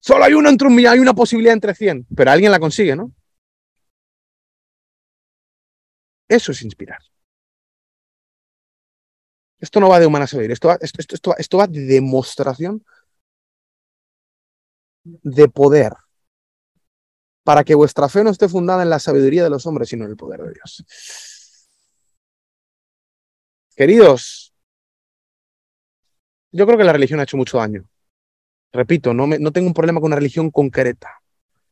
Solo 0.00 0.24
hay 0.24 0.34
uno 0.34 0.50
entre 0.50 0.68
un 0.68 0.74
millón, 0.74 0.92
hay 0.92 0.98
una 0.98 1.14
posibilidad 1.14 1.54
entre 1.54 1.74
100, 1.74 2.06
pero 2.14 2.30
alguien 2.30 2.52
la 2.52 2.60
consigue, 2.60 2.94
¿no? 2.94 3.10
Eso 6.28 6.52
es 6.52 6.60
inspirar. 6.60 6.98
Esto 9.60 9.80
no 9.80 9.88
va 9.88 9.98
de 9.98 10.04
humanas 10.04 10.34
esto, 10.34 10.76
esto 11.38 11.56
va 11.56 11.66
de 11.66 11.80
demostración 11.86 12.84
de 15.04 15.48
poder. 15.48 15.94
Para 17.44 17.64
que 17.64 17.74
vuestra 17.74 18.10
fe 18.10 18.22
no 18.24 18.28
esté 18.28 18.46
fundada 18.46 18.82
en 18.82 18.90
la 18.90 18.98
sabiduría 18.98 19.42
de 19.42 19.48
los 19.48 19.64
hombres, 19.64 19.88
sino 19.88 20.04
en 20.04 20.10
el 20.10 20.16
poder 20.18 20.42
de 20.42 20.52
Dios. 20.52 20.84
Queridos, 23.82 24.54
yo 26.52 26.66
creo 26.66 26.78
que 26.78 26.84
la 26.84 26.92
religión 26.92 27.18
ha 27.18 27.24
hecho 27.24 27.36
mucho 27.36 27.58
daño. 27.58 27.84
Repito, 28.72 29.12
no, 29.12 29.26
no 29.26 29.50
tengo 29.50 29.66
un 29.66 29.74
problema 29.74 29.98
con 29.98 30.06
una 30.06 30.20
religión 30.20 30.52
concreta. 30.52 31.20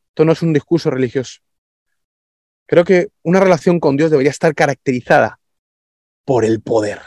Esto 0.09 0.25
no 0.25 0.33
es 0.33 0.41
un 0.41 0.51
discurso 0.51 0.89
religioso. 0.89 1.39
Creo 2.65 2.83
que 2.83 3.11
una 3.23 3.39
relación 3.39 3.79
con 3.79 3.95
Dios 3.95 4.11
debería 4.11 4.29
estar 4.29 4.53
caracterizada 4.53 5.39
por 6.25 6.43
el 6.43 6.61
poder. 6.61 6.99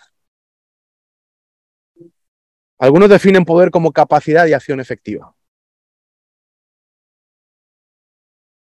Algunos 2.79 3.11
definen 3.11 3.45
poder 3.45 3.71
como 3.71 3.93
capacidad 3.93 4.47
de 4.47 4.55
acción 4.55 4.81
efectiva. 4.81 5.37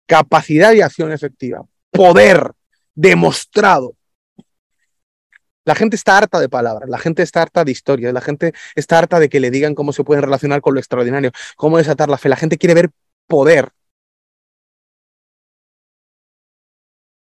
Capacidad 0.05 0.73
de 0.73 0.83
acción 0.83 1.13
efectiva. 1.13 1.65
Poder 1.91 2.51
demostrado 2.93 3.95
la 5.65 5.75
gente 5.75 5.95
está 5.95 6.17
harta 6.17 6.39
de 6.39 6.47
palabras, 6.49 6.89
la 6.89 6.99
gente 6.99 7.23
está 7.23 7.41
harta 7.41 7.63
de 7.65 7.71
historias, 7.71 8.13
la 8.13 8.21
gente 8.21 8.53
está 8.75 8.99
harta 8.99 9.19
de 9.19 9.29
que 9.29 9.39
le 9.39 9.51
digan 9.51 9.75
cómo 9.75 9.93
se 9.93 10.03
pueden 10.03 10.23
relacionar 10.23 10.61
con 10.61 10.75
lo 10.75 10.79
extraordinario, 10.79 11.31
cómo 11.57 11.77
desatar 11.77 12.09
la 12.09 12.17
fe. 12.17 12.29
La 12.29 12.35
gente 12.37 12.57
quiere 12.57 12.75
ver 12.75 12.91
poder. 13.27 13.71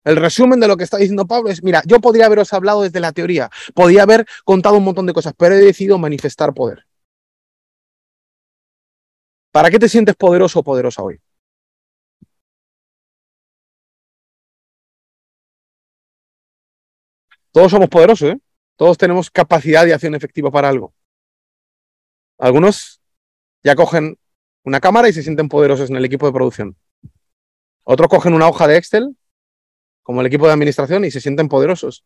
El 0.04 0.18
resumen 0.18 0.60
de 0.60 0.68
lo 0.68 0.78
que 0.78 0.84
está 0.84 0.98
diciendo 0.98 1.26
Pablo 1.26 1.50
es, 1.50 1.64
mira, 1.64 1.82
yo 1.86 2.00
podría 2.00 2.28
haberos 2.28 2.54
hablado 2.54 2.84
desde 2.84 3.00
la 3.00 3.12
teoría, 3.12 3.50
podría 3.74 4.04
haber 4.04 4.26
contado 4.44 4.78
un 4.78 4.84
montón 4.84 5.06
de 5.08 5.14
cosas, 5.14 5.34
pero 5.38 5.56
he 5.56 5.60
decidido 5.60 5.98
manifestar 5.98 6.54
poder. 6.54 6.86
¿Para 9.52 9.72
qué 9.72 9.80
te 9.80 9.90
sientes 9.90 10.16
poderoso 10.16 10.60
o 10.60 10.64
poderosa 10.64 11.02
hoy? 11.02 11.20
Todos 17.56 17.72
somos 17.72 17.88
poderosos, 17.88 18.32
¿eh? 18.32 18.40
Todos 18.76 18.98
tenemos 18.98 19.32
capacidad 19.32 19.86
de 19.86 19.94
acción 19.94 20.14
efectiva 20.14 20.52
para 20.52 20.68
algo. 20.68 20.94
Algunos 22.38 23.00
ya 23.64 23.76
cogen 23.76 24.20
una 24.66 24.82
cámara 24.82 25.08
y 25.08 25.14
se 25.14 25.24
sienten 25.24 25.48
poderosos 25.48 25.90
en 25.90 25.96
el 25.96 26.04
equipo 26.04 26.26
de 26.26 26.34
producción. 26.34 26.76
Otros 27.86 28.10
cogen 28.10 28.34
una 28.34 28.50
hoja 28.50 28.68
de 28.68 28.76
Excel, 28.76 29.16
como 30.04 30.20
el 30.20 30.28
equipo 30.28 30.48
de 30.48 30.52
administración, 30.52 31.06
y 31.06 31.12
se 31.12 31.22
sienten 31.22 31.48
poderosos. 31.48 32.04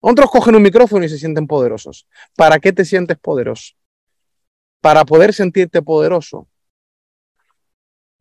Otros 0.00 0.30
cogen 0.30 0.54
un 0.54 0.62
micrófono 0.62 1.04
y 1.04 1.10
se 1.10 1.18
sienten 1.18 1.46
poderosos. 1.46 2.08
¿Para 2.34 2.58
qué 2.58 2.72
te 2.72 2.86
sientes 2.86 3.18
poderoso? 3.18 3.74
Para 4.80 5.04
poder 5.04 5.34
sentirte 5.34 5.82
poderoso. 5.82 6.48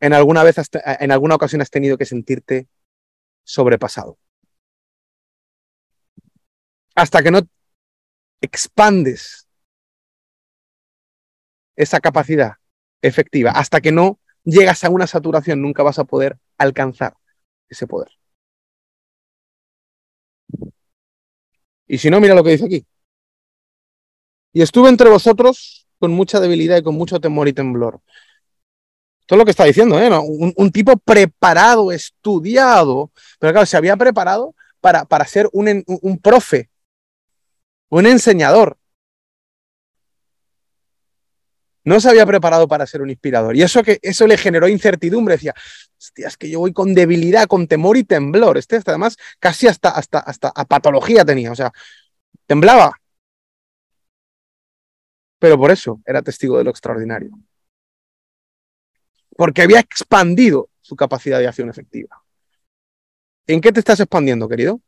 En 0.02 0.12
alguna 0.12 0.44
vez, 0.44 0.58
en 1.00 1.12
alguna 1.14 1.36
ocasión 1.36 1.62
has 1.62 1.70
tenido 1.70 1.98
que 1.98 2.06
sentirte 2.06 2.68
sobrepasado 3.46 4.18
hasta 6.96 7.22
que 7.22 7.32
no 7.32 7.42
expandes 8.42 9.48
esa 11.76 12.00
capacidad 12.00 12.54
efectiva, 13.02 13.52
hasta 13.52 13.82
que 13.82 13.92
no 13.92 14.20
llegas 14.44 14.84
a 14.84 14.90
una 14.90 15.08
saturación, 15.08 15.62
nunca 15.62 15.84
vas 15.84 16.00
a 16.00 16.06
poder 16.06 16.38
alcanzar 16.58 17.16
ese 17.70 17.86
poder. 17.86 18.10
Y 21.88 21.98
si 21.98 22.10
no, 22.10 22.20
mira 22.20 22.34
lo 22.34 22.44
que 22.44 22.52
dice 22.52 22.66
aquí. 22.66 22.86
Y 24.54 24.62
estuve 24.62 24.90
entre 24.90 25.10
vosotros 25.10 25.88
con 26.00 26.12
mucha 26.12 26.40
debilidad 26.40 26.78
y 26.78 26.84
con 26.84 26.96
mucho 26.96 27.20
temor 27.20 27.48
y 27.48 27.54
temblor. 27.54 28.02
Es 29.28 29.38
lo 29.38 29.44
que 29.44 29.52
está 29.52 29.66
diciendo, 29.66 30.00
¿eh? 30.00 30.10
un, 30.18 30.72
tipo 30.72 30.98
preparado, 30.98 31.92
estudiado, 31.92 33.12
pero 33.40 33.54
claro, 33.54 33.66
se 33.66 33.76
había 33.76 33.98
preparado 33.98 34.56
para, 34.80 35.06
para 35.06 35.26
ser 35.26 35.50
un, 35.52 35.84
un 35.88 36.20
profe, 36.20 36.70
un 38.00 38.06
enseñador. 38.08 38.78
No 41.84 42.00
se 42.00 42.10
había 42.10 42.26
preparado 42.26 42.68
para 42.68 42.88
ser 42.88 43.02
un 43.02 43.12
inspirador. 43.12 43.56
Y 43.56 43.62
eso, 43.62 43.84
que, 43.84 44.00
eso 44.02 44.26
le 44.26 44.38
generó 44.38 44.68
incertidumbre. 44.68 45.36
Decía, 45.36 45.54
hostia, 46.00 46.28
es 46.28 46.38
que 46.38 46.50
yo 46.50 46.60
voy 46.60 46.74
con 46.74 46.96
debilidad, 46.96 47.46
con 47.48 47.68
temor 47.68 47.96
y 47.98 48.04
temblor. 48.04 48.58
Este, 48.58 48.82
además, 48.86 49.18
casi 49.40 49.68
hasta, 49.68 49.90
hasta, 49.90 50.20
hasta 50.20 50.52
a 50.56 50.66
patología 50.66 51.24
tenía. 51.24 51.52
O 51.52 51.56
sea, 51.56 51.72
temblaba. 52.48 53.00
Pero 55.40 55.58
por 55.58 55.72
eso 55.72 56.02
era 56.06 56.22
testigo 56.24 56.58
de 56.58 56.64
lo 56.64 56.72
extraordinario 56.72 57.32
porque 59.36 59.62
había 59.62 59.80
expandido 59.80 60.70
su 60.82 60.96
capacidad 60.96 61.40
de 61.40 61.48
acción 61.48 61.70
efectiva. 61.70 62.24
¿En 63.48 63.62
qué 63.62 63.72
te 63.72 63.80
estás 63.80 64.00
expandiendo, 64.00 64.48
querido? 64.48 64.82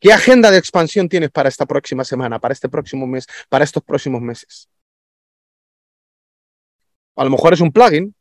¿Qué 0.00 0.12
agenda 0.12 0.50
de 0.50 0.56
expansión 0.56 1.08
tienes 1.08 1.30
para 1.30 1.48
esta 1.48 1.66
próxima 1.66 2.04
semana, 2.04 2.38
para 2.38 2.52
este 2.54 2.68
próximo 2.68 3.06
mes, 3.06 3.26
para 3.48 3.64
estos 3.64 3.82
próximos 3.82 4.22
meses? 4.22 4.68
A 7.16 7.24
lo 7.24 7.30
mejor 7.30 7.52
es 7.52 7.60
un 7.60 7.70
plugin, 7.70 8.14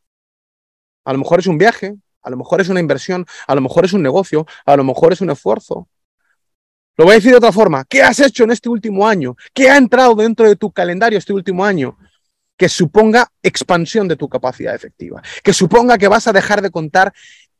a 1.06 1.14
lo 1.14 1.20
mejor 1.20 1.40
es 1.40 1.48
un 1.48 1.58
viaje, 1.58 1.96
a 2.22 2.30
lo 2.30 2.36
mejor 2.36 2.60
es 2.60 2.68
una 2.68 2.82
inversión, 2.82 3.26
a 3.48 3.56
lo 3.56 3.62
mejor 3.62 3.86
es 3.86 3.94
un 3.94 4.04
negocio, 4.04 4.46
a 4.66 4.76
lo 4.76 4.84
mejor 4.84 5.14
es 5.14 5.22
un 5.22 5.30
esfuerzo. 5.30 5.88
Lo 6.98 7.06
voy 7.06 7.14
a 7.14 7.16
decir 7.16 7.32
de 7.32 7.38
otra 7.38 7.54
forma. 7.54 7.86
¿Qué 7.86 8.04
has 8.04 8.20
hecho 8.20 8.44
en 8.44 8.52
este 8.52 8.68
último 8.68 9.08
año? 9.08 9.38
¿Qué 9.54 9.70
ha 9.70 9.78
entrado 9.78 10.16
dentro 10.16 10.46
de 10.46 10.58
tu 10.58 10.70
calendario 10.72 11.18
este 11.18 11.32
último 11.32 11.64
año? 11.64 11.98
que 12.60 12.68
suponga 12.68 13.32
expansión 13.42 14.10
de 14.10 14.18
tu 14.18 14.28
capacidad 14.28 14.76
efectiva, 14.76 15.24
que 15.42 15.54
suponga 15.54 15.98
que 15.98 16.10
vas 16.10 16.28
a 16.28 16.34
dejar 16.34 16.62
de 16.62 16.70
contar 16.70 17.14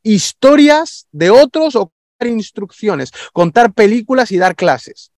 historias 0.04 1.08
de 1.14 1.30
otros 1.30 1.78
o 1.78 1.94
instrucciones, 2.28 3.12
contar 3.34 3.74
películas 3.74 4.32
y 4.32 4.38
dar 4.38 4.56
clases. 4.56 5.12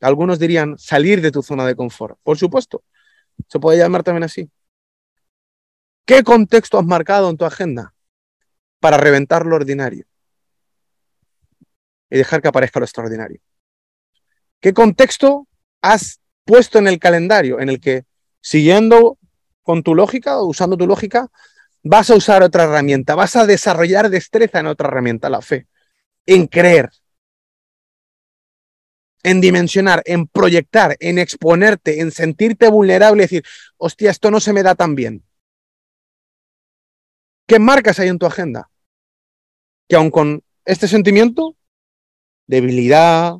Algunos 0.00 0.38
dirían 0.38 0.78
salir 0.78 1.20
de 1.20 1.32
tu 1.32 1.42
zona 1.42 1.66
de 1.66 1.74
confort. 1.74 2.18
Por 2.22 2.38
supuesto, 2.38 2.84
se 3.48 3.58
puede 3.58 3.78
llamar 3.78 4.04
también 4.04 4.24
así. 4.24 4.50
¿Qué 6.06 6.22
contexto 6.22 6.78
has 6.78 6.86
marcado 6.86 7.28
en 7.30 7.36
tu 7.36 7.44
agenda 7.44 7.94
para 8.80 8.96
reventar 8.96 9.44
lo 9.44 9.56
ordinario? 9.56 10.06
y 12.10 12.18
dejar 12.18 12.42
que 12.42 12.48
aparezca 12.48 12.80
lo 12.80 12.84
extraordinario. 12.84 13.40
¿Qué 14.60 14.72
contexto 14.72 15.46
has 15.82 16.20
puesto 16.44 16.78
en 16.78 16.88
el 16.88 16.98
calendario 16.98 17.60
en 17.60 17.68
el 17.68 17.80
que, 17.80 18.04
siguiendo 18.40 19.18
con 19.68 19.82
tu 19.82 19.94
lógica 19.94 20.40
usando 20.40 20.78
tu 20.78 20.86
lógica, 20.86 21.28
vas 21.82 22.08
a 22.08 22.14
usar 22.14 22.42
otra 22.42 22.64
herramienta, 22.64 23.14
vas 23.14 23.36
a 23.36 23.44
desarrollar 23.44 24.08
destreza 24.08 24.60
en 24.60 24.66
otra 24.66 24.88
herramienta, 24.88 25.28
la 25.28 25.42
fe, 25.42 25.66
en 26.24 26.46
creer, 26.46 26.88
en 29.22 29.42
dimensionar, 29.42 30.02
en 30.06 30.26
proyectar, 30.26 30.96
en 31.00 31.18
exponerte, 31.18 32.00
en 32.00 32.12
sentirte 32.12 32.70
vulnerable 32.70 33.20
y 33.20 33.26
decir, 33.26 33.44
hostia, 33.76 34.10
esto 34.10 34.30
no 34.30 34.40
se 34.40 34.54
me 34.54 34.62
da 34.62 34.74
tan 34.74 34.94
bien. 34.94 35.22
¿Qué 37.46 37.58
marcas 37.58 37.98
hay 37.98 38.08
en 38.08 38.18
tu 38.18 38.24
agenda? 38.24 38.70
Que 39.86 39.96
aun 39.96 40.10
con 40.10 40.42
este 40.64 40.88
sentimiento 40.88 41.56
debilidad, 42.46 43.34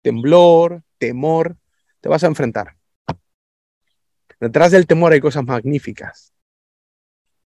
temblor, 0.00 0.82
temor, 0.96 1.58
te 2.00 2.08
vas 2.08 2.24
a 2.24 2.28
enfrentar. 2.28 2.77
Detrás 4.40 4.70
del 4.70 4.86
temor 4.86 5.12
hay 5.12 5.20
cosas 5.20 5.44
magníficas. 5.44 6.32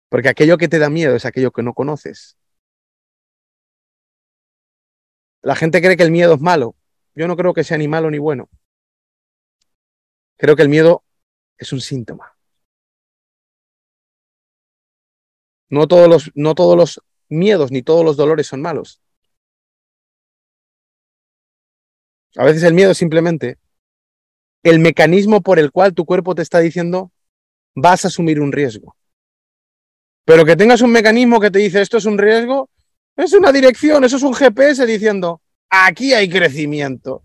Porque 0.09 0.29
aquello 0.29 0.57
que 0.57 0.67
te 0.67 0.79
da 0.79 0.89
miedo 0.89 1.15
es 1.15 1.25
aquello 1.25 1.51
que 1.51 1.63
no 1.63 1.73
conoces. 1.73 2.37
La 5.41 5.55
gente 5.55 5.81
cree 5.81 5.95
que 5.95 6.03
el 6.03 6.11
miedo 6.11 6.33
es 6.33 6.41
malo. 6.41 6.75
Yo 7.15 7.27
no 7.27 7.35
creo 7.37 7.53
que 7.53 7.63
sea 7.63 7.77
ni 7.77 7.87
malo 7.87 8.09
ni 8.09 8.17
bueno. 8.17 8.49
Creo 10.37 10.55
que 10.55 10.63
el 10.63 10.69
miedo 10.69 11.03
es 11.57 11.71
un 11.73 11.81
síntoma. 11.81 12.35
No 15.69 15.87
todos 15.87 16.07
los, 16.07 16.31
no 16.33 16.55
todos 16.55 16.75
los 16.75 17.01
miedos 17.27 17.71
ni 17.71 17.83
todos 17.83 18.03
los 18.03 18.17
dolores 18.17 18.47
son 18.47 18.61
malos. 18.61 19.01
A 22.35 22.45
veces 22.45 22.63
el 22.63 22.73
miedo 22.73 22.93
simplemente 22.93 23.57
el 24.63 24.79
mecanismo 24.79 25.41
por 25.41 25.59
el 25.59 25.71
cual 25.71 25.93
tu 25.93 26.05
cuerpo 26.05 26.35
te 26.35 26.41
está 26.41 26.59
diciendo 26.59 27.11
vas 27.75 28.05
a 28.05 28.09
asumir 28.09 28.39
un 28.39 28.51
riesgo. 28.51 28.95
Pero 30.25 30.45
que 30.45 30.55
tengas 30.55 30.81
un 30.81 30.91
mecanismo 30.91 31.39
que 31.39 31.51
te 31.51 31.59
dice 31.59 31.81
esto 31.81 31.97
es 31.97 32.05
un 32.05 32.17
riesgo, 32.17 32.69
es 33.15 33.33
una 33.33 33.51
dirección, 33.51 34.03
eso 34.03 34.17
es 34.17 34.23
un 34.23 34.33
GPS 34.33 34.85
diciendo 34.85 35.41
aquí 35.69 36.13
hay 36.13 36.29
crecimiento. 36.29 37.23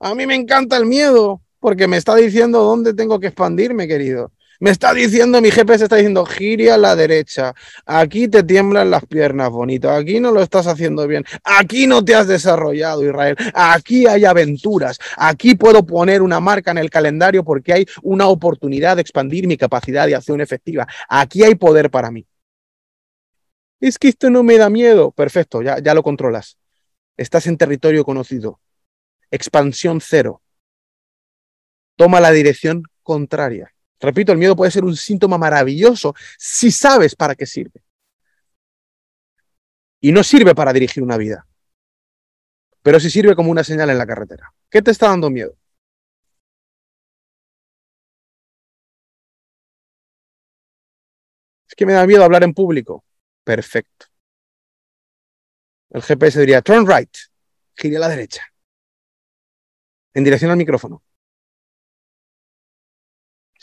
A 0.00 0.14
mí 0.14 0.26
me 0.26 0.34
encanta 0.34 0.76
el 0.76 0.86
miedo 0.86 1.42
porque 1.58 1.88
me 1.88 1.96
está 1.96 2.14
diciendo 2.14 2.62
dónde 2.62 2.94
tengo 2.94 3.18
que 3.18 3.28
expandirme, 3.28 3.88
querido. 3.88 4.32
Me 4.60 4.70
está 4.70 4.92
diciendo, 4.92 5.40
mi 5.40 5.52
GPS 5.52 5.84
está 5.84 5.96
diciendo, 5.96 6.26
gire 6.26 6.72
a 6.72 6.76
la 6.76 6.96
derecha. 6.96 7.54
Aquí 7.86 8.26
te 8.26 8.42
tiemblan 8.42 8.90
las 8.90 9.06
piernas, 9.06 9.50
bonito. 9.50 9.88
Aquí 9.88 10.18
no 10.18 10.32
lo 10.32 10.42
estás 10.42 10.66
haciendo 10.66 11.06
bien. 11.06 11.24
Aquí 11.44 11.86
no 11.86 12.04
te 12.04 12.16
has 12.16 12.26
desarrollado, 12.26 13.04
Israel. 13.04 13.36
Aquí 13.54 14.08
hay 14.08 14.24
aventuras. 14.24 14.98
Aquí 15.16 15.54
puedo 15.54 15.86
poner 15.86 16.22
una 16.22 16.40
marca 16.40 16.72
en 16.72 16.78
el 16.78 16.90
calendario 16.90 17.44
porque 17.44 17.72
hay 17.72 17.86
una 18.02 18.26
oportunidad 18.26 18.96
de 18.96 19.02
expandir 19.02 19.46
mi 19.46 19.56
capacidad 19.56 20.08
de 20.08 20.16
acción 20.16 20.40
efectiva. 20.40 20.88
Aquí 21.08 21.44
hay 21.44 21.54
poder 21.54 21.88
para 21.88 22.10
mí. 22.10 22.26
Es 23.80 23.96
que 23.96 24.08
esto 24.08 24.28
no 24.28 24.42
me 24.42 24.58
da 24.58 24.68
miedo. 24.70 25.12
Perfecto, 25.12 25.62
ya, 25.62 25.78
ya 25.78 25.94
lo 25.94 26.02
controlas. 26.02 26.58
Estás 27.16 27.46
en 27.46 27.58
territorio 27.58 28.04
conocido. 28.04 28.58
Expansión 29.30 30.00
cero. 30.00 30.42
Toma 31.94 32.18
la 32.18 32.32
dirección 32.32 32.82
contraria. 33.04 33.72
Repito, 34.00 34.32
el 34.32 34.38
miedo 34.38 34.56
puede 34.56 34.70
ser 34.70 34.84
un 34.84 34.96
síntoma 34.96 35.38
maravilloso 35.38 36.14
si 36.38 36.70
sabes 36.70 37.14
para 37.16 37.34
qué 37.34 37.46
sirve. 37.46 37.82
Y 40.00 40.12
no 40.12 40.22
sirve 40.22 40.54
para 40.54 40.72
dirigir 40.72 41.02
una 41.02 41.16
vida, 41.16 41.46
pero 42.82 43.00
sí 43.00 43.10
sirve 43.10 43.34
como 43.36 43.50
una 43.50 43.64
señal 43.64 43.90
en 43.90 43.98
la 43.98 44.06
carretera. 44.06 44.52
¿Qué 44.70 44.80
te 44.82 44.90
está 44.90 45.08
dando 45.08 45.30
miedo? 45.30 45.56
Es 51.68 51.74
que 51.74 51.86
me 51.86 51.92
da 51.92 52.06
miedo 52.06 52.24
hablar 52.24 52.44
en 52.44 52.54
público. 52.54 53.04
Perfecto. 53.44 54.06
El 55.90 56.02
GPS 56.02 56.40
diría, 56.40 56.62
turn 56.62 56.86
right, 56.86 57.14
gire 57.74 57.96
a 57.96 58.00
la 58.00 58.08
derecha, 58.08 58.42
en 60.14 60.24
dirección 60.24 60.50
al 60.50 60.56
micrófono. 60.58 61.02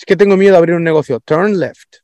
Que 0.05 0.15
tengo 0.15 0.37
miedo 0.37 0.53
de 0.53 0.57
abrir 0.57 0.75
un 0.75 0.83
negocio. 0.83 1.19
Turn 1.19 1.57
left. 1.59 1.97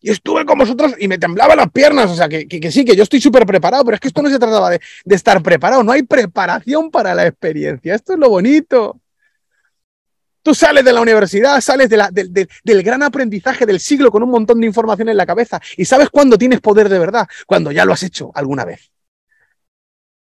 Y 0.00 0.10
estuve 0.10 0.44
con 0.44 0.58
vosotros 0.58 0.94
y 0.98 1.08
me 1.08 1.18
temblaban 1.18 1.56
las 1.56 1.70
piernas. 1.70 2.10
O 2.10 2.14
sea, 2.14 2.28
que, 2.28 2.46
sí, 2.70 2.84
que 2.84 2.94
yo 2.94 3.02
estoy 3.02 3.20
súper 3.20 3.44
preparado, 3.44 3.84
pero 3.84 3.96
es 3.96 4.00
que 4.00 4.08
esto 4.08 4.22
no 4.22 4.30
se 4.30 4.38
trataba 4.38 4.70
de, 4.70 4.80
estar 5.06 5.42
preparado. 5.42 5.82
No 5.82 5.92
hay 5.92 6.02
preparación 6.02 6.90
para 6.90 7.14
la 7.14 7.26
experiencia. 7.26 7.94
Esto 7.94 8.12
es 8.12 8.18
lo 8.18 8.28
bonito. 8.28 9.00
Tú 10.42 10.54
sales 10.54 10.84
de 10.84 10.92
la 10.92 11.00
universidad, 11.00 11.60
sales 11.60 11.90
del 11.90 12.82
gran 12.82 13.02
aprendizaje 13.02 13.66
del 13.66 13.80
siglo 13.80 14.10
con 14.10 14.22
un 14.22 14.30
montón 14.30 14.60
de 14.60 14.66
información 14.66 15.08
en 15.08 15.16
la 15.16 15.26
cabeza. 15.26 15.60
¿Y 15.76 15.84
sabes 15.84 16.08
cuándo 16.10 16.38
tienes 16.38 16.60
poder 16.60 16.88
de 16.88 16.98
verdad? 16.98 17.28
Cuando 17.46 17.72
ya 17.72 17.84
lo 17.84 17.92
has 17.92 18.02
hecho 18.04 18.30
alguna 18.34 18.64
vez. 18.64 18.90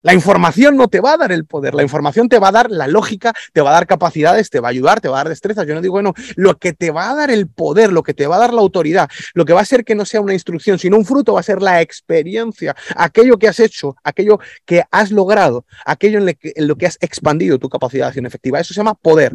La 0.03 0.15
información 0.15 0.77
no 0.77 0.89
te 0.89 1.01
va 1.01 1.13
a 1.13 1.17
dar 1.17 1.31
el 1.31 1.47
poder, 1.47 1.75
la 1.75 1.83
información 1.83 2.29
te 2.29 2.41
va 2.41 2.49
a 2.49 2.53
dar 2.53 2.71
la 2.71 2.89
lógica, 2.89 3.33
te 3.53 3.61
va 3.61 3.71
a 3.71 3.75
dar 3.75 3.87
capacidades, 3.87 4.51
te 4.51 4.59
va 4.59 4.69
a 4.69 4.71
ayudar, 4.71 5.01
te 5.01 5.09
va 5.09 5.17
a 5.17 5.21
dar 5.21 5.29
destrezas. 5.29 5.67
Yo 5.67 5.75
no 5.75 5.81
digo, 5.81 5.93
bueno, 5.93 6.13
lo 6.35 6.59
que 6.59 6.73
te 6.73 6.91
va 6.91 7.11
a 7.11 7.15
dar 7.15 7.31
el 7.31 7.49
poder, 7.49 7.93
lo 7.93 8.03
que 8.03 8.13
te 8.13 8.27
va 8.27 8.37
a 8.37 8.39
dar 8.41 8.53
la 8.53 8.61
autoridad, 8.61 9.09
lo 9.35 9.45
que 9.45 9.53
va 9.53 9.61
a 9.61 9.65
ser 9.65 9.85
que 9.85 9.95
no 9.95 10.05
sea 10.05 10.21
una 10.21 10.33
instrucción, 10.35 10.79
sino 10.79 10.97
un 10.97 11.05
fruto, 11.05 11.35
va 11.35 11.41
a 11.41 11.45
ser 11.45 11.63
la 11.63 11.81
experiencia, 11.81 12.75
aquello 12.97 13.39
que 13.39 13.49
has 13.49 13.61
hecho, 13.61 13.95
aquello 14.03 14.39
que 14.65 14.83
has 14.91 15.13
logrado, 15.13 15.67
aquello 15.87 16.19
en, 16.19 16.37
lo 16.67 16.77
que 16.77 16.87
has 16.87 16.99
expandido 17.01 17.59
tu 17.59 17.69
capacidad 17.69 18.07
de 18.07 18.09
acción 18.09 18.27
efectiva. 18.27 18.59
Eso 18.61 18.75
se 18.75 18.81
llama 18.81 18.95
poder. 18.95 19.33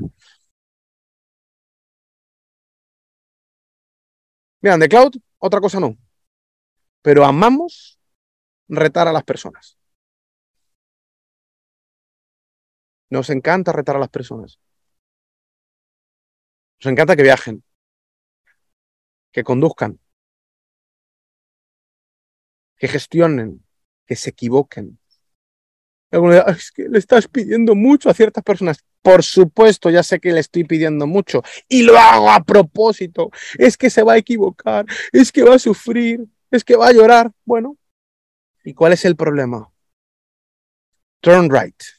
Miren, 4.61 4.80
de 4.80 4.89
cloud, 4.89 5.13
otra 5.39 5.61
cosa 5.61 5.80
no. 5.80 5.97
Pero 7.01 7.26
amamos 7.26 7.99
retar 8.68 9.07
a 9.07 9.13
las 9.13 9.24
personas. 9.24 9.76
Nos 13.10 13.30
encanta 13.30 13.72
retar 13.72 13.95
a 13.95 13.99
las 13.99 14.10
personas. 14.10 14.60
Nos 16.80 16.91
encanta 16.91 17.16
que 17.16 17.24
viajen, 17.24 17.64
que 19.32 19.43
conduzcan, 19.43 19.99
que 22.78 22.88
gestionen, 22.88 23.66
que 24.05 24.16
se 24.16 24.30
equivoquen. 24.30 24.99
Es 26.10 26.72
que 26.72 26.88
le 26.88 26.99
estás 26.99 27.28
pidiendo 27.28 27.76
mucho 27.76 28.10
a 28.10 28.14
ciertas 28.14 28.43
personas. 28.43 28.84
Por 29.01 29.24
supuesto, 29.24 29.89
ya 29.89 30.03
sé 30.03 30.20
que 30.20 30.32
le 30.32 30.39
estoy 30.39 30.64
pidiendo 30.64 31.08
mucho 31.08 31.41
y 31.68 31.84
lo 31.84 31.97
hago 31.97 32.30
a 32.30 32.43
propósito. 32.43 33.30
Es 33.58 33.78
que 33.78 33.89
se 33.89 34.03
va 34.03 34.14
a 34.14 34.18
equivocar, 34.18 34.86
es 35.12 35.32
que 35.32 35.43
va 35.43 35.55
a 35.55 35.60
sufrir, 35.60 36.26
es 36.51 36.64
que 36.64 36.76
va 36.76 36.88
a 36.88 36.93
llorar. 36.93 37.32
Bueno, 37.45 37.78
¿y 38.64 38.74
cuál 38.74 38.93
es 38.93 39.05
el 39.05 39.16
problema? 39.16 39.72
Turn 41.22 41.49
right. 41.49 41.97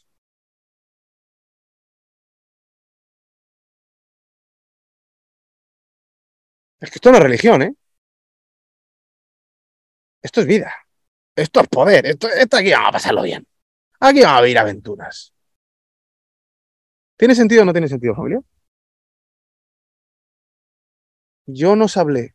Es 6.80 6.90
que 6.90 6.96
esto 6.96 7.10
no 7.10 7.18
es 7.18 7.22
religión, 7.22 7.62
¿eh? 7.62 7.74
Esto 10.22 10.40
es 10.40 10.46
vida. 10.46 10.72
Esto 11.34 11.60
es 11.60 11.68
poder. 11.68 12.06
Esto, 12.06 12.28
esto 12.28 12.56
aquí 12.56 12.70
vamos 12.72 12.88
a 12.88 12.92
pasarlo 12.92 13.22
bien. 13.22 13.46
Aquí 14.00 14.22
vamos 14.22 14.38
a 14.38 14.42
vivir 14.42 14.58
aventuras. 14.58 15.32
¿Tiene 17.16 17.34
sentido 17.34 17.62
o 17.62 17.64
no 17.64 17.72
tiene 17.72 17.88
sentido, 17.88 18.14
familia? 18.14 18.40
Yo 21.46 21.74
nos 21.76 21.96
hablé 21.96 22.34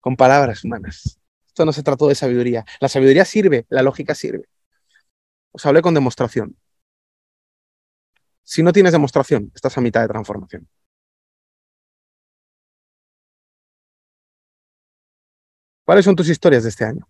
con 0.00 0.16
palabras 0.16 0.64
humanas. 0.64 1.18
Esto 1.46 1.64
no 1.64 1.72
se 1.72 1.82
trató 1.82 2.08
de 2.08 2.14
sabiduría. 2.14 2.64
La 2.80 2.88
sabiduría 2.88 3.24
sirve, 3.24 3.66
la 3.68 3.82
lógica 3.82 4.14
sirve. 4.14 4.48
Os 5.52 5.64
hablé 5.64 5.80
con 5.80 5.94
demostración. 5.94 6.56
Si 8.42 8.62
no 8.62 8.72
tienes 8.72 8.92
demostración, 8.92 9.52
estás 9.54 9.78
a 9.78 9.80
mitad 9.80 10.02
de 10.02 10.08
transformación. 10.08 10.68
¿Cuáles 15.84 16.04
son 16.04 16.16
tus 16.16 16.28
historias 16.28 16.62
de 16.62 16.68
este 16.68 16.84
año? 16.84 17.08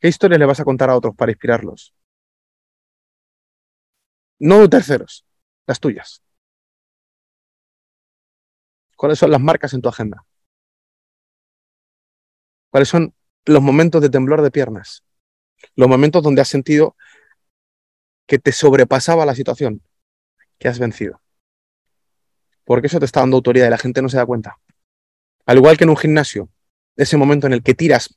¿Qué 0.00 0.08
historias 0.08 0.38
le 0.38 0.46
vas 0.46 0.60
a 0.60 0.64
contar 0.64 0.90
a 0.90 0.96
otros 0.96 1.14
para 1.16 1.32
inspirarlos? 1.32 1.94
No 4.38 4.68
terceros, 4.68 5.24
las 5.66 5.80
tuyas. 5.80 6.22
¿Cuáles 8.96 9.18
son 9.18 9.30
las 9.30 9.40
marcas 9.40 9.72
en 9.74 9.82
tu 9.82 9.88
agenda? 9.88 10.24
¿Cuáles 12.70 12.88
son 12.88 13.14
los 13.46 13.62
momentos 13.62 14.02
de 14.02 14.10
temblor 14.10 14.42
de 14.42 14.50
piernas? 14.50 15.02
Los 15.74 15.88
momentos 15.88 16.22
donde 16.22 16.42
has 16.42 16.48
sentido 16.48 16.96
que 18.26 18.38
te 18.38 18.52
sobrepasaba 18.52 19.24
la 19.24 19.34
situación, 19.34 19.82
que 20.58 20.68
has 20.68 20.78
vencido. 20.78 21.22
Porque 22.64 22.88
eso 22.88 22.98
te 22.98 23.06
está 23.06 23.20
dando 23.20 23.36
autoridad 23.36 23.68
y 23.68 23.70
la 23.70 23.78
gente 23.78 24.02
no 24.02 24.08
se 24.08 24.16
da 24.16 24.26
cuenta. 24.26 24.58
Al 25.46 25.58
igual 25.58 25.76
que 25.76 25.84
en 25.84 25.90
un 25.90 25.96
gimnasio, 25.96 26.48
ese 26.96 27.16
momento 27.16 27.46
en 27.46 27.52
el 27.52 27.62
que 27.62 27.74
tiras 27.74 28.14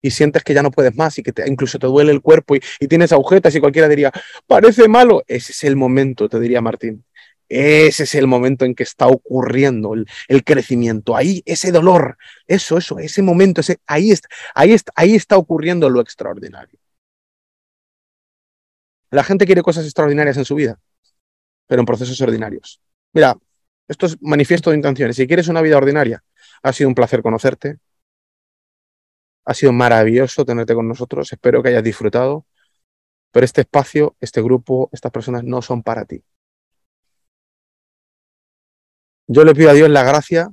y 0.00 0.10
sientes 0.10 0.42
que 0.42 0.54
ya 0.54 0.62
no 0.62 0.70
puedes 0.70 0.96
más 0.96 1.18
y 1.18 1.22
que 1.22 1.32
incluso 1.46 1.78
te 1.78 1.86
duele 1.86 2.12
el 2.12 2.20
cuerpo 2.20 2.56
y, 2.56 2.88
tienes 2.88 3.12
agujetas 3.12 3.54
y 3.54 3.60
cualquiera 3.60 3.88
diría, 3.88 4.12
parece 4.46 4.88
malo, 4.88 5.22
ese 5.26 5.52
es 5.52 5.64
el 5.64 5.76
momento, 5.76 6.28
te 6.28 6.40
diría 6.40 6.60
Martín. 6.60 7.04
Ese 7.48 8.04
es 8.04 8.14
el 8.14 8.26
momento 8.26 8.64
en 8.64 8.74
que 8.74 8.82
está 8.82 9.08
ocurriendo 9.08 9.92
el, 9.92 10.06
el 10.28 10.42
crecimiento. 10.42 11.14
Ahí, 11.14 11.42
ese 11.44 11.70
dolor, 11.70 12.16
eso, 12.46 12.78
eso, 12.78 12.98
ese 12.98 13.20
momento, 13.20 13.60
ese, 13.60 13.78
ahí, 13.86 14.10
está, 14.10 14.28
ahí, 14.54 14.72
está, 14.72 14.92
ahí 14.96 15.14
está 15.14 15.36
ocurriendo 15.36 15.90
lo 15.90 16.00
extraordinario. 16.00 16.78
La 19.10 19.22
gente 19.22 19.44
quiere 19.44 19.60
cosas 19.60 19.84
extraordinarias 19.84 20.38
en 20.38 20.46
su 20.46 20.54
vida, 20.54 20.80
pero 21.66 21.80
en 21.80 21.86
procesos 21.86 22.18
ordinarios. 22.22 22.80
Mira, 23.12 23.36
esto 23.86 24.06
es 24.06 24.16
manifiesto 24.22 24.70
de 24.70 24.76
intenciones. 24.76 25.16
Si 25.16 25.26
quieres 25.26 25.48
una 25.48 25.60
vida 25.60 25.76
ordinaria, 25.76 26.24
ha 26.62 26.72
sido 26.72 26.88
un 26.88 26.94
placer 26.94 27.22
conocerte. 27.22 27.78
Ha 29.44 29.54
sido 29.54 29.72
maravilloso 29.72 30.44
tenerte 30.44 30.74
con 30.74 30.88
nosotros. 30.88 31.32
Espero 31.32 31.62
que 31.62 31.70
hayas 31.70 31.82
disfrutado. 31.82 32.46
Pero 33.32 33.44
este 33.44 33.62
espacio, 33.62 34.16
este 34.20 34.42
grupo, 34.42 34.88
estas 34.92 35.10
personas 35.10 35.42
no 35.42 35.62
son 35.62 35.82
para 35.82 36.04
ti. 36.04 36.22
Yo 39.26 39.44
le 39.44 39.54
pido 39.54 39.70
a 39.70 39.72
Dios 39.72 39.88
la 39.88 40.04
gracia 40.04 40.52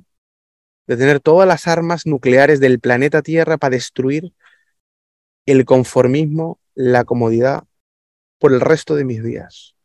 de 0.86 0.96
tener 0.96 1.20
todas 1.20 1.46
las 1.46 1.68
armas 1.68 2.06
nucleares 2.06 2.58
del 2.58 2.80
planeta 2.80 3.22
Tierra 3.22 3.58
para 3.58 3.72
destruir 3.76 4.32
el 5.46 5.64
conformismo, 5.64 6.58
la 6.74 7.04
comodidad 7.04 7.64
por 8.38 8.52
el 8.52 8.60
resto 8.60 8.96
de 8.96 9.04
mis 9.04 9.22
días. 9.22 9.76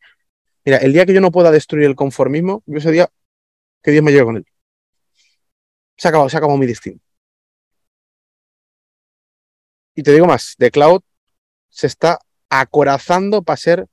Mira, 0.64 0.78
el 0.78 0.94
día 0.94 1.06
que 1.06 1.14
yo 1.14 1.22
no 1.22 1.32
pueda 1.32 1.52
destruir 1.52 1.86
el 1.86 1.96
conformismo, 1.96 2.64
yo 2.66 2.78
ese 2.78 2.92
día 2.92 3.10
que 3.84 3.92
Dios 3.92 4.04
me 4.04 4.12
lleve 4.12 4.26
con 4.26 4.38
él 4.38 4.55
se 5.98 6.08
acabó, 6.08 6.30
se 6.30 6.38
acabó 6.38 6.58
mi 6.58 6.66
destino. 6.66 7.00
Y 9.96 10.04
te 10.04 10.12
digo 10.12 10.26
más, 10.26 10.56
The 10.58 10.72
Cloud 10.72 11.02
se 11.70 11.88
está 11.88 12.20
acorazando 12.50 13.44
para 13.44 13.58
ser 13.58 13.88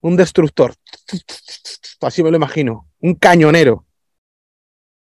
un 0.00 0.16
destructor. 0.16 0.74
Así 2.00 2.22
me 2.22 2.30
lo 2.30 2.36
imagino. 2.36 2.88
Un 3.00 3.14
cañonero 3.14 3.86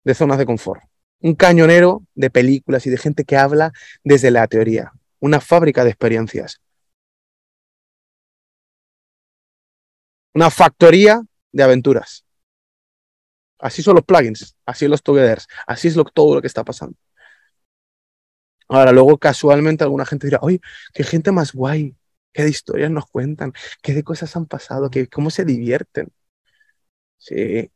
de 0.03 0.13
zonas 0.13 0.37
de 0.37 0.45
confort. 0.45 0.83
Un 1.21 1.35
cañonero 1.35 2.03
de 2.15 2.29
películas 2.29 2.85
y 2.85 2.89
de 2.89 2.97
gente 2.97 3.25
que 3.25 3.37
habla 3.37 3.71
desde 4.03 4.31
la 4.31 4.47
teoría. 4.47 4.93
Una 5.19 5.41
fábrica 5.41 5.83
de 5.83 5.89
experiencias. 5.89 6.61
Una 10.33 10.49
factoría 10.49 11.21
de 11.51 11.63
aventuras. 11.63 12.25
Así 13.59 13.81
son 13.83 13.95
los 13.95 14.05
plugins, 14.05 14.55
así 14.65 14.87
los 14.87 15.03
togethers, 15.03 15.47
así 15.67 15.87
es 15.89 15.95
lo, 15.95 16.05
todo 16.05 16.35
lo 16.35 16.41
que 16.41 16.47
está 16.47 16.63
pasando. 16.63 16.95
Ahora, 18.67 18.91
luego 18.91 19.17
casualmente 19.17 19.83
alguna 19.83 20.05
gente 20.05 20.27
dirá, 20.27 20.39
oye, 20.41 20.61
qué 20.93 21.03
gente 21.03 21.31
más 21.31 21.53
guay, 21.53 21.95
qué 22.33 22.43
de 22.43 22.49
historias 22.49 22.91
nos 22.91 23.05
cuentan, 23.07 23.53
qué 23.81 23.93
de 23.93 24.03
cosas 24.03 24.35
han 24.35 24.45
pasado, 24.45 24.89
qué, 24.89 25.07
cómo 25.07 25.29
se 25.31 25.43
divierten. 25.45 26.09
Sí. 27.17 27.69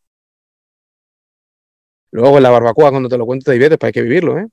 Luego 2.12 2.38
en 2.38 2.44
la 2.44 2.50
barbacoa, 2.50 2.92
cuando 2.92 3.10
te 3.10 3.18
lo 3.18 3.26
cuento, 3.26 3.46
te 3.46 3.52
diviertes, 3.54 3.78
pero 3.78 3.88
hay 3.88 3.94
que 3.94 4.02
vivirlo, 4.04 4.38
¿eh? 4.40 4.48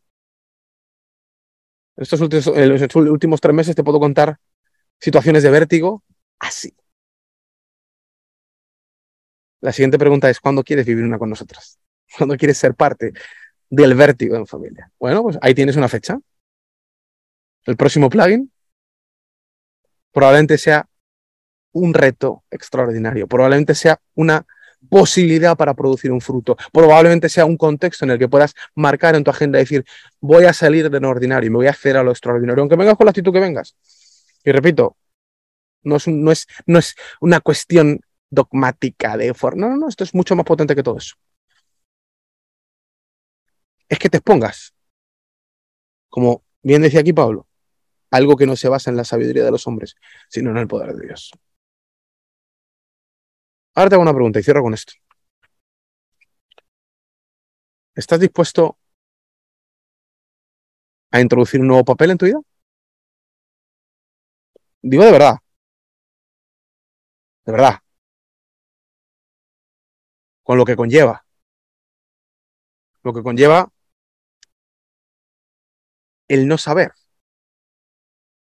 Estos 1.96 2.20
últimos, 2.20 2.46
en 2.48 2.68
los 2.70 2.94
últimos 2.96 3.40
tres 3.40 3.54
meses 3.54 3.76
te 3.76 3.84
puedo 3.84 4.00
contar 4.00 4.38
situaciones 5.00 5.42
de 5.42 5.50
vértigo 5.50 6.04
así. 6.38 6.74
La 9.60 9.72
siguiente 9.72 9.98
pregunta 9.98 10.30
es, 10.30 10.40
¿cuándo 10.40 10.64
quieres 10.64 10.86
vivir 10.86 11.04
una 11.04 11.18
con 11.18 11.30
nosotros? 11.30 11.78
¿Cuándo 12.16 12.36
quieres 12.36 12.58
ser 12.58 12.74
parte 12.74 13.12
del 13.68 13.94
vértigo 13.94 14.36
en 14.36 14.46
familia? 14.46 14.90
Bueno, 14.98 15.22
pues 15.22 15.38
ahí 15.42 15.54
tienes 15.54 15.76
una 15.76 15.88
fecha. 15.88 16.18
El 17.66 17.76
próximo 17.76 18.08
plugin 18.08 18.50
probablemente 20.12 20.58
sea 20.58 20.88
un 21.72 21.94
reto 21.94 22.44
extraordinario, 22.50 23.28
probablemente 23.28 23.74
sea 23.74 24.00
una 24.14 24.44
posibilidad 24.88 25.56
para 25.56 25.74
producir 25.74 26.10
un 26.10 26.20
fruto, 26.20 26.56
probablemente 26.72 27.28
sea 27.28 27.44
un 27.44 27.56
contexto 27.56 28.04
en 28.06 28.12
el 28.12 28.18
que 28.18 28.28
puedas 28.28 28.54
marcar 28.74 29.14
en 29.14 29.22
tu 29.22 29.30
agenda 29.30 29.58
y 29.58 29.62
decir, 29.62 29.84
voy 30.20 30.46
a 30.46 30.52
salir 30.52 30.90
de 30.90 31.00
lo 31.00 31.10
ordinario 31.10 31.46
y 31.46 31.50
me 31.50 31.56
voy 31.56 31.66
a 31.66 31.70
hacer 31.70 31.96
a 31.96 32.02
lo 32.02 32.10
extraordinario, 32.10 32.62
aunque 32.62 32.76
vengas 32.76 32.96
con 32.96 33.04
la 33.04 33.10
actitud 33.10 33.32
que 33.32 33.40
vengas. 33.40 33.76
Y 34.42 34.50
repito, 34.50 34.96
no 35.82 35.96
es, 35.96 36.08
no 36.08 36.32
es, 36.32 36.46
no 36.66 36.78
es 36.78 36.96
una 37.20 37.40
cuestión 37.40 38.00
dogmática 38.30 39.16
de 39.16 39.34
forma. 39.34 39.66
No, 39.66 39.70
no, 39.70 39.76
no, 39.76 39.88
esto 39.88 40.04
es 40.04 40.14
mucho 40.14 40.36
más 40.36 40.46
potente 40.46 40.74
que 40.74 40.82
todo 40.82 40.98
eso. 40.98 41.16
Es 43.88 43.98
que 43.98 44.08
te 44.08 44.18
expongas, 44.18 44.72
como 46.08 46.44
bien 46.62 46.82
decía 46.82 47.00
aquí 47.00 47.12
Pablo, 47.12 47.46
algo 48.10 48.36
que 48.36 48.46
no 48.46 48.56
se 48.56 48.68
basa 48.68 48.90
en 48.90 48.96
la 48.96 49.04
sabiduría 49.04 49.44
de 49.44 49.50
los 49.50 49.66
hombres, 49.66 49.96
sino 50.28 50.50
en 50.50 50.58
el 50.58 50.68
poder 50.68 50.94
de 50.94 51.06
Dios. 51.06 51.32
Ahora 53.74 53.88
te 53.90 53.94
hago 53.96 54.02
una 54.02 54.14
pregunta 54.14 54.38
y 54.40 54.42
cierro 54.42 54.62
con 54.62 54.74
esto. 54.74 54.92
¿Estás 57.94 58.20
dispuesto 58.20 58.78
a 61.12 61.20
introducir 61.20 61.60
un 61.60 61.68
nuevo 61.68 61.84
papel 61.84 62.10
en 62.10 62.18
tu 62.18 62.26
vida? 62.26 62.40
Digo 64.82 65.04
de 65.04 65.12
verdad. 65.12 65.36
De 67.44 67.52
verdad 67.52 67.80
con 70.42 70.58
lo 70.58 70.64
que 70.64 70.76
conlleva. 70.76 71.24
Lo 73.02 73.12
que 73.12 73.22
conlleva 73.22 73.72
el 76.28 76.46
no 76.46 76.58
saber. 76.58 76.92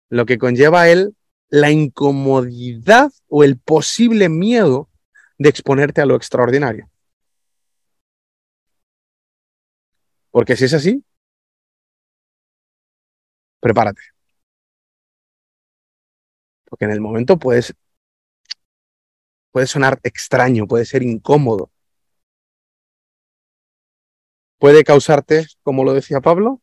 Lo 0.10 0.26
que 0.26 0.38
conlleva 0.38 0.90
el 0.90 1.16
la 1.52 1.70
incomodidad 1.70 3.12
o 3.28 3.44
el 3.44 3.60
posible 3.60 4.30
miedo 4.30 4.90
de 5.38 5.50
exponerte 5.50 6.02
a 6.02 6.06
lo 6.06 6.16
extraordinario. 6.16 6.90
Porque 10.32 10.56
si 10.56 10.66
es 10.66 10.74
así, 10.74 11.04
prepárate. 13.60 14.02
Porque 16.66 16.86
en 16.86 16.92
el 16.92 17.02
momento 17.02 17.38
puedes, 17.38 17.74
puede 19.52 19.68
sonar 19.68 20.00
extraño, 20.04 20.68
puede 20.68 20.86
ser 20.86 21.04
incómodo. 21.04 21.72
puede 24.62 24.84
causarte, 24.84 25.48
como 25.64 25.84
lo 25.84 25.92
decía 25.92 26.22
Pablo, 26.22 26.62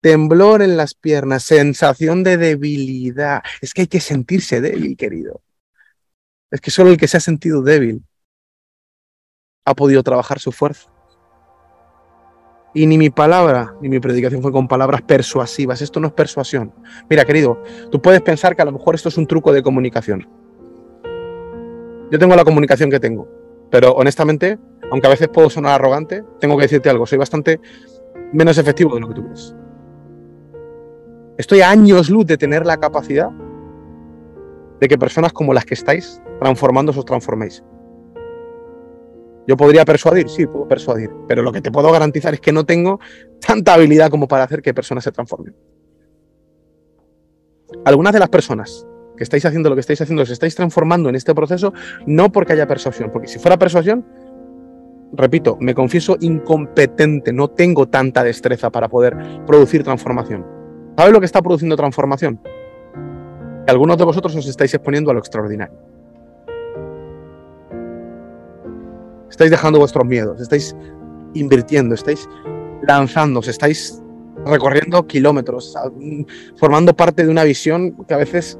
temblor 0.00 0.62
en 0.62 0.76
las 0.76 0.94
piernas, 0.94 1.42
sensación 1.42 2.22
de 2.22 2.36
debilidad. 2.36 3.42
Es 3.60 3.74
que 3.74 3.80
hay 3.82 3.86
que 3.88 3.98
sentirse 3.98 4.60
débil, 4.60 4.96
querido. 4.96 5.42
Es 6.52 6.60
que 6.60 6.70
solo 6.70 6.90
el 6.90 6.96
que 6.96 7.08
se 7.08 7.16
ha 7.16 7.20
sentido 7.20 7.62
débil 7.62 8.04
ha 9.64 9.74
podido 9.74 10.04
trabajar 10.04 10.38
su 10.38 10.52
fuerza. 10.52 10.88
Y 12.72 12.86
ni 12.86 12.96
mi 12.96 13.10
palabra, 13.10 13.74
ni 13.80 13.88
mi 13.88 13.98
predicación 13.98 14.40
fue 14.40 14.52
con 14.52 14.68
palabras 14.68 15.02
persuasivas. 15.02 15.82
Esto 15.82 15.98
no 15.98 16.06
es 16.06 16.12
persuasión. 16.12 16.72
Mira, 17.10 17.24
querido, 17.24 17.60
tú 17.90 18.00
puedes 18.00 18.22
pensar 18.22 18.54
que 18.54 18.62
a 18.62 18.66
lo 18.66 18.72
mejor 18.72 18.94
esto 18.94 19.08
es 19.08 19.18
un 19.18 19.26
truco 19.26 19.52
de 19.52 19.64
comunicación. 19.64 20.45
Yo 22.10 22.18
tengo 22.18 22.36
la 22.36 22.44
comunicación 22.44 22.90
que 22.90 23.00
tengo, 23.00 23.28
pero 23.70 23.92
honestamente, 23.92 24.58
aunque 24.90 25.06
a 25.08 25.10
veces 25.10 25.28
puedo 25.28 25.50
sonar 25.50 25.72
arrogante, 25.72 26.24
tengo 26.38 26.56
que 26.56 26.62
decirte 26.62 26.88
algo. 26.88 27.06
Soy 27.06 27.18
bastante 27.18 27.60
menos 28.32 28.58
efectivo 28.58 28.94
de 28.94 29.00
lo 29.00 29.08
que 29.08 29.14
tú 29.14 29.24
crees. 29.24 29.54
Estoy 31.36 31.60
a 31.60 31.70
años 31.70 32.08
luz 32.08 32.26
de 32.26 32.38
tener 32.38 32.64
la 32.64 32.76
capacidad 32.76 33.30
de 34.80 34.88
que 34.88 34.96
personas 34.96 35.32
como 35.32 35.52
las 35.52 35.64
que 35.64 35.74
estáis 35.74 36.22
transformando 36.38 36.92
os 36.92 37.04
transforméis. 37.04 37.62
Yo 39.48 39.56
podría 39.56 39.84
persuadir, 39.84 40.28
sí, 40.28 40.46
puedo 40.46 40.66
persuadir, 40.66 41.10
pero 41.28 41.42
lo 41.42 41.52
que 41.52 41.60
te 41.60 41.70
puedo 41.70 41.90
garantizar 41.92 42.34
es 42.34 42.40
que 42.40 42.52
no 42.52 42.64
tengo 42.64 43.00
tanta 43.44 43.74
habilidad 43.74 44.10
como 44.10 44.26
para 44.28 44.44
hacer 44.44 44.62
que 44.62 44.74
personas 44.74 45.04
se 45.04 45.12
transformen. 45.12 45.54
Algunas 47.84 48.12
de 48.12 48.18
las 48.18 48.28
personas 48.28 48.86
que 49.16 49.24
estáis 49.24 49.44
haciendo 49.44 49.68
lo 49.68 49.76
que 49.76 49.80
estáis 49.80 50.00
haciendo, 50.00 50.22
os 50.22 50.30
estáis 50.30 50.54
transformando 50.54 51.08
en 51.08 51.14
este 51.14 51.34
proceso, 51.34 51.72
no 52.06 52.30
porque 52.30 52.52
haya 52.52 52.66
persuasión, 52.66 53.10
porque 53.12 53.28
si 53.28 53.38
fuera 53.38 53.58
persuasión, 53.58 54.04
repito, 55.12 55.56
me 55.60 55.74
confieso 55.74 56.16
incompetente, 56.20 57.32
no 57.32 57.48
tengo 57.48 57.88
tanta 57.88 58.22
destreza 58.22 58.70
para 58.70 58.88
poder 58.88 59.16
producir 59.46 59.82
transformación. 59.82 60.44
¿Sabes 60.96 61.12
lo 61.12 61.20
que 61.20 61.26
está 61.26 61.42
produciendo 61.42 61.76
transformación? 61.76 62.40
Que 63.66 63.70
algunos 63.70 63.98
de 63.98 64.04
vosotros 64.04 64.34
os 64.36 64.46
estáis 64.46 64.72
exponiendo 64.74 65.10
a 65.10 65.14
lo 65.14 65.20
extraordinario. 65.20 65.76
Estáis 69.28 69.50
dejando 69.50 69.78
vuestros 69.78 70.06
miedos, 70.06 70.40
estáis 70.40 70.74
invirtiendo, 71.34 71.94
estáis 71.94 72.28
lanzándose, 72.86 73.50
estáis 73.50 74.02
recorriendo 74.46 75.06
kilómetros, 75.06 75.74
formando 76.56 76.94
parte 76.94 77.24
de 77.24 77.30
una 77.30 77.44
visión 77.44 77.96
que 78.06 78.14
a 78.14 78.18
veces 78.18 78.58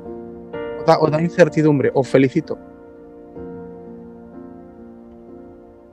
os 1.01 1.11
da, 1.11 1.21
incertidumbre. 1.21 1.91
Os 1.95 2.09
felicito. 2.09 2.59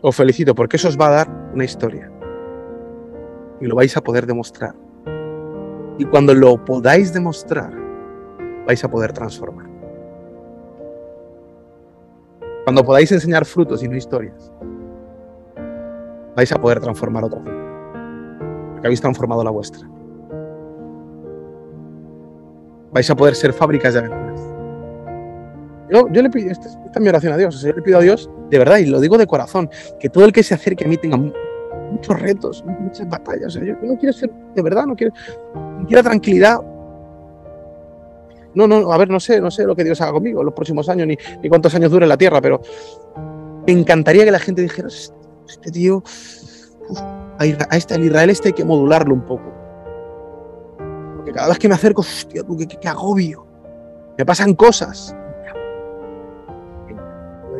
Os 0.02 0.16
felicito 0.16 0.54
porque 0.54 0.76
eso 0.76 0.88
os 0.89 0.98
va 1.00 1.08
a 1.08 1.12
dar 1.12 1.28
una 1.54 1.64
historia. 1.64 2.12
Y 3.60 3.66
lo 3.66 3.76
vais 3.76 3.96
a 3.98 4.02
poder 4.02 4.26
demostrar. 4.26 4.76
Y 5.98 6.06
cuando 6.06 6.34
lo 6.34 6.64
podáis 6.64 7.14
demostrar, 7.14 7.74
vais 8.66 8.84
a 8.84 8.89
poder 8.89 9.14
transformar. 9.14 9.70
Cuando 12.64 12.84
podáis 12.84 13.12
enseñar 13.12 13.46
frutos 13.46 13.84
y 13.84 13.88
no 13.88 13.96
historias, 13.96 14.52
vais 16.36 16.52
a 16.52 16.56
poder 16.56 16.80
transformar 16.80 17.24
otra. 17.26 17.41
Porque 18.74 18.88
habéis 18.88 19.02
transformado 19.02 19.44
la 19.44 19.52
vuestra. 19.52 19.88
Vais 22.91 23.10
a 23.10 23.16
poder 23.16 23.36
ser 23.36 23.54
fábricas 23.54 23.94
de 23.94 24.00
aventuras. 24.00 24.53
Yo, 25.94 26.08
le 26.08 26.30
pido, 26.30 26.52
esta, 26.52 26.68
es 26.70 27.00
mi 27.00 27.08
oración 27.08 27.34
a 27.34 27.38
Dios, 27.38 27.62
yo 27.62 27.72
le 27.72 27.82
pido 27.84 28.00
a 28.00 28.02
Dios, 28.02 28.28
de 28.50 28.58
verdad, 28.58 28.78
y 28.78 28.88
lo 28.88 29.00
digo 29.00 29.18
de 29.18 29.28
corazón, 29.28 29.70
que 30.00 30.10
todo 30.10 30.26
el 30.26 30.34
que 30.34 30.41
se 30.41 30.56
acerque 30.56 30.86
a 30.86 30.88
mí 30.88 30.98
tenga 30.98 31.18
muchos 31.18 32.20
retos, 32.20 32.64
muchas 32.66 33.08
batallas. 33.08 33.54
yo, 33.54 33.76
no 33.84 33.98
quiero 33.98 34.12
ser, 34.12 34.32
de 34.56 34.62
verdad, 34.64 34.88
no 34.88 34.96
quiero, 34.96 35.14
quiero 35.88 36.02
tranquilidad. 36.02 36.60
No, 38.56 38.68
no, 38.68 38.91
a 38.91 38.98
ver, 38.98 39.10
no 39.10 39.20
sé, 39.20 39.39
no 39.39 39.52
sé 39.52 39.66
lo 39.66 39.76
que 39.76 39.84
Dios 39.84 40.02
haga 40.02 40.14
conmigo 40.14 40.44
los 40.44 40.54
próximos 40.54 40.89
años, 40.89 41.08
ni, 41.08 41.18
ni 41.41 41.50
cuántos 41.50 41.74
años 41.76 41.91
dure 41.91 42.08
la 42.08 42.18
tierra, 42.18 42.41
pero 42.41 42.62
me 43.68 43.74
encantaría 43.74 44.26
que 44.26 44.32
la 44.32 44.39
gente 44.39 44.64
dijera, 44.64 44.88
este 44.88 45.72
tío, 45.72 46.04
a, 47.39 47.46
este, 47.76 47.94
al 47.94 48.04
Israel 48.04 48.30
este 48.30 48.50
hay 48.50 48.54
que 48.54 48.66
modularlo 48.66 49.14
un 49.14 49.22
poco. 49.22 49.52
Porque 51.18 51.32
cada 51.32 51.50
vez 51.50 51.60
que 51.60 51.68
me 51.68 51.76
acerco, 51.76 52.02
hostia, 52.02 52.44
tú, 52.44 52.58
qué, 52.58 52.88
agobio. 52.88 53.46
Me 54.18 54.26
pasan 54.26 54.54
cosas. 54.54 55.16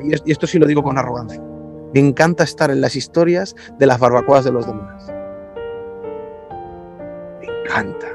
Y 0.04 0.32
esto 0.32 0.48
sí 0.48 0.60
lo 0.60 0.66
digo 0.66 0.84
con 0.84 0.98
arrogancia. 0.98 1.42
Me 1.94 2.00
encanta 2.00 2.44
estar 2.44 2.72
en 2.72 2.82
las 2.82 2.96
historias 2.96 3.56
de 3.78 3.86
las 3.86 4.00
barbacoas 4.00 4.44
de 4.44 4.52
los 4.52 4.66
demás. 4.66 5.12
Me 7.40 7.48
encanta. 7.48 8.08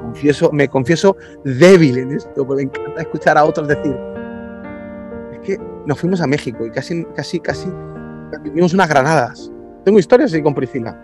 Confieso, 0.00 0.50
me 0.52 0.68
confieso 0.68 1.16
débil 1.44 1.98
en 1.98 2.12
esto, 2.12 2.46
porque 2.46 2.64
me 2.64 2.70
encanta 2.70 3.02
escuchar 3.02 3.36
a 3.36 3.44
otros 3.44 3.68
decir, 3.68 3.96
es 5.32 5.38
que 5.40 5.58
nos 5.84 5.98
fuimos 6.00 6.20
a 6.20 6.26
México 6.26 6.64
y 6.64 6.70
casi, 6.70 7.04
casi, 7.14 7.40
casi 7.40 7.68
vivimos 8.42 8.72
unas 8.72 8.88
granadas. 8.88 9.52
Tengo 9.84 9.98
historias 9.98 10.32
así 10.32 10.42
con 10.42 10.54
Priscila. 10.54 10.98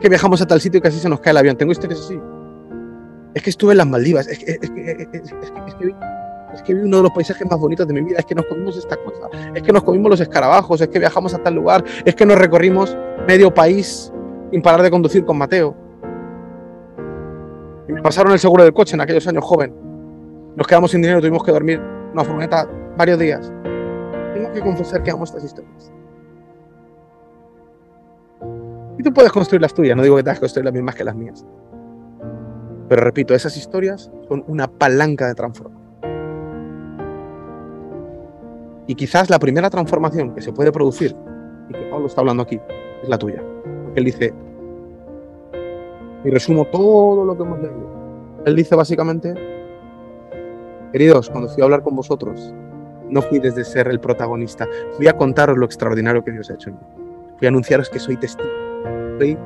Que 0.00 0.08
viajamos 0.08 0.40
a 0.40 0.46
tal 0.46 0.60
sitio 0.60 0.78
y 0.78 0.80
casi 0.80 0.98
se 0.98 1.08
nos 1.08 1.20
cae 1.20 1.32
el 1.32 1.38
avión. 1.38 1.56
Tengo 1.56 1.72
historias 1.72 2.00
así. 2.00 2.18
Es 3.34 3.42
que 3.42 3.50
estuve 3.50 3.72
en 3.72 3.78
las 3.78 3.86
Maldivas. 3.86 4.26
Es 4.26 4.38
que, 4.38 4.52
es 4.52 4.60
vi, 6.66 6.72
uno 6.74 6.98
de 6.98 7.02
los 7.04 7.12
paisajes 7.12 7.48
más 7.48 7.58
bonitos 7.58 7.86
de 7.86 7.94
mi 7.94 8.02
vida. 8.02 8.18
Es 8.18 8.26
que 8.26 8.34
nos 8.34 8.46
comimos 8.46 8.76
esta 8.76 8.96
cosa. 8.96 9.28
Es 9.54 9.62
que 9.62 9.72
nos 9.72 9.82
comimos 9.82 10.10
los 10.10 10.20
escarabajos. 10.20 10.80
Es 10.80 10.88
que 10.88 10.98
viajamos 10.98 11.34
a 11.34 11.38
tal 11.38 11.54
lugar. 11.54 11.84
Es 12.04 12.14
que 12.14 12.26
nos 12.26 12.38
recorrimos 12.38 12.96
medio 13.26 13.52
país 13.52 14.12
sin 14.50 14.62
parar 14.62 14.82
de 14.82 14.90
conducir 14.90 15.24
con 15.24 15.38
Mateo. 15.38 15.74
Y 17.88 17.92
me 17.92 18.02
pasaron 18.02 18.32
el 18.32 18.38
seguro 18.38 18.64
del 18.64 18.72
coche 18.72 18.94
en 18.94 19.00
aquellos 19.00 19.26
años 19.26 19.44
joven. 19.44 19.74
Nos 20.56 20.66
quedamos 20.66 20.90
sin 20.90 21.02
dinero, 21.02 21.20
tuvimos 21.20 21.44
que 21.44 21.52
dormir 21.52 21.80
en 21.80 22.12
una 22.12 22.24
furgoneta 22.24 22.68
varios 22.96 23.18
días 23.18 23.52
tengo 24.40 24.52
que 24.52 24.60
confesar 24.60 25.02
que 25.02 25.10
amo 25.10 25.24
estas 25.24 25.44
historias. 25.44 25.92
Y 28.98 29.02
tú 29.02 29.12
puedes 29.12 29.32
construir 29.32 29.62
las 29.62 29.74
tuyas, 29.74 29.96
no 29.96 30.02
digo 30.02 30.16
que 30.16 30.22
tengas 30.22 30.38
que 30.38 30.42
construir 30.42 30.64
las 30.66 30.74
mismas 30.74 30.94
que 30.94 31.04
las 31.04 31.14
mías. 31.14 31.46
Pero 32.88 33.02
repito, 33.02 33.34
esas 33.34 33.56
historias 33.56 34.10
son 34.28 34.44
una 34.46 34.68
palanca 34.68 35.26
de 35.26 35.34
transformación. 35.34 35.79
Y 38.90 38.96
quizás 38.96 39.30
la 39.30 39.38
primera 39.38 39.70
transformación 39.70 40.34
que 40.34 40.42
se 40.42 40.52
puede 40.52 40.72
producir, 40.72 41.14
y 41.68 41.72
que 41.72 41.82
Pablo 41.92 42.08
está 42.08 42.22
hablando 42.22 42.42
aquí, 42.42 42.60
es 43.00 43.08
la 43.08 43.16
tuya. 43.16 43.40
Porque 43.84 44.00
él 44.00 44.04
dice, 44.04 44.34
y 46.24 46.30
resumo 46.30 46.64
todo 46.64 47.24
lo 47.24 47.36
que 47.36 47.42
hemos 47.44 47.60
leído. 47.60 47.88
Él 48.46 48.56
dice 48.56 48.74
básicamente, 48.74 49.32
queridos, 50.90 51.30
cuando 51.30 51.48
fui 51.48 51.62
a 51.62 51.66
hablar 51.66 51.84
con 51.84 51.94
vosotros, 51.94 52.52
no 53.08 53.22
fui 53.22 53.38
desde 53.38 53.62
ser 53.62 53.86
el 53.86 54.00
protagonista, 54.00 54.66
fui 54.96 55.06
a 55.06 55.16
contaros 55.16 55.56
lo 55.56 55.66
extraordinario 55.66 56.24
que 56.24 56.32
Dios 56.32 56.50
ha 56.50 56.54
hecho 56.54 56.70
en 56.70 56.74
mí. 56.74 56.82
Fui 57.38 57.46
a 57.46 57.50
anunciaros 57.50 57.88
que 57.90 58.00
soy 58.00 58.16
testigo. 58.16 58.50
Soy 59.20 59.38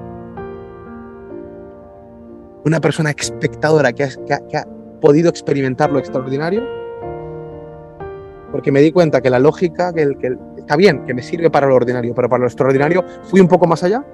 una 2.65 2.81
persona 2.81 3.11
espectadora 3.11 3.93
que 3.93 4.05
ha, 4.05 4.67
podido 5.03 5.29
experimentar 5.29 5.93
lo 5.93 5.99
extraordinario, 5.99 6.63
porque 8.55 8.71
me 8.71 8.81
di 8.81 8.93
cuenta 8.93 9.21
que 9.21 9.31
la 9.31 9.41
lógica, 9.41 9.93
que, 9.93 10.39
está 10.57 10.77
bien, 10.77 11.05
que 11.07 11.13
me 11.13 11.23
sirve 11.23 11.51
para 11.51 11.67
lo 11.67 11.75
ordinario, 11.75 12.15
pero 12.15 12.29
para 12.29 12.43
lo 12.43 12.47
extraordinario 12.47 13.05
fui 13.25 13.41
un 13.41 13.49
poco 13.49 13.67
más 13.67 13.83
allá. 13.83 14.05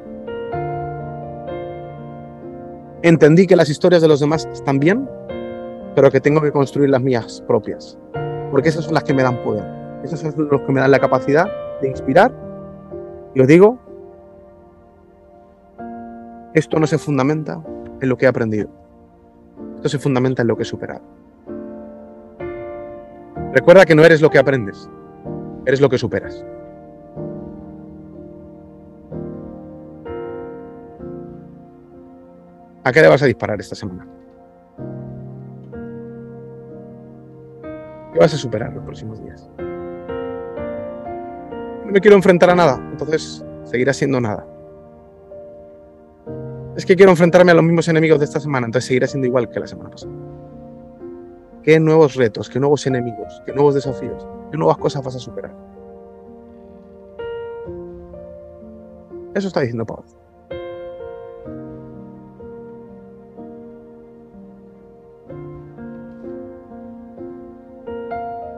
Entendí 3.02 3.46
que 3.46 3.54
las 3.54 3.68
historias 3.68 4.00
de 4.00 4.08
los 4.08 4.18
demás 4.18 4.48
están 4.50 4.78
bien, 4.78 5.06
pero 5.94 6.10
que 6.10 6.22
tengo 6.22 6.40
que 6.40 6.52
construir 6.52 6.88
las 6.88 7.02
mías 7.02 7.44
propias 7.46 7.98
porque 8.50 8.70
esas 8.70 8.86
son 8.86 8.94
las 8.94 9.04
que 9.04 9.12
me 9.12 9.22
dan 9.22 9.42
poder. 9.42 9.62
Esas 10.02 10.20
son 10.20 10.48
las 10.50 10.62
que 10.62 10.72
me 10.72 10.80
dan 10.80 10.90
la 10.90 10.98
capacidad 10.98 11.46
de 11.82 11.88
inspirar. 11.88 12.32
Y 13.34 13.40
os 13.42 13.46
digo, 13.46 13.78
esto 16.54 16.80
no 16.80 16.86
se 16.86 16.96
fundamenta 16.96 17.62
en 18.00 18.08
lo 18.08 18.16
que 18.16 18.24
he 18.24 18.28
aprendido. 18.28 18.70
Esto 19.76 19.90
se 19.90 19.98
fundamenta 19.98 20.40
en 20.40 20.48
lo 20.48 20.56
que 20.56 20.62
he 20.62 20.64
superado. 20.64 21.19
Recuerda 23.52 23.84
que 23.84 23.96
no 23.96 24.04
eres 24.04 24.20
lo 24.20 24.30
que 24.30 24.38
aprendes, 24.38 24.88
eres 25.66 25.80
lo 25.80 25.88
que 25.88 25.98
superas. 25.98 26.44
¿A 32.84 32.92
qué 32.92 33.02
le 33.02 33.08
vas 33.08 33.22
a 33.22 33.26
disparar 33.26 33.60
esta 33.60 33.74
semana? 33.74 34.06
¿Qué 38.12 38.18
vas 38.18 38.32
a 38.34 38.36
superar 38.36 38.72
los 38.72 38.84
próximos 38.84 39.22
días? 39.22 39.50
No 41.84 41.92
me 41.92 42.00
quiero 42.00 42.16
enfrentar 42.16 42.50
a 42.50 42.54
nada, 42.54 42.80
entonces 42.92 43.44
seguirá 43.64 43.92
siendo 43.92 44.20
nada. 44.20 44.46
Es 46.76 46.86
que 46.86 46.94
quiero 46.94 47.10
enfrentarme 47.10 47.50
a 47.50 47.54
los 47.54 47.64
mismos 47.64 47.88
enemigos 47.88 48.20
de 48.20 48.26
esta 48.26 48.38
semana, 48.38 48.66
entonces 48.66 48.86
seguirá 48.86 49.08
siendo 49.08 49.26
igual 49.26 49.50
que 49.50 49.58
la 49.58 49.66
semana 49.66 49.90
pasada. 49.90 50.29
¿Qué 51.62 51.78
nuevos 51.78 52.14
retos, 52.14 52.48
qué 52.48 52.58
nuevos 52.58 52.86
enemigos, 52.86 53.42
qué 53.44 53.52
nuevos 53.52 53.74
desafíos, 53.74 54.26
qué 54.50 54.56
nuevas 54.56 54.78
cosas 54.78 55.04
vas 55.04 55.16
a 55.16 55.18
superar? 55.18 55.54
Eso 59.34 59.48
está 59.48 59.60
diciendo 59.60 59.84
Pablo. 59.84 60.04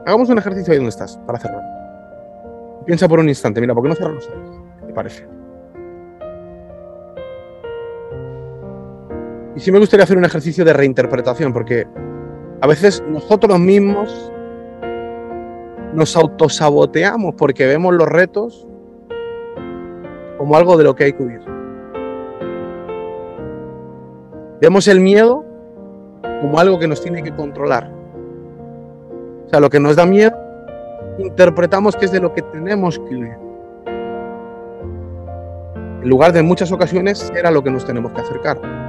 Hagamos 0.05 0.29
un 0.29 0.37
ejercicio 0.37 0.71
ahí 0.71 0.77
donde 0.77 0.89
estás, 0.89 1.17
para 1.25 1.39
cerrar. 1.39 1.63
Piensa 2.85 3.07
por 3.07 3.19
un 3.19 3.29
instante, 3.29 3.61
mira, 3.61 3.73
¿por 3.73 3.83
qué 3.83 3.89
no 3.89 3.95
cerrar 3.95 4.13
los 4.13 4.27
ojos? 4.27 4.61
¿Te 4.85 4.93
parece? 4.93 5.27
Y 9.55 9.59
sí 9.59 9.71
me 9.71 9.79
gustaría 9.79 10.03
hacer 10.03 10.17
un 10.17 10.25
ejercicio 10.25 10.65
de 10.65 10.73
reinterpretación, 10.73 11.53
porque 11.53 11.85
a 12.61 12.67
veces 12.67 13.03
nosotros 13.07 13.59
mismos 13.59 14.31
nos 15.93 16.15
autosaboteamos 16.15 17.35
porque 17.35 17.65
vemos 17.65 17.93
los 17.93 18.07
retos 18.07 18.67
como 20.37 20.55
algo 20.55 20.77
de 20.77 20.83
lo 20.83 20.95
que 20.95 21.05
hay 21.05 21.13
que 21.13 21.23
huir. 21.23 21.41
Vemos 24.59 24.87
el 24.87 24.99
miedo 24.99 25.45
como 26.41 26.59
algo 26.59 26.79
que 26.79 26.87
nos 26.87 27.01
tiene 27.01 27.21
que 27.23 27.33
controlar. 27.33 27.89
O 29.45 29.49
sea, 29.49 29.59
lo 29.59 29.69
que 29.69 29.79
nos 29.79 29.95
da 29.95 30.05
miedo, 30.05 30.35
interpretamos 31.19 31.95
que 31.95 32.05
es 32.05 32.11
de 32.11 32.19
lo 32.19 32.33
que 32.33 32.41
tenemos 32.41 32.97
que 32.97 33.15
huir. 33.15 33.37
En 36.01 36.09
lugar 36.09 36.33
de 36.33 36.39
en 36.39 36.45
muchas 36.45 36.71
ocasiones 36.71 37.31
era 37.35 37.51
lo 37.51 37.63
que 37.63 37.71
nos 37.71 37.85
tenemos 37.85 38.11
que 38.13 38.21
acercar. 38.21 38.82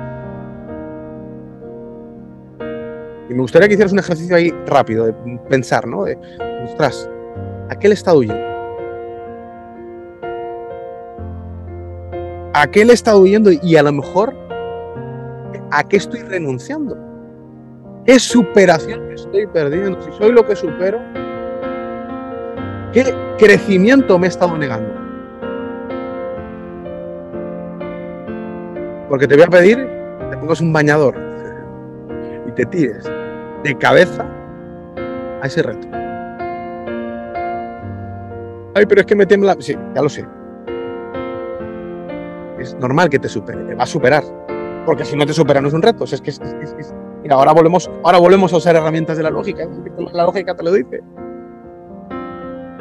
Y 3.29 3.35
me 3.35 3.41
gustaría 3.41 3.69
que 3.69 3.75
hicieras 3.75 3.93
un 3.93 3.99
ejercicio 3.99 4.37
ahí 4.37 4.51
rápido, 4.67 5.07
de 5.07 5.15
pensar, 5.49 5.87
¿no? 5.87 6.05
De, 6.05 6.19
ostras, 6.65 7.09
¿a 7.71 7.79
qué 7.79 7.89
le 7.89 7.95
está 7.95 8.15
huyendo? 8.15 8.45
¿A 12.57 12.67
qué 12.71 12.85
le 12.85 12.93
estado 12.93 13.19
huyendo? 13.19 13.51
Y 13.51 13.77
a 13.77 13.83
lo 13.83 13.93
mejor, 13.93 14.35
¿a 15.71 15.83
qué 15.83 15.97
estoy 15.97 16.21
renunciando? 16.21 16.97
¿Qué 18.07 18.19
superación 18.19 19.11
estoy 19.11 19.47
perdiendo? 19.47 20.01
Si 20.03 20.13
soy 20.13 20.31
lo 20.31 20.47
que 20.47 20.55
supero, 20.55 21.01
¿qué 22.93 23.13
crecimiento 23.39 24.19
me 24.19 24.27
he 24.27 24.31
estado 24.31 24.57
negando? 24.57 24.95
Porque 29.09 29.27
te 29.27 29.35
voy 29.35 29.45
a 29.45 29.49
pedir 29.49 29.77
que 29.79 30.27
te 30.31 30.37
pongas 30.37 30.61
un 30.61 30.73
bañador 30.73 31.24
te 32.55 32.65
tires 32.67 33.05
de 33.63 33.79
cabeza 33.79 34.27
a 35.43 35.47
ese 35.47 35.63
reto. 35.63 35.89
Ay, 38.75 38.87
pero 38.87 39.01
es 39.01 39.07
que 39.07 39.15
me 39.15 39.27
tiembla. 39.27 39.57
Sí, 39.61 39.77
ya 39.95 40.03
lo 40.03 40.09
sé. 40.09 40.27
Es 42.59 42.75
normal 42.77 43.09
que 43.09 43.19
te 43.19 43.29
supere, 43.29 43.63
te 43.65 43.75
va 43.75 43.85
a 43.85 43.87
superar. 43.87 44.25
Porque 44.87 45.05
si 45.05 45.17
no 45.17 45.25
te 45.27 45.33
supera 45.33 45.61
no 45.61 45.69
es 45.69 45.75
un 45.75 45.83
reto. 45.83 46.05
es 46.05 46.21
que, 46.21 46.33
ahora 47.31 47.53
volvemos, 47.53 47.91
ahora 48.03 48.19
volvemos 48.19 48.53
a 48.53 48.57
usar 48.57 48.77
herramientas 48.77 49.17
de 49.17 49.23
la 49.23 49.31
lógica. 49.31 49.67
La 50.13 50.25
lógica 50.25 50.55
te 50.55 50.63
lo 50.63 50.73
dice. 50.73 51.01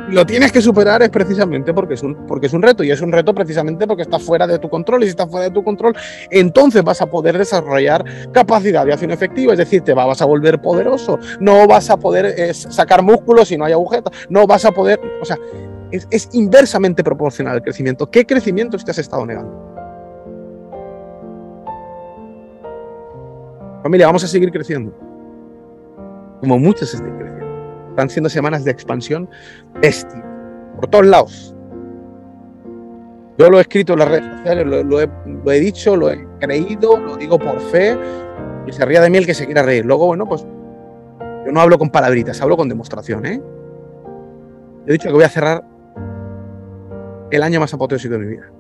Lo 0.10 0.26
tienes 0.26 0.52
que 0.52 0.62
superar 0.62 1.02
es 1.02 1.10
precisamente 1.10 1.74
porque 1.74 1.94
es, 1.94 2.04
un, 2.04 2.28
porque 2.28 2.48
es 2.48 2.54
un 2.54 2.62
reto 2.62 2.84
y 2.84 2.92
es 2.92 3.02
un 3.02 3.12
reto 3.12 3.34
precisamente 3.34 3.88
porque 3.88 4.04
está 4.04 4.20
fuera 4.20 4.46
de 4.46 4.60
tu 4.60 4.70
control 4.70 5.04
y 5.04 5.06
si 5.06 5.12
está 5.12 5.28
fuera 5.28 5.46
de 5.46 5.52
tu 5.52 5.64
control, 5.64 5.96
entonces 6.30 6.84
vas 6.84 7.02
a 7.02 7.06
poder 7.06 7.38
desarrollar 7.38 8.04
capacidad 8.32 8.86
de 8.86 8.94
acción 8.94 9.12
efectiva, 9.12 9.54
es 9.54 9.60
decir, 9.60 9.82
te 9.82 9.94
vas 9.94 10.22
a 10.22 10.26
volver 10.26 10.62
poderoso, 10.62 11.20
no 11.40 11.68
vas 11.68 11.90
a 11.90 11.98
poder 11.98 12.26
eh, 12.38 12.54
sacar 12.54 13.02
músculos 13.02 13.48
si 13.48 13.58
no 13.58 13.66
hay 13.66 13.74
agujetas, 13.74 14.14
no 14.30 14.46
vas 14.46 14.66
a 14.66 14.72
poder, 14.72 15.00
o 15.22 15.26
sea, 15.26 15.38
es, 15.92 16.30
inversamente 16.34 17.04
proporcional 17.04 17.56
al 17.56 17.62
crecimiento. 17.62 18.10
¿Qué 18.10 18.26
crecimiento 18.26 18.78
te 18.78 18.92
has 18.92 18.98
estado 18.98 19.26
negando? 19.26 19.72
Familia, 23.84 24.08
vamos 24.08 24.24
a 24.24 24.28
seguir 24.28 24.52
creciendo. 24.52 24.94
Como 26.40 26.58
muchos 26.58 26.94
están 26.94 27.18
creciendo. 27.18 27.33
Están 27.94 28.10
siendo 28.10 28.28
semanas 28.28 28.64
de 28.64 28.72
expansión 28.72 29.30
bestia. 29.80 30.26
Por 30.76 30.88
todos 30.88 31.06
lados. 31.06 31.56
Yo 33.38 33.52
lo 33.52 33.60
he 33.60 33.62
escrito 33.62 33.94
en 33.94 34.00
las 34.00 34.08
redes 34.08 34.26
sociales, 34.38 34.66
lo, 34.66 35.52
he, 35.52 35.60
dicho, 35.60 35.96
lo 35.96 36.10
he 36.10 36.28
creído, 36.40 36.98
lo 36.98 37.18
digo 37.18 37.38
por 37.38 37.60
fe. 37.60 37.96
Y 38.66 38.72
se 38.72 38.84
ría 38.84 39.00
de 39.00 39.12
mí 39.12 39.20
el 39.20 39.28
que 39.28 39.36
se 39.36 39.46
quiera 39.46 39.62
reír. 39.62 39.86
Luego, 39.86 40.08
bueno, 40.08 40.28
pues 40.28 40.42
yo 41.46 41.52
no 41.52 41.62
hablo 41.62 41.78
con 41.78 41.92
palabritas, 41.92 42.42
hablo 42.42 42.58
con 42.58 42.68
demostración. 42.68 43.28
¿eh? 43.28 43.40
He 44.88 44.94
dicho 44.94 45.10
que 45.10 45.14
voy 45.14 45.24
a 45.24 45.30
cerrar 45.30 45.64
el 47.30 47.44
año 47.44 47.60
más 47.60 47.76
apoteósico 47.76 48.16
de 48.16 48.20
mi 48.20 48.26
vida. 48.26 48.52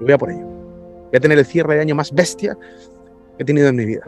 Y 0.00 0.04
voy 0.04 0.12
a 0.14 0.18
por 0.18 0.30
ello. 0.30 0.46
Voy 0.46 1.16
a 1.16 1.20
tener 1.20 1.38
el 1.38 1.44
cierre 1.44 1.74
de 1.74 1.82
año 1.82 1.94
más 1.94 2.10
bestia 2.10 2.56
que 3.36 3.42
he 3.42 3.44
tenido 3.44 3.68
en 3.68 3.76
mi 3.76 3.84
vida. 3.84 4.06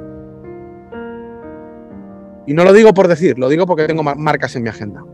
Y 2.46 2.54
no 2.54 2.64
lo 2.64 2.72
digo 2.72 2.92
por 2.92 3.08
decir, 3.08 3.38
lo 3.38 3.48
digo 3.48 3.66
porque 3.66 3.86
tengo 3.86 4.02
marcas 4.02 4.56
en 4.56 4.62
mi 4.64 4.68
agenda. 4.68 5.04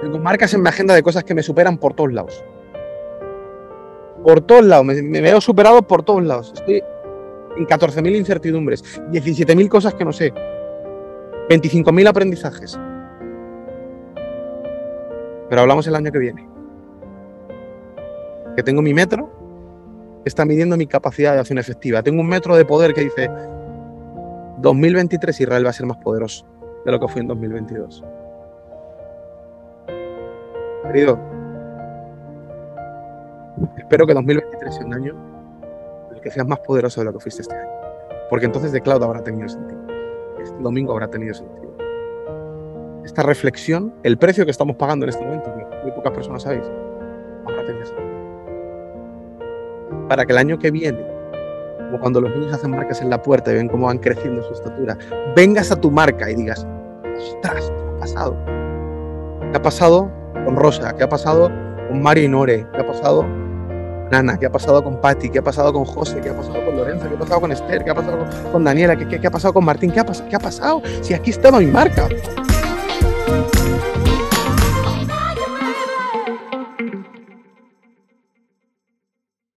Tengo 0.00 0.18
marcas 0.18 0.54
en 0.54 0.62
mi 0.62 0.68
agenda 0.68 0.94
de 0.94 1.02
cosas 1.02 1.24
que 1.24 1.34
me 1.34 1.42
superan 1.42 1.78
por 1.78 1.94
todos 1.94 2.12
lados. 2.12 2.44
Por 4.22 4.40
todos 4.42 4.64
lados, 4.64 4.86
me, 4.86 5.02
me 5.02 5.20
veo 5.20 5.40
superado 5.40 5.82
por 5.82 6.02
todos 6.04 6.22
lados. 6.22 6.52
Estoy 6.54 6.82
en 7.56 7.66
14.000 7.66 8.16
incertidumbres, 8.16 9.00
17.000 9.10 9.68
cosas 9.68 9.94
que 9.94 10.04
no 10.04 10.12
sé, 10.12 10.32
25.000 11.48 12.08
aprendizajes. 12.08 12.78
Pero 15.48 15.62
hablamos 15.62 15.86
el 15.86 15.94
año 15.94 16.12
que 16.12 16.18
viene. 16.18 16.48
Que 18.54 18.62
tengo 18.62 18.82
mi 18.82 18.92
metro 18.94 19.30
que 20.22 20.28
está 20.28 20.44
midiendo 20.44 20.76
mi 20.76 20.86
capacidad 20.86 21.34
de 21.34 21.40
acción 21.40 21.58
efectiva. 21.58 22.02
Tengo 22.02 22.20
un 22.20 22.28
metro 22.28 22.56
de 22.56 22.64
poder 22.64 22.92
que 22.92 23.02
dice 23.02 23.30
2023 24.60 25.40
Israel 25.40 25.64
va 25.64 25.70
a 25.70 25.72
ser 25.72 25.86
más 25.86 25.98
poderoso 25.98 26.46
de 26.84 26.92
lo 26.92 27.00
que 27.00 27.08
fue 27.08 27.22
en 27.22 27.28
2022. 27.28 28.04
Querido, 30.84 31.18
espero 33.76 34.06
que 34.06 34.14
2023 34.14 34.74
sea 34.74 34.86
un 34.86 34.94
año 34.94 35.14
en 36.10 36.16
el 36.16 36.20
que 36.22 36.30
seas 36.30 36.46
más 36.46 36.60
poderoso 36.60 37.00
de 37.00 37.04
lo 37.06 37.12
que 37.12 37.20
fuiste 37.20 37.42
este 37.42 37.54
año. 37.54 37.70
Porque 38.30 38.46
entonces 38.46 38.72
de 38.72 38.80
Cloud 38.80 39.02
habrá 39.02 39.22
tenido 39.22 39.48
sentido. 39.48 39.80
Este 40.42 40.56
domingo 40.60 40.92
habrá 40.92 41.08
tenido 41.08 41.34
sentido 41.34 41.68
esta 43.08 43.22
reflexión, 43.22 43.94
el 44.02 44.18
precio 44.18 44.44
que 44.44 44.50
estamos 44.50 44.76
pagando 44.76 45.06
en 45.06 45.08
este 45.08 45.24
momento, 45.24 45.50
que 45.54 45.64
muy 45.82 45.92
pocas 45.92 46.12
personas 46.12 46.42
sabéis, 46.42 46.70
Para 50.08 50.26
que 50.26 50.32
el 50.32 50.38
año 50.38 50.58
que 50.58 50.70
viene, 50.70 51.02
como 51.88 52.00
cuando 52.00 52.20
los 52.20 52.30
niños 52.34 52.52
hacen 52.52 52.70
marcas 52.70 53.00
en 53.00 53.08
la 53.08 53.20
puerta 53.22 53.50
y 53.50 53.54
ven 53.54 53.68
cómo 53.68 53.86
van 53.86 53.98
creciendo 53.98 54.42
su 54.42 54.52
estatura, 54.52 54.96
vengas 55.34 55.72
a 55.72 55.76
tu 55.76 55.90
marca 55.90 56.30
y 56.30 56.34
digas, 56.34 56.66
ostras, 57.16 57.70
¿qué 57.70 57.96
ha 57.96 58.00
pasado? 58.00 58.36
¿Qué 59.50 59.56
ha 59.56 59.62
pasado 59.62 60.10
con 60.44 60.56
Rosa? 60.56 60.94
¿Qué 60.94 61.04
ha 61.04 61.08
pasado 61.08 61.50
con 61.88 62.02
Mario 62.02 62.24
y 62.24 62.28
Nore? 62.28 62.66
¿Qué 62.74 62.80
ha 62.80 62.86
pasado 62.86 63.22
con 63.22 64.14
Ana? 64.14 64.38
¿Qué 64.38 64.46
ha 64.46 64.52
pasado 64.52 64.84
con 64.84 65.00
Patti? 65.00 65.30
¿Qué 65.30 65.38
ha 65.38 65.42
pasado 65.42 65.72
con 65.72 65.86
José? 65.86 66.20
¿Qué 66.20 66.28
ha 66.28 66.36
pasado 66.36 66.62
con 66.64 66.76
Lorenzo? 66.76 67.08
¿Qué 67.08 67.14
ha 67.14 67.18
pasado 67.18 67.40
con 67.40 67.52
Esther? 67.52 67.84
¿Qué 67.84 67.90
ha 67.90 67.94
pasado 67.94 68.18
con 68.52 68.64
Daniela? 68.64 68.96
¿Qué, 68.96 69.26
ha 69.26 69.30
pasado 69.30 69.54
con 69.54 69.64
Martín? 69.64 69.90
¿Qué 69.90 70.00
ha, 70.00 70.04
¿Qué 70.04 70.36
ha 70.36 70.40
pasado? 70.40 70.82
Si 71.00 71.14
aquí 71.14 71.30
estaba 71.30 71.58
mi 71.58 71.66
marca. 71.66 72.08